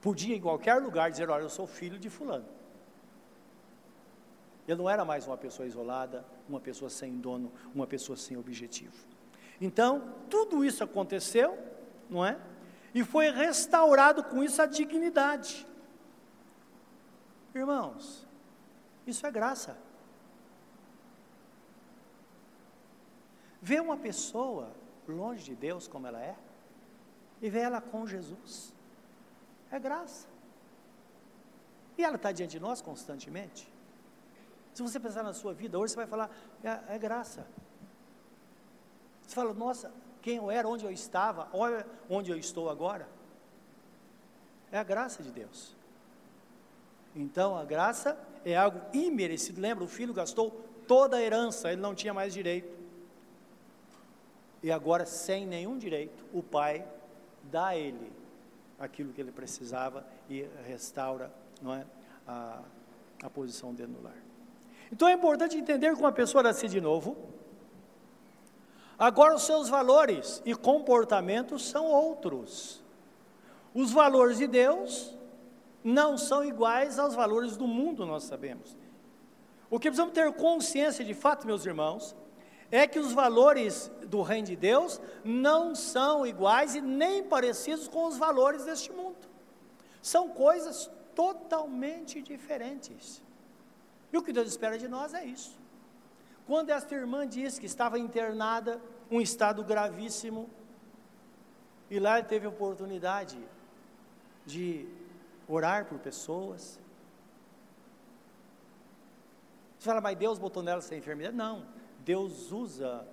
podia 0.00 0.34
em 0.34 0.40
qualquer 0.40 0.74
lugar 0.82 1.08
dizer: 1.08 1.30
Olha, 1.30 1.42
eu 1.42 1.48
sou 1.48 1.68
filho 1.68 2.00
de 2.00 2.10
Fulano. 2.10 2.48
Ele 4.66 4.76
não 4.76 4.90
era 4.90 5.04
mais 5.04 5.28
uma 5.28 5.36
pessoa 5.36 5.68
isolada, 5.68 6.24
uma 6.48 6.58
pessoa 6.58 6.90
sem 6.90 7.16
dono, 7.16 7.52
uma 7.72 7.86
pessoa 7.86 8.16
sem 8.16 8.36
objetivo. 8.36 9.06
Então, 9.60 10.14
tudo 10.28 10.64
isso 10.64 10.82
aconteceu, 10.82 11.56
não 12.08 12.26
é? 12.26 12.36
E 12.94 13.04
foi 13.04 13.30
restaurado 13.30 14.24
com 14.24 14.42
isso 14.42 14.60
a 14.60 14.66
dignidade. 14.66 15.66
Irmãos, 17.54 18.26
isso 19.06 19.26
é 19.26 19.30
graça. 19.30 19.76
Ver 23.60 23.80
uma 23.80 23.96
pessoa 23.96 24.72
longe 25.06 25.44
de 25.44 25.54
Deus 25.54 25.86
como 25.86 26.06
ela 26.06 26.20
é, 26.20 26.36
e 27.42 27.48
ver 27.48 27.60
ela 27.60 27.80
com 27.80 28.06
Jesus, 28.06 28.72
é 29.70 29.78
graça. 29.78 30.28
E 31.96 32.04
ela 32.04 32.16
está 32.16 32.32
diante 32.32 32.52
de 32.52 32.60
nós 32.60 32.80
constantemente. 32.80 33.70
Se 34.72 34.82
você 34.82 34.98
pensar 35.00 35.22
na 35.22 35.32
sua 35.32 35.52
vida, 35.52 35.78
hoje 35.78 35.92
você 35.92 35.96
vai 35.96 36.06
falar, 36.06 36.30
é, 36.62 36.94
é 36.94 36.98
graça. 36.98 37.46
Você 39.22 39.34
fala, 39.34 39.52
nossa, 39.52 39.92
quem 40.22 40.36
eu 40.36 40.50
era, 40.50 40.68
onde 40.68 40.84
eu 40.84 40.90
estava, 40.90 41.48
olha 41.52 41.86
onde 42.08 42.30
eu 42.30 42.38
estou 42.38 42.68
agora. 42.68 43.08
É 44.70 44.78
a 44.78 44.84
graça 44.84 45.22
de 45.22 45.30
Deus. 45.30 45.74
Então 47.14 47.56
a 47.56 47.64
graça 47.64 48.18
é 48.44 48.56
algo 48.56 48.80
imerecido. 48.92 49.60
Lembra, 49.60 49.84
o 49.84 49.88
filho 49.88 50.14
gastou 50.14 50.50
toda 50.86 51.16
a 51.16 51.22
herança, 51.22 51.72
ele 51.72 51.80
não 51.80 51.94
tinha 51.94 52.14
mais 52.14 52.32
direito. 52.32 52.78
E 54.62 54.70
agora, 54.70 55.06
sem 55.06 55.46
nenhum 55.46 55.78
direito, 55.78 56.24
o 56.32 56.42
pai 56.42 56.86
dá 57.44 57.68
a 57.68 57.76
ele 57.76 58.12
aquilo 58.78 59.12
que 59.12 59.20
ele 59.20 59.32
precisava 59.32 60.06
e 60.28 60.48
restaura 60.66 61.32
não 61.60 61.74
é, 61.74 61.84
a, 62.26 62.62
a 63.22 63.30
posição 63.30 63.74
dele 63.74 63.92
no 63.92 64.02
lar. 64.02 64.16
Então 64.92 65.06
é 65.08 65.12
importante 65.12 65.56
entender 65.56 65.94
que 65.94 66.00
uma 66.00 66.12
pessoa 66.12 66.42
nasce 66.42 66.66
de 66.66 66.80
novo, 66.80 67.16
Agora, 69.00 69.34
os 69.34 69.44
seus 69.44 69.66
valores 69.70 70.42
e 70.44 70.54
comportamentos 70.54 71.66
são 71.70 71.86
outros. 71.86 72.82
Os 73.74 73.90
valores 73.92 74.36
de 74.36 74.46
Deus 74.46 75.16
não 75.82 76.18
são 76.18 76.44
iguais 76.44 76.98
aos 76.98 77.14
valores 77.14 77.56
do 77.56 77.66
mundo, 77.66 78.04
nós 78.04 78.24
sabemos. 78.24 78.76
O 79.70 79.78
que 79.80 79.88
precisamos 79.88 80.12
ter 80.12 80.30
consciência 80.34 81.02
de 81.02 81.14
fato, 81.14 81.46
meus 81.46 81.64
irmãos, 81.64 82.14
é 82.70 82.86
que 82.86 82.98
os 82.98 83.14
valores 83.14 83.90
do 84.06 84.20
reino 84.20 84.48
de 84.48 84.56
Deus 84.56 85.00
não 85.24 85.74
são 85.74 86.26
iguais 86.26 86.74
e 86.74 86.82
nem 86.82 87.22
parecidos 87.22 87.88
com 87.88 88.04
os 88.04 88.18
valores 88.18 88.66
deste 88.66 88.92
mundo. 88.92 89.16
São 90.02 90.28
coisas 90.28 90.90
totalmente 91.14 92.20
diferentes. 92.20 93.22
E 94.12 94.18
o 94.18 94.22
que 94.22 94.30
Deus 94.30 94.48
espera 94.48 94.76
de 94.76 94.88
nós 94.88 95.14
é 95.14 95.24
isso. 95.24 95.58
Quando 96.50 96.70
esta 96.70 96.96
irmã 96.96 97.28
disse 97.28 97.60
que 97.60 97.66
estava 97.66 97.96
internada, 97.96 98.80
um 99.08 99.20
estado 99.20 99.62
gravíssimo, 99.62 100.50
e 101.88 102.00
lá 102.00 102.20
teve 102.24 102.44
oportunidade 102.44 103.38
de 104.44 104.88
orar 105.46 105.84
por 105.84 106.00
pessoas. 106.00 106.76
Você 109.78 109.84
fala, 109.84 110.00
mas 110.00 110.18
Deus 110.18 110.40
botou 110.40 110.60
nela 110.60 110.78
essa 110.78 110.96
enfermidade? 110.96 111.36
Não, 111.36 111.64
Deus 112.00 112.50
usa 112.50 113.06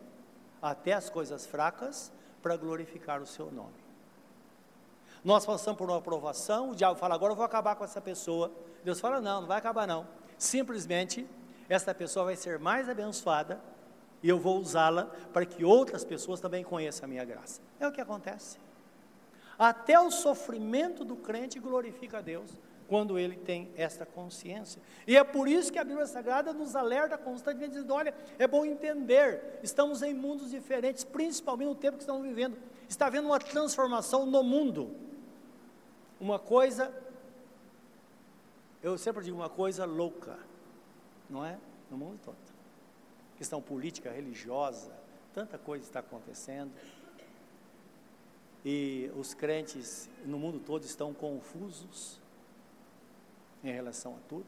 até 0.59 0.93
as 0.93 1.07
coisas 1.07 1.45
fracas 1.45 2.11
para 2.41 2.57
glorificar 2.57 3.21
o 3.21 3.27
seu 3.27 3.51
nome. 3.51 3.77
Nós 5.23 5.45
passamos 5.45 5.77
por 5.77 5.87
uma 5.87 5.99
aprovação, 5.99 6.71
o 6.71 6.75
diabo 6.75 6.97
fala, 6.97 7.13
agora 7.13 7.33
eu 7.33 7.37
vou 7.37 7.45
acabar 7.45 7.75
com 7.75 7.83
essa 7.83 8.01
pessoa. 8.01 8.51
Deus 8.83 8.99
fala, 8.99 9.21
não, 9.21 9.41
não 9.41 9.47
vai 9.47 9.59
acabar 9.59 9.85
não. 9.85 10.07
Simplesmente 10.39 11.27
esta 11.69 11.93
pessoa 11.93 12.25
vai 12.25 12.35
ser 12.35 12.59
mais 12.59 12.87
abençoada 12.87 13.61
e 14.23 14.29
eu 14.29 14.39
vou 14.39 14.57
usá-la 14.57 15.05
para 15.33 15.45
que 15.45 15.63
outras 15.63 16.03
pessoas 16.03 16.39
também 16.39 16.63
conheçam 16.63 17.05
a 17.05 17.07
minha 17.07 17.25
graça. 17.25 17.61
É 17.79 17.87
o 17.87 17.91
que 17.91 18.01
acontece. 18.01 18.57
Até 19.59 19.99
o 19.99 20.11
sofrimento 20.11 21.03
do 21.03 21.15
crente 21.15 21.59
glorifica 21.59 22.19
a 22.19 22.21
Deus 22.21 22.51
quando 22.87 23.19
ele 23.19 23.35
tem 23.35 23.69
esta 23.75 24.05
consciência. 24.05 24.81
E 25.05 25.17
é 25.17 25.23
por 25.23 25.47
isso 25.47 25.71
que 25.71 25.79
a 25.79 25.83
Bíblia 25.83 26.05
Sagrada 26.05 26.53
nos 26.53 26.75
alerta 26.75 27.17
constantemente, 27.17 27.73
dizendo: 27.73 27.93
olha, 27.93 28.13
é 28.39 28.47
bom 28.47 28.63
entender, 28.63 29.59
estamos 29.61 30.01
em 30.01 30.13
mundos 30.13 30.51
diferentes, 30.51 31.03
principalmente 31.03 31.67
no 31.67 31.75
tempo 31.75 31.97
que 31.97 32.03
estamos 32.03 32.25
vivendo. 32.25 32.57
Está 32.87 33.07
havendo 33.07 33.27
uma 33.27 33.39
transformação 33.39 34.25
no 34.25 34.41
mundo. 34.41 34.95
Uma 36.19 36.39
coisa, 36.39 36.93
eu 38.81 38.97
sempre 38.97 39.23
digo 39.23 39.37
uma 39.37 39.49
coisa 39.49 39.85
louca 39.85 40.37
não 41.29 41.45
é? 41.45 41.57
No 41.89 41.97
mundo 41.97 42.19
todo. 42.23 42.35
questão 43.37 43.61
política, 43.61 44.11
religiosa, 44.11 44.91
tanta 45.33 45.57
coisa 45.57 45.85
está 45.85 45.99
acontecendo. 45.99 46.71
E 48.65 49.09
os 49.15 49.33
crentes 49.33 50.09
no 50.25 50.37
mundo 50.37 50.59
todo 50.59 50.83
estão 50.83 51.13
confusos 51.13 52.19
em 53.63 53.71
relação 53.71 54.15
a 54.15 54.19
tudo. 54.27 54.45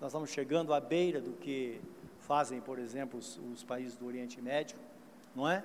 Nós 0.00 0.10
estamos 0.10 0.30
chegando 0.30 0.74
à 0.74 0.80
beira 0.80 1.20
do 1.20 1.32
que 1.32 1.80
fazem, 2.20 2.60
por 2.60 2.78
exemplo, 2.78 3.18
os, 3.18 3.38
os 3.52 3.64
países 3.64 3.96
do 3.96 4.06
Oriente 4.06 4.40
Médio, 4.40 4.76
não 5.34 5.48
é? 5.48 5.64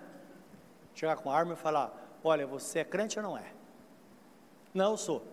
Chegar 0.96 1.18
com 1.18 1.32
a 1.32 1.38
arma 1.38 1.54
e 1.54 1.56
falar: 1.56 2.20
Olha, 2.24 2.48
você 2.48 2.80
é 2.80 2.84
crente 2.84 3.20
ou 3.20 3.24
não 3.24 3.38
é? 3.38 3.54
Não, 4.74 4.92
eu 4.92 4.98
sou. 4.98 5.24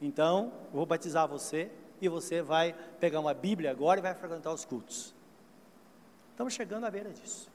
Então, 0.00 0.52
vou 0.72 0.86
batizar 0.86 1.26
você 1.26 1.70
e 2.00 2.08
você 2.08 2.42
vai 2.42 2.72
pegar 3.00 3.20
uma 3.20 3.34
Bíblia 3.34 3.70
agora 3.70 4.00
e 4.00 4.02
vai 4.02 4.14
frequentar 4.14 4.52
os 4.52 4.64
cultos. 4.64 5.14
Estamos 6.30 6.54
chegando 6.54 6.84
à 6.84 6.90
beira 6.90 7.10
disso. 7.10 7.50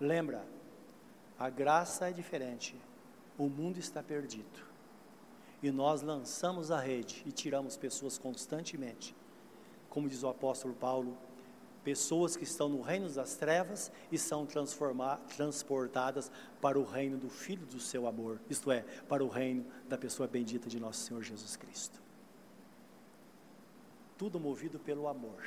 Lembra, 0.00 0.44
a 1.38 1.50
graça 1.50 2.08
é 2.08 2.12
diferente. 2.12 2.76
O 3.36 3.48
mundo 3.48 3.78
está 3.78 4.02
perdido. 4.02 4.64
E 5.62 5.70
nós 5.70 6.02
lançamos 6.02 6.70
a 6.70 6.78
rede 6.78 7.22
e 7.26 7.32
tiramos 7.32 7.76
pessoas 7.76 8.18
constantemente. 8.18 9.14
Como 9.88 10.08
diz 10.08 10.22
o 10.22 10.28
apóstolo 10.28 10.74
Paulo, 10.74 11.16
pessoas 11.82 12.36
que 12.36 12.44
estão 12.44 12.68
no 12.68 12.80
reino 12.80 13.08
das 13.10 13.34
trevas 13.34 13.92
e 14.10 14.18
são 14.18 14.46
transportadas 14.46 16.30
para 16.60 16.78
o 16.78 16.84
reino 16.84 17.16
do 17.18 17.28
Filho 17.28 17.66
do 17.66 17.78
seu 17.78 18.06
amor, 18.06 18.40
isto 18.48 18.70
é, 18.72 18.82
para 19.08 19.22
o 19.22 19.28
reino 19.28 19.66
da 19.88 19.98
pessoa 19.98 20.26
bendita 20.26 20.68
de 20.68 20.80
nosso 20.80 21.00
Senhor 21.00 21.22
Jesus 21.22 21.56
Cristo. 21.56 22.03
Tudo 24.16 24.38
movido 24.38 24.78
pelo 24.78 25.08
amor 25.08 25.42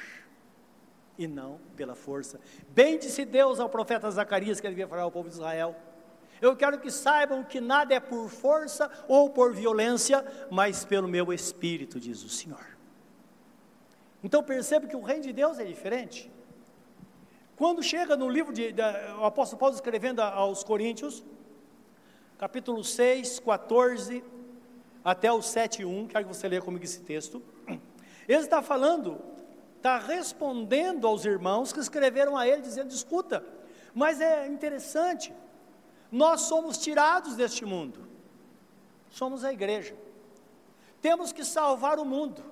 e 1.17 1.27
não 1.27 1.59
pela 1.75 1.95
força. 1.95 2.39
Bem 2.69 2.97
disse 2.97 3.25
Deus 3.25 3.59
ao 3.59 3.69
profeta 3.69 4.09
Zacarias 4.11 4.59
que 4.59 4.67
ele 4.67 4.75
devia 4.75 4.87
falar 4.87 5.03
ao 5.03 5.11
povo 5.11 5.29
de 5.29 5.35
Israel. 5.35 5.75
Eu 6.39 6.55
quero 6.55 6.79
que 6.79 6.91
saibam 6.91 7.43
que 7.43 7.59
nada 7.59 7.95
é 7.95 7.99
por 7.99 8.29
força 8.29 8.89
ou 9.07 9.29
por 9.29 9.53
violência, 9.53 10.23
mas 10.51 10.85
pelo 10.85 11.07
meu 11.07 11.33
espírito, 11.33 11.99
diz 11.99 12.23
o 12.23 12.29
Senhor. 12.29 12.77
Então 14.23 14.43
percebe 14.43 14.87
que 14.87 14.95
o 14.95 15.01
reino 15.01 15.23
de 15.23 15.33
Deus 15.33 15.57
é 15.57 15.65
diferente. 15.65 16.31
Quando 17.55 17.81
chega 17.81 18.15
no 18.15 18.29
livro 18.29 18.53
de, 18.53 18.71
de 18.71 18.81
o 19.19 19.25
apóstolo 19.25 19.59
Paulo 19.59 19.73
escrevendo 19.73 20.21
aos 20.21 20.63
Coríntios, 20.63 21.23
capítulo 22.37 22.83
6, 22.83 23.39
14 23.39 24.23
até 25.03 25.31
o 25.31 25.41
7, 25.41 25.83
1, 25.83 26.07
quero 26.07 26.27
que 26.27 26.35
você 26.35 26.47
leia 26.47 26.61
comigo 26.61 26.83
esse 26.83 27.01
texto. 27.01 27.41
Ele 28.27 28.39
está 28.39 28.61
falando 28.61 29.21
está 29.77 29.97
respondendo 29.97 31.07
aos 31.07 31.23
irmãos 31.23 31.71
que 31.71 31.79
escreveram 31.79 32.35
a 32.35 32.47
ele, 32.47 32.61
dizendo: 32.61 32.91
escuta, 32.91 33.43
mas 33.93 34.19
é 34.19 34.47
interessante, 34.47 35.33
nós 36.11 36.41
somos 36.41 36.77
tirados 36.77 37.35
deste 37.35 37.65
mundo, 37.65 38.07
somos 39.09 39.45
a 39.45 39.53
igreja, 39.53 39.95
temos 41.01 41.31
que 41.31 41.45
salvar 41.45 41.99
o 41.99 42.05
mundo. 42.05 42.43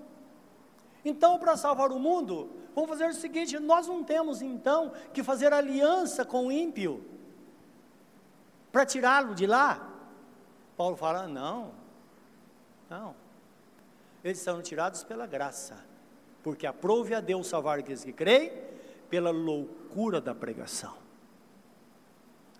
Então, 1.04 1.38
para 1.38 1.56
salvar 1.56 1.92
o 1.92 2.00
mundo, 2.00 2.50
vamos 2.74 2.90
fazer 2.90 3.08
o 3.08 3.14
seguinte: 3.14 3.60
nós 3.60 3.88
não 3.88 4.04
temos 4.04 4.42
então 4.42 4.94
que 5.14 5.22
fazer 5.22 5.52
aliança 5.52 6.24
com 6.24 6.48
o 6.48 6.52
ímpio 6.52 7.04
para 8.72 8.86
tirá-lo 8.86 9.36
de 9.36 9.46
lá. 9.46 9.92
Paulo 10.78 10.96
fala: 10.96 11.28
não, 11.28 11.72
não, 12.90 13.16
eles 14.26 14.40
são 14.40 14.62
tirados 14.62 15.04
pela 15.04 15.28
graça 15.28 15.86
porque 16.46 16.68
aprove 16.68 17.16
a 17.16 17.20
Deus 17.20 17.48
salvar 17.48 17.80
aqueles 17.80 18.04
que 18.04 18.14
creem 18.14 18.52
pela 19.10 19.32
loucura 19.32 20.22
da 20.22 20.36
pregação. 20.36 20.96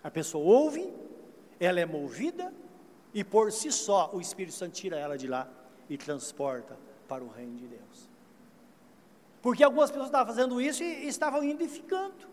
A 0.04 0.10
pessoa 0.10 0.44
ouve, 0.44 0.92
ela 1.60 1.80
é 1.80 1.86
movida 1.86 2.52
e 3.14 3.24
por 3.24 3.52
si 3.52 3.72
só 3.72 4.10
o 4.12 4.20
Espírito 4.20 4.56
Santo 4.56 4.74
tira 4.74 4.98
ela 4.98 5.16
de 5.18 5.28
lá 5.28 5.48
e 5.88 5.98
transporta 6.00 6.76
para 7.08 7.24
o 7.24 7.30
reino 7.30 7.58
de 7.58 7.68
Deus. 7.68 8.10
Porque 9.40 9.64
algumas 9.64 9.92
pessoas 9.92 10.08
estavam 10.08 10.34
fazendo 10.34 10.60
isso 10.60 10.84
e 10.84 11.08
estavam 11.08 11.44
indo 11.44 11.64
e 11.64 11.68
ficando. 11.68 12.28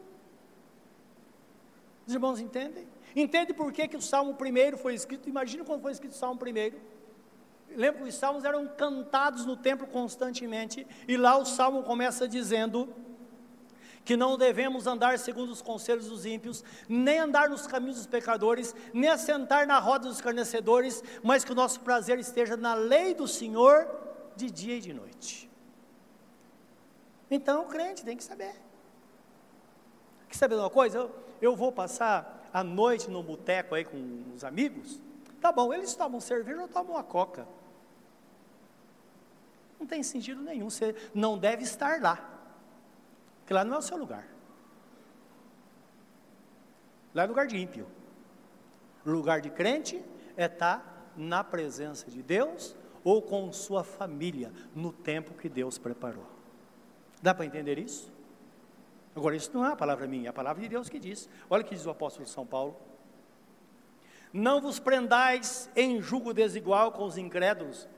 Os 2.07 2.15
irmãos 2.15 2.41
entendem? 2.41 2.89
Entende 3.15 3.53
por 3.53 3.71
que, 3.73 3.89
que 3.89 3.97
o 3.97 4.01
Salmo 4.01 4.35
primeiro 4.35 4.79
foi 4.79 4.95
escrito? 4.95 5.29
Imagina 5.29 5.65
quando 5.65 5.83
foi 5.83 5.93
escrito 5.93 6.13
o 6.13 6.17
Salmo 6.17 6.39
primeiro. 6.39 6.81
Lembra 7.77 8.03
que 8.03 8.09
os 8.09 8.15
salmos 8.15 8.45
eram 8.45 8.67
cantados 8.69 9.45
no 9.45 9.57
templo 9.57 9.87
constantemente, 9.87 10.87
e 11.07 11.17
lá 11.17 11.37
o 11.37 11.45
salmo 11.45 11.83
começa 11.83 12.29
dizendo 12.29 12.93
que 14.05 14.17
não 14.17 14.37
devemos 14.37 14.87
andar 14.87 15.19
segundo 15.19 15.51
os 15.51 15.63
conselhos 15.63 16.09
dos 16.09 16.27
ímpios, 16.27 16.65
nem 16.89 17.19
andar 17.19 17.49
nos 17.49 17.67
caminhos 17.67 17.97
dos 17.99 18.07
pecadores, 18.07 18.75
nem 18.93 19.09
assentar 19.09 19.67
na 19.67 19.79
roda 19.79 20.09
dos 20.09 20.17
escarnecedores, 20.17 21.03
mas 21.23 21.45
que 21.45 21.53
o 21.53 21.55
nosso 21.55 21.81
prazer 21.81 22.19
esteja 22.19 22.57
na 22.57 22.75
lei 22.75 23.15
do 23.15 23.29
Senhor 23.29 23.89
de 24.35 24.51
dia 24.51 24.77
e 24.77 24.81
de 24.81 24.93
noite. 24.93 25.51
Então 27.31 27.63
o 27.63 27.67
crente 27.67 28.05
tem 28.05 28.17
que 28.17 28.25
saber. 28.25 28.55
Quer 30.29 30.37
saber 30.37 30.57
de 30.57 30.61
uma 30.61 30.71
coisa? 30.71 30.99
Eu, 30.99 31.11
eu 31.41 31.57
vou 31.57 31.71
passar 31.71 32.49
a 32.53 32.65
noite 32.65 33.11
no 33.11 33.23
boteco 33.23 33.75
aí 33.75 33.85
com 33.85 34.25
os 34.35 34.45
amigos. 34.45 35.01
Tá 35.41 35.51
bom, 35.51 35.73
eles 35.73 35.95
tomam 35.95 36.21
cerveja 36.21 36.61
ou 36.61 36.69
tomam 36.69 36.97
a 36.97 37.03
coca. 37.03 37.47
Não 39.83 39.87
tem 39.89 40.01
sentido 40.05 40.41
nenhum, 40.41 40.71
você 40.71 40.95
não 41.13 41.37
deve 41.37 41.65
estar 41.65 42.01
lá, 42.01 42.15
porque 43.41 43.53
lá 43.53 43.65
não 43.65 43.75
é 43.75 43.79
o 43.79 43.83
seu 43.83 43.97
lugar. 43.97 44.29
Lá 47.13 47.25
é 47.25 47.27
lugar 47.27 47.49
de 47.49 47.57
ímpio. 47.57 47.89
Lugar 49.05 49.41
de 49.41 49.51
crente 49.51 50.01
é 50.37 50.45
estar 50.45 51.13
na 51.17 51.43
presença 51.43 52.09
de 52.09 52.23
Deus 52.23 52.77
ou 53.03 53.21
com 53.21 53.53
sua 53.53 53.83
família, 53.83 54.53
no 54.73 54.93
tempo 54.93 55.35
que 55.35 55.49
Deus 55.49 55.79
preparou. 55.79 56.29
Dá 57.21 57.35
para 57.35 57.45
entender 57.45 57.77
isso? 57.77 58.09
Agora, 59.17 59.35
isso 59.35 59.51
não 59.53 59.67
é 59.67 59.73
a 59.73 59.77
palavra 59.77 60.07
minha, 60.07 60.29
é 60.29 60.31
a 60.31 60.33
palavra 60.33 60.63
de 60.63 60.69
Deus 60.69 60.89
que 60.89 61.01
diz. 61.01 61.29
Olha 61.51 61.63
o 61.63 61.67
que 61.67 61.75
diz 61.75 61.85
o 61.87 61.91
apóstolo 61.91 62.25
São 62.29 62.47
Paulo. 62.47 62.77
Não 64.33 64.61
vos 64.61 64.79
prendais 64.79 65.69
em 65.75 66.01
julgo 66.01 66.33
desigual 66.33 66.93
com 66.93 67.05
os 67.05 67.19
incrédulos, 67.19 67.89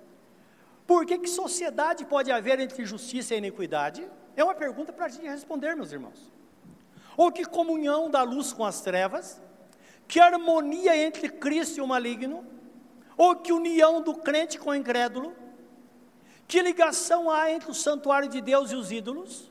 por 0.86 1.06
que, 1.06 1.18
que 1.18 1.28
sociedade 1.28 2.04
pode 2.04 2.30
haver 2.30 2.60
entre 2.60 2.84
justiça 2.84 3.34
e 3.34 3.38
iniquidade? 3.38 4.06
É 4.36 4.44
uma 4.44 4.54
pergunta 4.54 4.92
para 4.92 5.06
a 5.06 5.08
gente 5.08 5.26
responder, 5.26 5.74
meus 5.74 5.92
irmãos. 5.92 6.32
Ou 7.16 7.32
que 7.32 7.44
comunhão 7.44 8.10
da 8.10 8.22
luz 8.22 8.52
com 8.52 8.64
as 8.64 8.80
trevas? 8.80 9.40
Que 10.06 10.20
harmonia 10.20 10.96
entre 10.96 11.28
Cristo 11.28 11.78
e 11.78 11.80
o 11.80 11.86
maligno? 11.86 12.44
Ou 13.16 13.36
que 13.36 13.52
união 13.52 14.02
do 14.02 14.14
crente 14.14 14.58
com 14.58 14.70
o 14.70 14.74
incrédulo? 14.74 15.34
Que 16.46 16.60
ligação 16.60 17.30
há 17.30 17.50
entre 17.50 17.70
o 17.70 17.74
santuário 17.74 18.28
de 18.28 18.40
Deus 18.40 18.70
e 18.70 18.76
os 18.76 18.92
ídolos? 18.92 19.50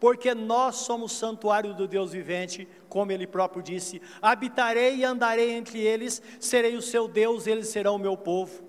Porque 0.00 0.34
nós 0.34 0.76
somos 0.76 1.12
santuário 1.12 1.74
do 1.74 1.86
Deus 1.86 2.12
vivente, 2.12 2.68
como 2.88 3.12
ele 3.12 3.26
próprio 3.26 3.62
disse: 3.62 4.02
habitarei 4.20 4.96
e 4.96 5.04
andarei 5.04 5.52
entre 5.52 5.78
eles, 5.80 6.20
serei 6.40 6.76
o 6.76 6.82
seu 6.82 7.06
Deus, 7.06 7.46
eles 7.46 7.68
serão 7.68 7.94
o 7.94 7.98
meu 7.98 8.16
povo. 8.16 8.65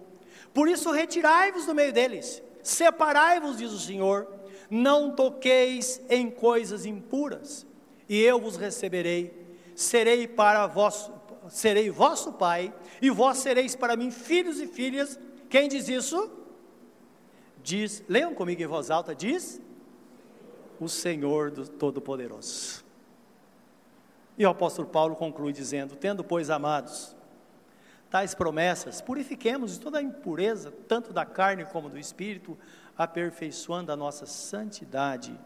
Por 0.58 0.68
isso, 0.68 0.90
retirai-vos 0.90 1.68
do 1.68 1.76
meio 1.76 1.94
deles, 1.94 2.42
separai-vos, 2.64 3.60
diz 3.60 3.72
o 3.72 3.78
Senhor, 3.78 4.28
não 4.72 5.12
toqueis 5.12 6.02
em 6.10 6.32
coisas 6.32 6.84
impuras, 6.84 7.64
e 8.10 8.20
eu 8.20 8.42
vos 8.42 8.58
receberei, 8.58 9.56
serei 9.76 10.28
para 10.28 10.66
vós, 10.66 11.12
serei 11.48 11.92
vosso 11.92 12.34
pai, 12.34 12.74
e 13.00 13.12
vós 13.12 13.38
sereis 13.38 13.76
para 13.76 13.96
mim 13.96 14.10
filhos 14.10 14.60
e 14.60 14.66
filhas. 14.66 15.20
Quem 15.48 15.70
diz 15.70 15.88
isso? 15.88 16.28
Diz, 17.62 18.04
leiam 18.10 18.34
comigo 18.34 18.60
em 18.60 18.66
voz 18.66 18.90
alta, 18.90 19.14
diz 19.14 19.62
o 20.80 20.90
Senhor 20.90 21.52
do 21.52 21.68
Todo-Poderoso. 21.68 22.84
E 24.36 24.44
o 24.44 24.50
apóstolo 24.50 24.88
Paulo 24.88 25.16
conclui 25.16 25.54
dizendo: 25.54 25.96
Tendo, 25.96 26.24
pois, 26.24 26.50
amados, 26.50 27.16
tais 28.10 28.34
promessas, 28.34 29.02
purifiquemos 29.02 29.74
de 29.74 29.80
toda 29.80 30.00
a 30.00 30.02
impureza, 30.02 30.72
tanto 30.88 31.12
da 31.12 31.26
carne 31.26 31.66
como 31.66 31.90
do 31.90 31.98
espírito, 31.98 32.58
aperfeiçoando 32.98 33.92
a 33.92 33.96
nossa 33.96 34.26
santidade 34.26 35.38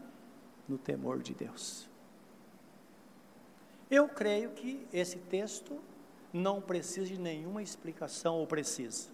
no 0.68 0.78
temor 0.78 1.22
de 1.22 1.34
Deus. 1.34 1.88
Eu 3.90 4.08
creio 4.08 4.50
que 4.50 4.86
esse 4.92 5.18
texto 5.18 5.78
não 6.32 6.60
precisa 6.60 7.06
de 7.06 7.18
nenhuma 7.18 7.62
explicação 7.62 8.36
ou 8.36 8.46
precisa. 8.46 9.10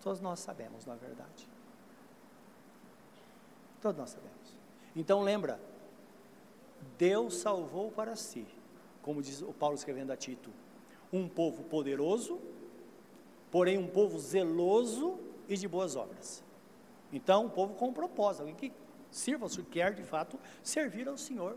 Todos 0.00 0.20
nós 0.20 0.40
sabemos, 0.40 0.86
na 0.86 0.94
verdade. 0.94 1.48
Todos 3.82 3.98
nós 3.98 4.10
sabemos. 4.10 4.56
Então 4.96 5.22
lembra, 5.22 5.60
Deus 6.96 7.36
salvou 7.36 7.90
para 7.90 8.16
si, 8.16 8.46
como 9.02 9.20
diz 9.20 9.42
o 9.42 9.52
Paulo 9.52 9.74
escrevendo 9.74 10.12
a 10.12 10.16
Tito, 10.16 10.50
um 11.12 11.28
povo 11.28 11.64
poderoso, 11.64 12.40
porém 13.50 13.78
um 13.78 13.86
povo 13.86 14.18
zeloso 14.18 15.18
e 15.48 15.56
de 15.56 15.68
boas 15.68 15.96
obras. 15.96 16.42
Então, 17.12 17.46
um 17.46 17.50
povo 17.50 17.74
com 17.74 17.92
propósito, 17.92 18.40
alguém 18.40 18.56
que 18.56 18.72
Sirva 19.14 19.48
se 19.48 19.62
quer 19.62 19.94
de 19.94 20.02
fato 20.02 20.36
servir 20.60 21.08
ao 21.08 21.16
Senhor. 21.16 21.56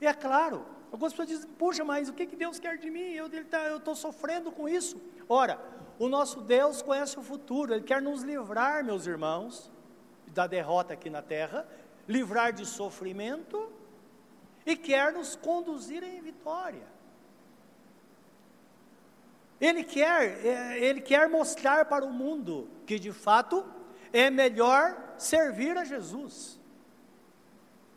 E 0.00 0.06
é 0.06 0.12
claro, 0.12 0.66
algumas 0.90 1.12
pessoas 1.12 1.28
dizem, 1.28 1.50
puxa, 1.50 1.84
mas 1.84 2.08
o 2.08 2.12
que, 2.12 2.26
que 2.26 2.34
Deus 2.34 2.58
quer 2.58 2.76
de 2.76 2.90
mim? 2.90 3.12
Eu 3.12 3.28
estou 3.28 3.78
tá, 3.78 3.94
sofrendo 3.94 4.50
com 4.50 4.68
isso. 4.68 5.00
Ora, 5.28 5.60
o 5.96 6.08
nosso 6.08 6.40
Deus 6.40 6.82
conhece 6.82 7.16
o 7.16 7.22
futuro, 7.22 7.72
Ele 7.72 7.84
quer 7.84 8.02
nos 8.02 8.22
livrar, 8.22 8.84
meus 8.84 9.06
irmãos, 9.06 9.70
da 10.34 10.48
derrota 10.48 10.94
aqui 10.94 11.08
na 11.08 11.22
terra, 11.22 11.68
livrar 12.08 12.52
de 12.52 12.66
sofrimento 12.66 13.70
e 14.66 14.76
quer 14.76 15.12
nos 15.12 15.36
conduzir 15.36 16.02
em 16.02 16.20
vitória. 16.20 16.97
Ele 19.60 19.82
quer, 19.82 20.44
é, 20.46 20.78
ele 20.78 21.00
quer 21.00 21.28
mostrar 21.28 21.84
para 21.86 22.04
o 22.04 22.12
mundo 22.12 22.68
que 22.86 22.98
de 22.98 23.12
fato 23.12 23.64
é 24.12 24.30
melhor 24.30 25.14
servir 25.18 25.76
a 25.76 25.84
Jesus. 25.84 26.58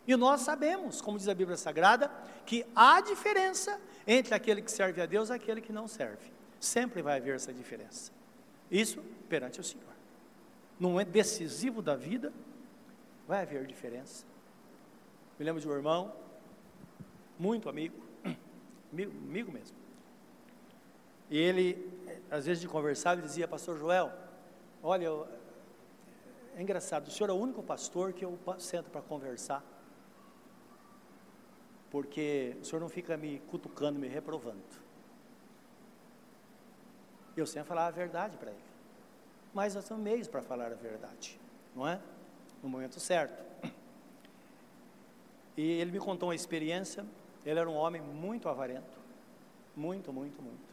E 0.07 0.15
nós 0.15 0.41
sabemos, 0.41 1.01
como 1.01 1.17
diz 1.17 1.27
a 1.27 1.33
Bíblia 1.33 1.57
Sagrada, 1.57 2.11
que 2.45 2.65
há 2.75 2.99
diferença 3.01 3.79
entre 4.05 4.33
aquele 4.33 4.61
que 4.61 4.71
serve 4.71 5.01
a 5.01 5.05
Deus 5.05 5.29
e 5.29 5.33
aquele 5.33 5.61
que 5.61 5.71
não 5.71 5.87
serve. 5.87 6.31
Sempre 6.59 7.01
vai 7.01 7.17
haver 7.17 7.35
essa 7.35 7.53
diferença. 7.53 8.11
Isso 8.69 9.03
perante 9.29 9.59
o 9.59 9.63
Senhor. 9.63 9.85
No 10.79 10.89
momento 10.89 11.09
decisivo 11.09 11.81
da 11.81 11.95
vida, 11.95 12.33
vai 13.27 13.43
haver 13.43 13.65
diferença. 13.67 14.25
Me 15.37 15.45
lembro 15.45 15.61
de 15.61 15.67
um 15.67 15.71
irmão, 15.71 16.13
muito 17.37 17.69
amigo, 17.69 17.95
amigo, 18.91 19.11
amigo 19.11 19.51
mesmo. 19.51 19.80
E 21.31 21.37
ele, 21.37 21.89
às 22.29 22.45
vezes 22.45 22.59
de 22.59 22.67
conversar, 22.67 23.13
ele 23.13 23.21
dizia, 23.21 23.47
Pastor 23.47 23.79
Joel, 23.79 24.11
olha, 24.83 25.05
eu, 25.05 25.27
é 26.57 26.61
engraçado, 26.61 27.07
o 27.07 27.11
senhor 27.11 27.29
é 27.29 27.33
o 27.33 27.37
único 27.37 27.63
pastor 27.63 28.11
que 28.11 28.25
eu 28.25 28.37
sento 28.59 28.89
para 28.89 29.01
conversar, 29.01 29.63
porque 31.89 32.57
o 32.61 32.65
senhor 32.65 32.81
não 32.81 32.89
fica 32.89 33.15
me 33.15 33.39
cutucando, 33.49 33.97
me 33.97 34.09
reprovando. 34.09 34.61
Eu 37.37 37.47
sempre 37.47 37.69
falava 37.69 37.87
a 37.87 37.91
verdade 37.91 38.35
para 38.35 38.51
ele, 38.51 38.59
mas 39.53 39.73
nós 39.73 39.87
temos 39.87 40.03
meios 40.03 40.27
para 40.27 40.41
falar 40.41 40.73
a 40.73 40.75
verdade, 40.75 41.39
não 41.73 41.87
é? 41.87 41.97
No 42.61 42.67
momento 42.67 42.99
certo. 42.99 43.41
E 45.55 45.61
ele 45.61 45.91
me 45.91 45.99
contou 45.99 46.27
uma 46.27 46.35
experiência, 46.35 47.05
ele 47.45 47.57
era 47.57 47.69
um 47.69 47.75
homem 47.75 48.01
muito 48.01 48.49
avarento, 48.49 48.99
muito, 49.77 50.11
muito, 50.11 50.41
muito. 50.41 50.70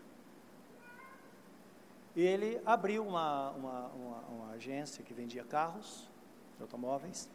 Ele 2.20 2.60
abriu 2.66 3.06
uma, 3.06 3.50
uma, 3.50 3.86
uma, 3.90 4.18
uma 4.22 4.50
agência 4.54 5.04
que 5.04 5.14
vendia 5.14 5.44
carros, 5.44 6.10
automóveis. 6.60 7.30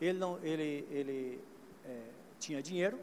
Ele, 0.00 0.16
não, 0.16 0.38
ele, 0.44 0.86
ele 0.92 1.44
é, 1.84 2.02
tinha 2.38 2.62
dinheiro, 2.62 2.96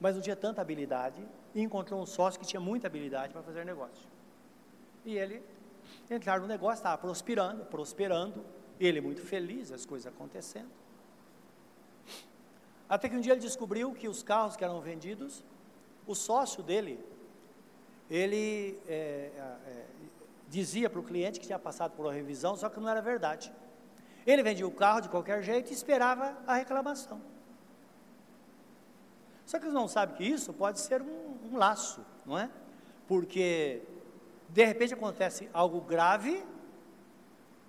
mas 0.00 0.16
não 0.16 0.20
tinha 0.20 0.34
tanta 0.34 0.60
habilidade, 0.60 1.24
e 1.54 1.62
encontrou 1.62 2.02
um 2.02 2.06
sócio 2.06 2.40
que 2.40 2.44
tinha 2.44 2.58
muita 2.58 2.88
habilidade 2.88 3.32
para 3.32 3.40
fazer 3.44 3.64
negócio. 3.64 4.08
E 5.04 5.16
ele 5.16 5.40
entraram 6.10 6.42
no 6.42 6.48
negócio, 6.48 6.78
estava 6.78 6.98
prosperando, 6.98 7.64
prosperando, 7.66 8.44
ele 8.80 9.00
muito 9.00 9.22
feliz, 9.22 9.70
as 9.70 9.86
coisas 9.86 10.12
acontecendo. 10.12 10.70
Até 12.88 13.08
que 13.08 13.14
um 13.14 13.20
dia 13.20 13.34
ele 13.34 13.40
descobriu 13.40 13.92
que 13.92 14.08
os 14.08 14.24
carros 14.24 14.56
que 14.56 14.64
eram 14.64 14.80
vendidos, 14.80 15.44
o 16.04 16.16
sócio 16.16 16.64
dele 16.64 16.98
ele 18.10 18.78
é, 18.86 19.30
é, 19.66 19.86
dizia 20.48 20.88
para 20.90 21.00
o 21.00 21.02
cliente 21.02 21.40
que 21.40 21.46
tinha 21.46 21.58
passado 21.58 21.92
por 21.92 22.06
uma 22.06 22.12
revisão, 22.12 22.56
só 22.56 22.68
que 22.68 22.78
não 22.78 22.88
era 22.88 23.00
verdade. 23.00 23.52
Ele 24.26 24.42
vendia 24.42 24.66
o 24.66 24.70
carro 24.70 25.00
de 25.00 25.08
qualquer 25.08 25.42
jeito 25.42 25.70
e 25.70 25.74
esperava 25.74 26.36
a 26.46 26.54
reclamação. 26.54 27.20
Só 29.44 29.58
que 29.58 29.64
eles 29.64 29.74
não 29.74 29.88
sabem 29.88 30.16
que 30.16 30.24
isso 30.24 30.52
pode 30.52 30.80
ser 30.80 31.02
um, 31.02 31.36
um 31.52 31.56
laço, 31.56 32.04
não 32.24 32.38
é? 32.38 32.50
Porque 33.06 33.82
de 34.48 34.64
repente 34.64 34.94
acontece 34.94 35.48
algo 35.52 35.80
grave, 35.80 36.42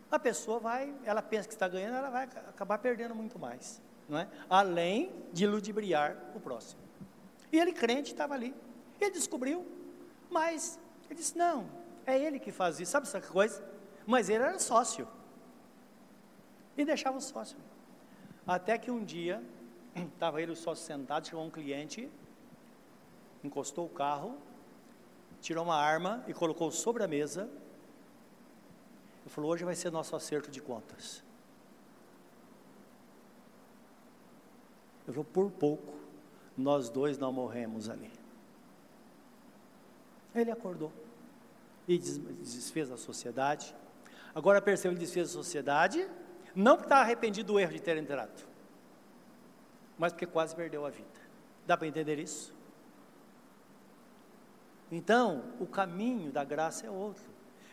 a 0.10 0.20
pessoa 0.20 0.60
vai, 0.60 0.94
ela 1.04 1.22
pensa 1.22 1.48
que 1.48 1.54
está 1.54 1.68
ganhando, 1.68 1.96
ela 1.96 2.10
vai 2.10 2.24
acabar 2.24 2.78
perdendo 2.78 3.14
muito 3.14 3.38
mais, 3.38 3.82
não 4.08 4.18
é? 4.18 4.28
Além 4.50 5.12
de 5.34 5.46
ludibriar 5.46 6.16
o 6.34 6.40
próximo. 6.40 6.82
E 7.52 7.60
ele 7.60 7.74
crente 7.74 8.12
estava 8.12 8.34
ali. 8.34 8.56
Ele 9.02 9.12
descobriu 9.12 9.66
mas 10.36 10.78
ele 11.06 11.16
disse: 11.16 11.38
não, 11.38 11.58
é 12.06 12.20
ele 12.20 12.40
que 12.40 12.52
faz 12.52 12.78
isso, 12.82 12.92
sabe 12.92 13.08
essa 13.08 13.22
coisa? 13.22 13.64
Mas 14.06 14.28
ele 14.28 14.44
era 14.44 14.60
sócio. 14.60 15.08
E 16.78 16.84
deixava 16.84 17.18
o 17.18 17.22
sócio. 17.22 17.58
Até 18.46 18.78
que 18.78 18.92
um 18.92 19.02
dia, 19.04 19.42
estava 19.96 20.42
ele 20.42 20.52
o 20.52 20.56
sócio 20.56 20.86
sentado, 20.86 21.26
chegou 21.26 21.46
um 21.46 21.50
cliente, 21.50 22.12
encostou 23.42 23.86
o 23.86 23.90
carro, 23.90 24.38
tirou 25.40 25.64
uma 25.64 25.78
arma 25.78 26.22
e 26.28 26.34
colocou 26.34 26.70
sobre 26.70 27.02
a 27.02 27.08
mesa. 27.08 27.50
E 29.26 29.30
falou: 29.30 29.52
hoje 29.52 29.64
vai 29.64 29.74
ser 29.74 29.90
nosso 29.90 30.18
acerto 30.18 30.52
de 30.52 30.62
contas. 30.62 31.24
Eu 35.08 35.14
falou: 35.14 35.26
por 35.38 35.50
pouco, 35.50 35.94
nós 36.58 36.90
dois 36.90 37.18
não 37.18 37.32
morremos 37.32 37.90
ali. 37.90 38.25
Ele 40.36 40.52
acordou 40.52 40.92
e 41.88 41.98
desfez 41.98 42.92
a 42.92 42.98
sociedade. 42.98 43.74
Agora 44.34 44.62
percebeu 44.62 44.92
ele 44.92 45.00
desfez 45.00 45.30
a 45.30 45.32
sociedade, 45.32 46.08
não 46.54 46.76
porque 46.76 46.88
estava 46.88 47.02
arrependido 47.02 47.54
do 47.54 47.60
erro 47.60 47.72
de 47.72 47.82
ter 47.82 47.96
entrado, 47.96 48.46
mas 49.98 50.12
porque 50.12 50.26
quase 50.26 50.54
perdeu 50.54 50.86
a 50.86 50.90
vida. 50.90 51.08
Dá 51.66 51.78
para 51.78 51.88
entender 51.88 52.20
isso? 52.20 52.54
Então, 54.92 55.44
o 55.60 55.66
caminho 55.66 56.32
da 56.32 56.44
graça 56.44 56.86
é 56.86 56.90
outro. 56.90 57.24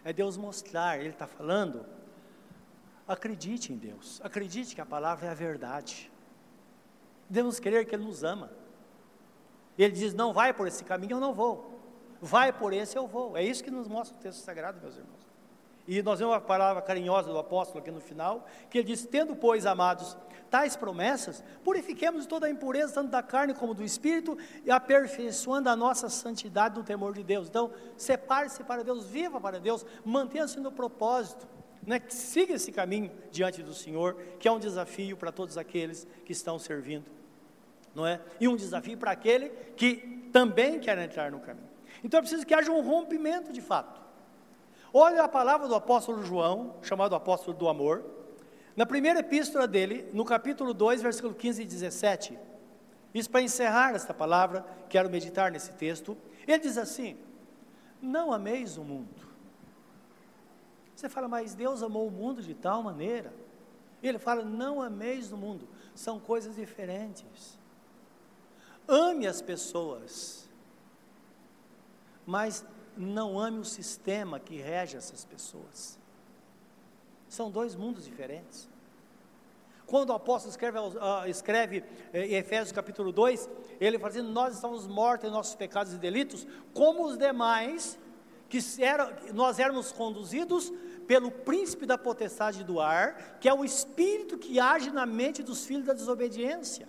É 0.05 0.13
Deus 0.13 0.37
mostrar, 0.37 0.99
Ele 0.99 1.11
está 1.11 1.27
falando. 1.27 1.85
Acredite 3.07 3.73
em 3.73 3.77
Deus, 3.77 4.21
acredite 4.25 4.75
que 4.75 4.81
a 4.81 4.87
palavra 4.87 5.27
é 5.27 5.31
a 5.31 5.35
verdade. 5.35 6.11
Devemos 7.29 7.59
crer 7.59 7.85
que 7.85 7.95
Ele 7.95 8.05
nos 8.05 8.23
ama. 8.23 8.51
Ele 9.77 9.93
diz: 9.93 10.15
Não 10.15 10.33
vai 10.33 10.55
por 10.55 10.67
esse 10.67 10.85
caminho, 10.85 11.17
eu 11.17 11.21
não 11.21 11.35
vou 11.35 11.72
vai 12.23 12.53
por 12.53 12.73
esse 12.73 12.97
eu 12.97 13.09
vou. 13.09 13.37
É 13.37 13.43
isso 13.43 13.64
que 13.64 13.70
nos 13.70 13.89
mostra 13.89 14.16
o 14.16 14.20
texto 14.20 14.39
sagrado, 14.39 14.81
meus 14.81 14.97
irmãos. 14.97 15.33
E 15.89 16.01
nós 16.01 16.20
vemos 16.20 16.33
uma 16.33 16.41
palavra 16.41 16.81
carinhosa 16.81 17.29
do 17.33 17.39
apóstolo 17.39 17.81
aqui 17.81 17.91
no 17.91 18.01
final, 18.01 18.47
que 18.70 18.79
ele 18.79 18.87
diz: 18.87 19.05
Tendo, 19.05 19.35
pois, 19.35 19.66
amados, 19.66 20.16
tais 20.49 20.77
promessas, 20.77 21.43
purifiquemos 21.64 22.25
toda 22.25 22.47
a 22.47 22.51
impureza, 22.51 22.95
tanto 22.95 23.11
da 23.11 23.20
carne 23.20 23.53
como 23.53 23.75
do 23.75 23.83
espírito, 23.83 24.39
e 24.64 24.70
aperfeiçoando 24.70 25.68
a 25.68 25.75
nossa 25.75 26.09
santidade 26.09 26.79
no 26.79 26.85
temor 26.85 27.12
de 27.12 27.25
Deus. 27.25 27.49
Então, 27.49 27.73
separe-se 27.97 28.62
para 28.62 28.85
Deus, 28.85 29.05
viva 29.05 29.41
para 29.41 29.59
Deus, 29.59 29.85
mantenha-se 30.05 30.61
no 30.61 30.70
propósito, 30.70 31.49
né? 31.85 32.01
siga 32.09 32.55
esse 32.55 32.70
caminho 32.70 33.11
diante 33.33 33.61
do 33.64 33.75
Senhor, 33.75 34.14
que 34.39 34.47
é 34.47 34.53
um 34.53 34.61
desafio 34.61 35.16
para 35.16 35.33
todos 35.33 35.59
aqueles 35.59 36.07
que 36.25 36.31
estão 36.31 36.61
servindo, 36.61 37.07
não 37.93 38.07
é? 38.07 38.20
E 38.39 38.47
um 38.47 38.55
desafio 38.55 38.97
para 38.97 39.11
aquele 39.11 39.49
que 39.77 40.29
também 40.33 40.79
quer 40.79 40.97
entrar 40.99 41.33
no 41.33 41.41
caminho. 41.41 41.72
Então 42.03 42.18
é 42.18 42.20
preciso 42.20 42.46
que 42.46 42.55
haja 42.55 42.70
um 42.70 42.82
rompimento 42.82 43.53
de 43.53 43.61
fato. 43.61 44.00
Olha 44.92 45.22
a 45.22 45.28
palavra 45.28 45.68
do 45.68 45.74
apóstolo 45.74 46.22
João, 46.22 46.76
chamado 46.82 47.14
apóstolo 47.14 47.57
do 47.57 47.68
amor, 47.68 48.05
na 48.76 48.84
primeira 48.84 49.20
epístola 49.20 49.66
dele, 49.66 50.09
no 50.12 50.24
capítulo 50.24 50.74
2, 50.74 51.03
versículo 51.03 51.34
15 51.34 51.62
e 51.62 51.64
17. 51.64 52.38
Isso 53.14 53.30
para 53.30 53.42
encerrar 53.42 53.94
esta 53.94 54.14
palavra, 54.14 54.64
quero 54.88 55.11
meditar 55.11 55.50
nesse 55.50 55.72
texto. 55.72 56.16
Ele 56.46 56.59
diz 56.59 56.78
assim: 56.78 57.16
Não 58.00 58.32
ameis 58.32 58.76
o 58.76 58.82
mundo. 58.82 59.32
Você 60.94 61.09
fala, 61.09 61.28
mas 61.28 61.55
Deus 61.55 61.82
amou 61.82 62.07
o 62.07 62.11
mundo 62.11 62.42
de 62.42 62.55
tal 62.55 62.82
maneira. 62.82 63.32
Ele 64.03 64.18
fala: 64.18 64.42
Não 64.42 64.80
ameis 64.80 65.30
o 65.32 65.36
mundo. 65.36 65.68
São 65.94 66.18
coisas 66.18 66.57
diferentes. 66.57 67.59
Ame 68.88 69.26
as 69.26 69.42
pessoas 69.42 70.48
mas 72.27 72.64
não 72.97 73.39
ame 73.39 73.59
o 73.59 73.64
sistema 73.64 74.39
que 74.39 74.57
rege 74.57 74.97
essas 74.97 75.25
pessoas. 75.25 75.99
São 77.29 77.51
dois 77.51 77.75
mundos 77.75 78.05
diferentes. 78.05 78.68
Quando 79.87 80.11
o 80.11 80.14
apóstolo 80.14 80.51
escreve, 80.51 80.79
uh, 80.79 81.27
escreve 81.27 81.85
eh, 82.12 82.27
em 82.27 82.35
Efésios 82.35 82.73
capítulo 82.73 83.12
2, 83.12 83.49
ele 83.81 83.99
fala 83.99 84.11
assim: 84.11 84.23
Nós 84.23 84.55
estamos 84.55 84.87
mortos 84.87 85.29
em 85.29 85.33
nossos 85.33 85.55
pecados 85.55 85.93
e 85.93 85.99
delitos, 85.99 86.47
como 86.73 87.05
os 87.05 87.18
demais, 87.18 87.99
que 88.49 88.59
era, 88.83 89.14
nós 89.33 89.59
éramos 89.59 89.93
conduzidos 89.93 90.73
pelo 91.07 91.31
príncipe 91.31 91.85
da 91.85 91.99
potestade 91.99 92.64
do 92.64 92.81
ar, 92.81 93.39
que 93.41 93.49
é 93.49 93.55
o 93.55 93.64
espírito 93.64 94.39
que 94.39 94.61
age 94.61 94.91
na 94.91 95.05
mente 95.05 95.43
dos 95.43 95.64
filhos 95.64 95.87
da 95.87 95.93
desobediência. 95.93 96.89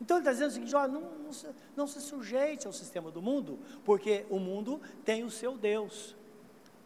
Então 0.00 0.16
ele 0.16 0.22
está 0.22 0.32
dizendo 0.32 0.48
o 0.48 0.52
seguinte: 0.52 0.74
ó, 0.74 0.88
não, 0.88 1.00
não, 1.00 1.32
se, 1.32 1.46
não 1.76 1.86
se 1.86 2.00
sujeite 2.00 2.66
ao 2.66 2.72
sistema 2.72 3.10
do 3.10 3.20
mundo, 3.20 3.58
porque 3.84 4.24
o 4.30 4.38
mundo 4.38 4.80
tem 5.04 5.24
o 5.24 5.30
seu 5.30 5.56
Deus, 5.56 6.16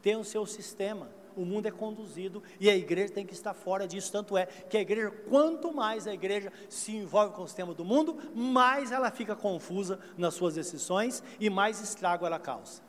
tem 0.02 0.16
o 0.16 0.24
seu 0.24 0.44
sistema. 0.46 1.08
o 1.36 1.44
mundo 1.44 1.66
é 1.66 1.70
conduzido 1.70 2.42
e 2.60 2.70
a 2.70 2.76
igreja 2.76 3.12
tem 3.12 3.26
que 3.26 3.32
estar 3.32 3.54
fora 3.54 3.86
disso. 3.86 4.10
Tanto 4.10 4.36
é 4.36 4.46
que 4.46 4.76
a 4.76 4.80
igreja, 4.80 5.10
quanto 5.28 5.72
mais 5.72 6.06
a 6.06 6.14
igreja 6.14 6.52
se 6.68 6.94
envolve 6.94 7.34
com 7.34 7.42
o 7.42 7.46
sistema 7.46 7.74
do 7.74 7.84
mundo, 7.84 8.18
mais 8.34 8.92
ela 8.92 9.10
fica 9.10 9.34
confusa 9.34 9.98
nas 10.16 10.34
suas 10.34 10.54
decisões 10.54 11.22
e 11.40 11.50
mais 11.50 11.80
estrago 11.80 12.26
ela 12.26 12.38
causa. 12.38 12.82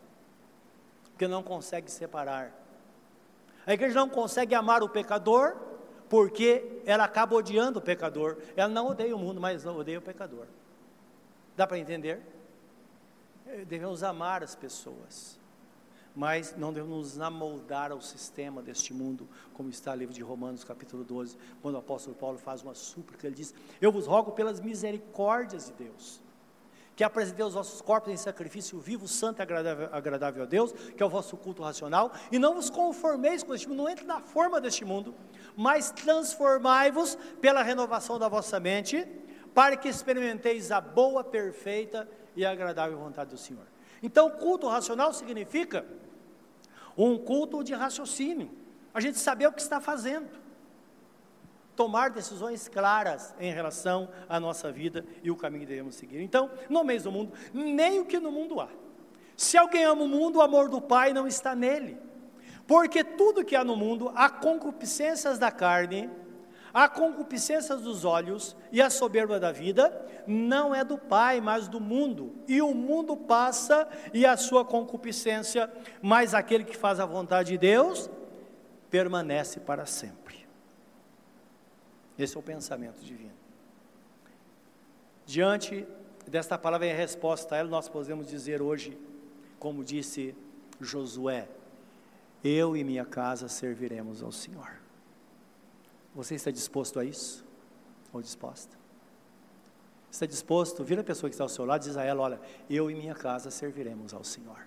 Porque 1.12 1.28
não 1.28 1.42
consegue 1.42 1.90
separar. 1.90 2.54
A 3.66 3.74
igreja 3.74 3.96
não 3.96 4.10
consegue 4.10 4.54
amar 4.54 4.84
o 4.84 4.90
pecador, 4.90 5.56
porque 6.10 6.82
ela 6.86 7.04
acaba 7.04 7.36
odiando 7.36 7.80
o 7.80 7.82
pecador. 7.82 8.38
Ela 8.56 8.70
não 8.70 8.88
odeia 8.88 9.16
o 9.16 9.20
mundo, 9.20 9.40
mas 9.42 9.66
odeia 9.66 10.00
o 10.00 10.02
pecador. 10.02 10.46
Dá 11.56 11.66
para 11.66 11.80
entender? 11.80 12.22
Eh, 13.48 13.66
devemos 13.66 14.04
amar 14.04 14.44
as 14.44 14.56
pessoas 14.56 15.40
mas 16.16 16.56
não 16.56 16.72
devemos 16.72 17.14
nos 17.14 17.20
amoldar 17.20 17.92
ao 17.92 18.00
sistema 18.00 18.62
deste 18.62 18.94
mundo, 18.94 19.28
como 19.54 19.70
está 19.70 19.92
no 19.92 19.98
livro 19.98 20.16
de 20.16 20.22
Romanos, 20.22 20.64
capítulo 20.64 21.04
12, 21.04 21.38
quando 21.62 21.76
o 21.76 21.80
apóstolo 21.80 22.16
Paulo 22.16 22.38
faz 22.38 22.64
uma 22.64 22.74
súplica, 22.74 23.28
ele 23.28 23.36
diz: 23.36 23.54
Eu 23.82 23.92
vos 23.92 24.08
rogo 24.08 24.32
pelas 24.32 24.62
misericórdias 24.62 25.66
de 25.68 25.74
Deus, 25.74 26.22
que 26.96 27.04
apresentei 27.04 27.46
os 27.46 27.54
vossos 27.54 27.82
corpos 27.82 28.14
em 28.14 28.18
sacrifício 28.18 28.80
vivo, 28.80 29.08
santo 29.08 29.40
e 29.40 29.44
agradável, 29.44 29.90
agradável 29.92 30.44
a 30.44 30.46
Deus, 30.46 30.72
que 30.72 31.04
é 31.04 31.06
o 31.06 31.10
vosso 31.10 31.36
culto 31.36 31.62
racional, 31.62 32.12
e 32.32 32.40
não 32.40 32.56
vos 32.56 32.70
conformeis 32.70 33.44
com 33.44 33.54
este 33.54 33.68
mundo, 33.68 33.78
não 33.78 33.90
entre 33.90 34.06
na 34.06 34.22
forma 34.22 34.62
deste 34.62 34.86
mundo, 34.86 35.14
mas 35.58 35.92
transformai-vos 35.92 37.18
pela 37.42 37.62
renovação 37.62 38.18
da 38.18 38.30
vossa 38.30 38.60
mente, 38.60 39.06
para 39.54 39.76
que 39.76 39.90
experimenteis 39.90 40.72
a 40.72 40.80
boa, 40.80 41.24
perfeita 41.24 42.08
e 42.36 42.46
agradável 42.46 42.98
vontade 42.98 43.30
do 43.30 43.38
Senhor. 43.38 43.66
Então, 44.02 44.30
culto 44.30 44.68
racional 44.68 45.14
significa 45.14 45.86
um 46.98 47.18
culto 47.18 47.64
de 47.64 47.74
raciocínio, 47.74 48.52
a 48.94 49.02
gente 49.02 49.18
saber 49.18 49.48
o 49.48 49.52
que 49.52 49.62
está 49.62 49.82
fazendo, 49.82 50.30
tomar 51.76 52.10
decisões 52.10 52.68
claras 52.68 53.36
em 53.40 53.52
relação 53.52 54.10
à 54.30 54.40
nossa 54.40 54.72
vida 54.72 55.06
e 55.24 55.30
o 55.30 55.36
caminho 55.36 55.62
que 55.62 55.70
devemos 55.70 55.96
seguir. 55.96 56.22
Então, 56.22 56.50
no 56.70 56.84
meio 56.84 57.02
do 57.02 57.12
mundo, 57.12 57.34
nem 57.54 58.00
o 58.00 58.06
que 58.06 58.20
no 58.20 58.32
mundo 58.32 58.60
há. 58.60 58.70
Se 59.36 59.58
alguém 59.58 59.84
ama 59.84 60.04
o 60.04 60.08
mundo, 60.08 60.38
o 60.38 60.42
amor 60.42 60.70
do 60.70 60.82
Pai 60.82 61.14
não 61.14 61.28
está 61.28 61.54
nele. 61.54 61.98
Porque 62.66 63.04
tudo 63.04 63.44
que 63.44 63.56
há 63.56 63.64
no 63.64 63.76
mundo, 63.76 64.12
há 64.16 64.30
concupiscências 64.30 65.38
da 65.38 65.52
carne, 65.52 66.10
a 66.74 66.90
concupiscência 66.90 67.76
dos 67.76 68.04
olhos 68.04 68.56
e 68.72 68.82
a 68.82 68.90
soberba 68.90 69.40
da 69.40 69.52
vida 69.52 70.06
não 70.28 70.74
é 70.74 70.84
do 70.84 70.98
Pai, 70.98 71.40
mas 71.40 71.68
do 71.68 71.80
mundo. 71.80 72.34
E 72.48 72.62
o 72.62 72.74
mundo 72.74 73.16
passa 73.16 73.88
e 74.14 74.26
a 74.26 74.36
sua 74.36 74.66
concupiscência, 74.66 75.72
mas 76.02 76.34
aquele 76.34 76.64
que 76.64 76.76
faz 76.76 77.00
a 77.00 77.06
vontade 77.06 77.52
de 77.52 77.58
Deus 77.58 78.10
permanece 78.90 79.60
para 79.60 79.86
sempre. 79.86 80.25
Esse 82.18 82.36
é 82.36 82.40
o 82.40 82.44
pensamento 82.44 83.02
divino. 83.04 83.34
Diante 85.26 85.88
desta 86.28 86.58
palavra 86.58 86.88
em 86.88 86.96
resposta 86.96 87.56
a 87.56 87.58
ela, 87.58 87.70
nós 87.70 87.90
podemos 87.90 88.28
dizer 88.28 88.62
hoje, 88.62 88.98
como 89.60 89.84
disse 89.84 90.36
Josué: 90.80 91.48
Eu 92.44 92.78
e 92.78 92.84
minha 92.84 93.06
casa 93.06 93.48
serviremos 93.48 94.22
ao 94.22 94.32
Senhor. 94.32 94.80
Você 96.14 96.36
está 96.36 96.52
disposto 96.52 97.00
a 97.00 97.06
isso? 97.06 97.44
Ou 98.14 98.22
disposta? 98.22 98.78
Está 100.10 100.26
disposto? 100.26 100.84
Vira 100.84 101.02
a 101.02 101.04
pessoa 101.04 101.30
que 101.30 101.34
está 101.34 101.44
ao 101.44 101.50
seu 101.50 101.66
lado 101.66 101.84
e 101.84 101.88
diz 101.88 101.98
a 101.98 102.04
ela: 102.04 102.22
Olha, 102.22 102.40
eu 102.70 102.90
e 102.90 102.96
minha 102.96 103.16
casa 103.16 103.52
serviremos 103.52 104.14
ao 104.14 104.24
Senhor. 104.24 104.66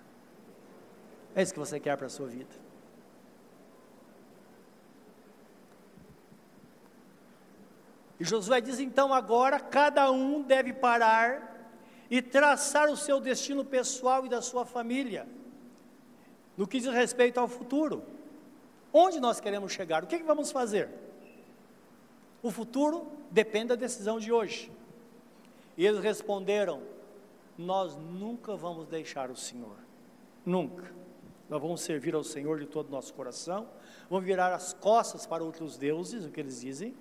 É 1.35 1.41
isso 1.41 1.53
que 1.53 1.59
você 1.59 1.79
quer 1.79 1.97
para 1.97 2.07
a 2.07 2.09
sua 2.09 2.27
vida. 2.27 2.68
E 8.19 8.25
Josué 8.25 8.59
diz 8.59 8.79
então: 8.79 9.13
agora 9.13 9.59
cada 9.59 10.11
um 10.11 10.41
deve 10.41 10.73
parar 10.73 11.57
e 12.09 12.21
traçar 12.21 12.89
o 12.89 12.97
seu 12.97 13.19
destino 13.19 13.63
pessoal 13.63 14.25
e 14.25 14.29
da 14.29 14.41
sua 14.41 14.65
família, 14.65 15.27
no 16.57 16.67
que 16.67 16.79
diz 16.79 16.91
respeito 16.91 17.39
ao 17.39 17.47
futuro. 17.47 18.03
Onde 18.91 19.19
nós 19.19 19.39
queremos 19.39 19.71
chegar? 19.71 20.03
O 20.03 20.07
que, 20.07 20.15
é 20.15 20.19
que 20.19 20.25
vamos 20.25 20.51
fazer? 20.51 20.89
O 22.41 22.49
futuro 22.49 23.07
depende 23.29 23.67
da 23.67 23.75
decisão 23.75 24.19
de 24.19 24.31
hoje. 24.31 24.71
E 25.77 25.85
eles 25.85 26.01
responderam: 26.01 26.81
Nós 27.57 27.95
nunca 27.95 28.55
vamos 28.55 28.87
deixar 28.87 29.29
o 29.29 29.35
Senhor. 29.35 29.77
Nunca. 30.45 30.91
Nós 31.47 31.61
vamos 31.61 31.81
servir 31.81 32.15
ao 32.15 32.23
Senhor 32.23 32.59
de 32.59 32.65
todo 32.65 32.89
o 32.89 32.91
nosso 32.91 33.11
coração, 33.13 33.67
vamos 34.07 34.23
virar 34.23 34.53
as 34.53 34.71
costas 34.71 35.25
para 35.25 35.43
outros 35.43 35.77
deuses, 35.77 36.23
o 36.23 36.29
que 36.29 36.39
eles 36.39 36.61
dizem, 36.61 36.95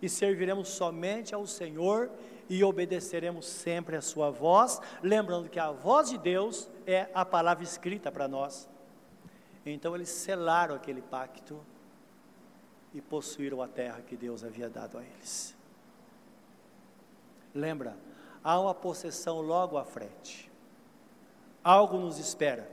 e 0.00 0.08
serviremos 0.08 0.68
somente 0.68 1.34
ao 1.34 1.46
Senhor 1.46 2.10
e 2.48 2.62
obedeceremos 2.62 3.46
sempre 3.46 3.96
a 3.96 4.00
Sua 4.00 4.30
voz, 4.30 4.80
lembrando 5.02 5.48
que 5.48 5.58
a 5.58 5.70
voz 5.70 6.10
de 6.10 6.18
Deus 6.18 6.68
é 6.86 7.08
a 7.14 7.24
palavra 7.24 7.64
escrita 7.64 8.12
para 8.12 8.28
nós. 8.28 8.68
Então 9.64 9.94
eles 9.94 10.08
selaram 10.08 10.74
aquele 10.74 11.02
pacto 11.02 11.60
e 12.94 13.00
possuíram 13.00 13.60
a 13.60 13.68
terra 13.68 14.00
que 14.00 14.16
Deus 14.16 14.44
havia 14.44 14.70
dado 14.70 14.96
a 14.98 15.02
eles. 15.02 15.56
Lembra, 17.54 17.96
há 18.44 18.60
uma 18.60 18.74
possessão 18.74 19.40
logo 19.40 19.76
à 19.76 19.84
frente. 19.84 20.50
Algo 21.64 21.98
nos 21.98 22.18
espera. 22.18 22.70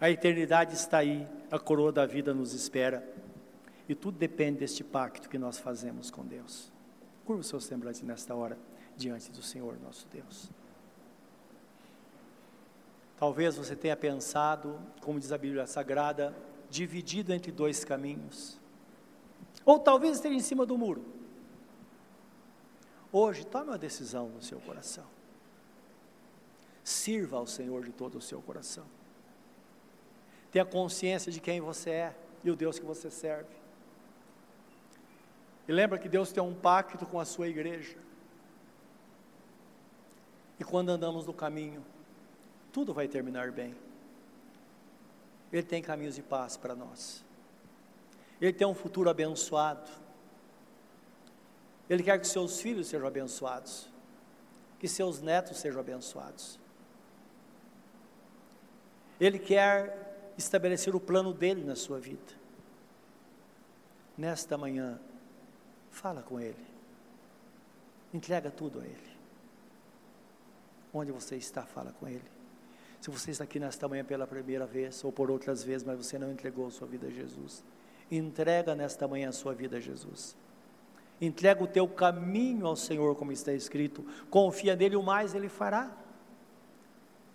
A 0.00 0.10
eternidade 0.10 0.74
está 0.74 0.98
aí, 0.98 1.26
a 1.50 1.58
coroa 1.58 1.92
da 1.92 2.04
vida 2.04 2.34
nos 2.34 2.52
espera. 2.52 3.06
E 3.88 3.94
tudo 3.94 4.18
depende 4.18 4.58
deste 4.58 4.84
pacto 4.84 5.28
que 5.28 5.38
nós 5.38 5.58
fazemos 5.58 6.10
com 6.10 6.24
Deus. 6.24 6.70
Curva 7.24 7.40
o 7.40 7.44
seu 7.44 7.60
semblante 7.60 8.04
nesta 8.04 8.34
hora 8.34 8.58
diante 8.96 9.30
do 9.30 9.42
Senhor 9.42 9.78
nosso 9.80 10.06
Deus. 10.08 10.50
Talvez 13.16 13.56
você 13.56 13.74
tenha 13.74 13.96
pensado, 13.96 14.78
como 15.00 15.18
diz 15.18 15.32
a 15.32 15.38
Bíblia 15.38 15.66
Sagrada, 15.66 16.36
dividido 16.70 17.32
entre 17.32 17.50
dois 17.50 17.84
caminhos. 17.84 18.60
Ou 19.64 19.78
talvez 19.78 20.16
esteja 20.16 20.34
em 20.34 20.40
cima 20.40 20.64
do 20.64 20.78
muro. 20.78 21.04
Hoje, 23.10 23.44
tome 23.44 23.70
uma 23.70 23.78
decisão 23.78 24.28
no 24.28 24.42
seu 24.42 24.60
coração. 24.60 25.04
Sirva 26.84 27.38
ao 27.38 27.46
Senhor 27.46 27.84
de 27.84 27.92
todo 27.92 28.18
o 28.18 28.20
seu 28.20 28.40
coração. 28.40 28.84
Tenha 30.52 30.64
consciência 30.64 31.32
de 31.32 31.40
quem 31.40 31.60
você 31.60 31.90
é 31.90 32.16
e 32.44 32.50
o 32.50 32.56
Deus 32.56 32.78
que 32.78 32.86
você 32.86 33.10
serve. 33.10 33.67
E 35.68 35.72
lembra 35.72 35.98
que 35.98 36.08
Deus 36.08 36.32
tem 36.32 36.42
um 36.42 36.54
pacto 36.54 37.04
com 37.04 37.20
a 37.20 37.26
sua 37.26 37.46
igreja. 37.46 37.98
E 40.58 40.64
quando 40.64 40.88
andamos 40.88 41.26
no 41.26 41.34
caminho, 41.34 41.84
tudo 42.72 42.94
vai 42.94 43.06
terminar 43.06 43.52
bem. 43.52 43.76
Ele 45.52 45.62
tem 45.62 45.82
caminhos 45.82 46.14
de 46.14 46.22
paz 46.22 46.56
para 46.56 46.74
nós. 46.74 47.22
Ele 48.40 48.52
tem 48.52 48.66
um 48.66 48.74
futuro 48.74 49.10
abençoado. 49.10 49.90
Ele 51.88 52.02
quer 52.02 52.18
que 52.18 52.26
seus 52.26 52.60
filhos 52.60 52.86
sejam 52.86 53.06
abençoados, 53.06 53.88
que 54.78 54.88
seus 54.88 55.20
netos 55.20 55.58
sejam 55.58 55.80
abençoados. 55.80 56.58
Ele 59.20 59.38
quer 59.38 60.32
estabelecer 60.36 60.94
o 60.94 61.00
plano 61.00 61.32
dele 61.32 61.64
na 61.64 61.74
sua 61.74 61.98
vida. 61.98 62.38
Nesta 64.16 64.56
manhã, 64.56 65.00
fala 65.90 66.22
com 66.22 66.40
ele. 66.40 66.66
Entrega 68.12 68.50
tudo 68.50 68.80
a 68.80 68.84
ele. 68.84 69.18
Onde 70.92 71.12
você 71.12 71.36
está, 71.36 71.62
fala 71.62 71.92
com 71.92 72.08
ele. 72.08 72.24
Se 73.00 73.10
você 73.10 73.30
está 73.30 73.44
aqui 73.44 73.60
nesta 73.60 73.86
manhã 73.86 74.04
pela 74.04 74.26
primeira 74.26 74.66
vez 74.66 75.04
ou 75.04 75.12
por 75.12 75.30
outras 75.30 75.62
vezes, 75.62 75.86
mas 75.86 75.98
você 75.98 76.18
não 76.18 76.32
entregou 76.32 76.70
sua 76.70 76.86
vida 76.86 77.06
a 77.06 77.10
Jesus, 77.10 77.62
Entrega 78.10 78.74
nesta 78.74 79.06
manhã 79.06 79.28
a 79.28 79.32
sua 79.32 79.54
vida 79.54 79.76
a 79.76 79.80
Jesus. 79.80 80.34
Entrega 81.20 81.62
o 81.62 81.66
teu 81.66 81.86
caminho 81.86 82.66
ao 82.66 82.76
Senhor, 82.76 83.14
como 83.16 83.32
está 83.32 83.52
escrito. 83.52 84.04
Confia 84.30 84.74
nele, 84.74 84.96
o 84.96 85.02
mais 85.02 85.34
ele 85.34 85.48
fará. 85.48 85.94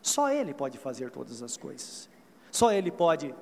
Só 0.01 0.29
Ele 0.29 0.53
pode 0.53 0.77
fazer 0.77 1.11
todas 1.11 1.41
as 1.41 1.55
coisas. 1.55 2.09
Só 2.51 2.71
Ele 2.71 2.91
pode 2.91 3.33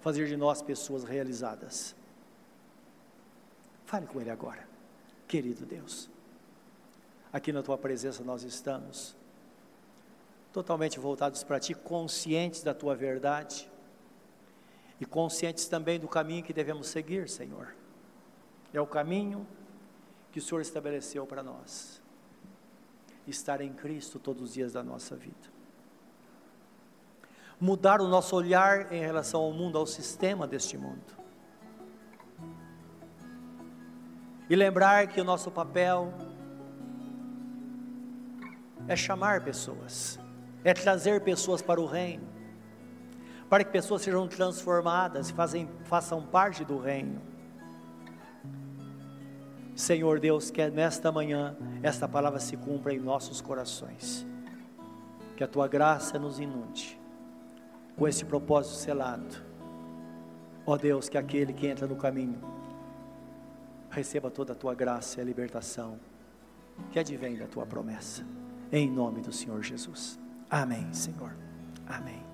fazer 0.00 0.26
de 0.26 0.36
nós 0.36 0.62
pessoas 0.62 1.04
realizadas. 1.04 1.94
Fale 3.86 4.04
com 4.06 4.20
Ele 4.20 4.30
agora, 4.30 4.68
querido 5.28 5.64
Deus. 5.64 6.10
Aqui 7.32 7.52
na 7.52 7.62
Tua 7.62 7.78
presença 7.78 8.24
nós 8.24 8.42
estamos, 8.42 9.16
totalmente 10.52 10.98
voltados 10.98 11.44
para 11.44 11.60
Ti, 11.60 11.72
conscientes 11.72 12.64
da 12.64 12.74
Tua 12.74 12.96
verdade 12.96 13.70
e 15.00 15.06
conscientes 15.06 15.68
também 15.68 16.00
do 16.00 16.08
caminho 16.08 16.42
que 16.42 16.52
devemos 16.52 16.88
seguir, 16.88 17.28
Senhor. 17.28 17.76
É 18.74 18.80
o 18.80 18.86
caminho 18.86 19.46
que 20.32 20.40
o 20.40 20.42
Senhor 20.42 20.60
estabeleceu 20.60 21.24
para 21.24 21.42
nós. 21.42 22.02
Estar 23.24 23.60
em 23.60 23.72
Cristo 23.72 24.18
todos 24.18 24.42
os 24.42 24.54
dias 24.54 24.72
da 24.72 24.82
nossa 24.82 25.14
vida. 25.14 25.54
Mudar 27.60 28.00
o 28.00 28.08
nosso 28.08 28.34
olhar 28.34 28.92
em 28.92 29.00
relação 29.00 29.42
ao 29.42 29.52
mundo, 29.52 29.78
ao 29.78 29.86
sistema 29.86 30.44
deste 30.44 30.76
mundo. 30.76 31.25
E 34.48 34.54
lembrar 34.54 35.08
que 35.08 35.20
o 35.20 35.24
nosso 35.24 35.50
papel 35.50 36.12
é 38.86 38.94
chamar 38.94 39.42
pessoas, 39.42 40.20
é 40.62 40.72
trazer 40.72 41.20
pessoas 41.22 41.60
para 41.60 41.80
o 41.80 41.86
reino, 41.86 42.28
para 43.50 43.64
que 43.64 43.70
pessoas 43.70 44.02
sejam 44.02 44.28
transformadas 44.28 45.30
e 45.30 45.32
fazem, 45.32 45.68
façam 45.84 46.22
parte 46.22 46.64
do 46.64 46.78
reino. 46.78 47.20
Senhor 49.74 50.20
Deus, 50.20 50.50
que 50.50 50.70
nesta 50.70 51.10
manhã 51.10 51.56
esta 51.82 52.08
palavra 52.08 52.38
se 52.38 52.56
cumpra 52.56 52.94
em 52.94 53.00
nossos 53.00 53.40
corações, 53.40 54.24
que 55.36 55.42
a 55.42 55.48
tua 55.48 55.66
graça 55.66 56.18
nos 56.18 56.38
inunde 56.38 56.98
com 57.96 58.06
esse 58.06 58.24
propósito 58.24 58.76
selado. 58.76 59.44
Ó 60.64 60.76
Deus, 60.76 61.08
que 61.08 61.18
aquele 61.18 61.52
que 61.52 61.66
entra 61.66 61.86
no 61.86 61.96
caminho 61.96 62.55
receba 63.96 64.30
toda 64.30 64.52
a 64.52 64.56
tua 64.56 64.74
graça 64.74 65.18
e 65.18 65.22
a 65.22 65.24
libertação 65.24 65.98
que 66.90 66.98
advém 66.98 67.34
da 67.36 67.46
tua 67.46 67.64
promessa. 67.64 68.22
Em 68.70 68.90
nome 68.90 69.22
do 69.22 69.32
Senhor 69.32 69.62
Jesus. 69.62 70.20
Amém, 70.50 70.92
Senhor. 70.92 71.34
Amém. 71.86 72.25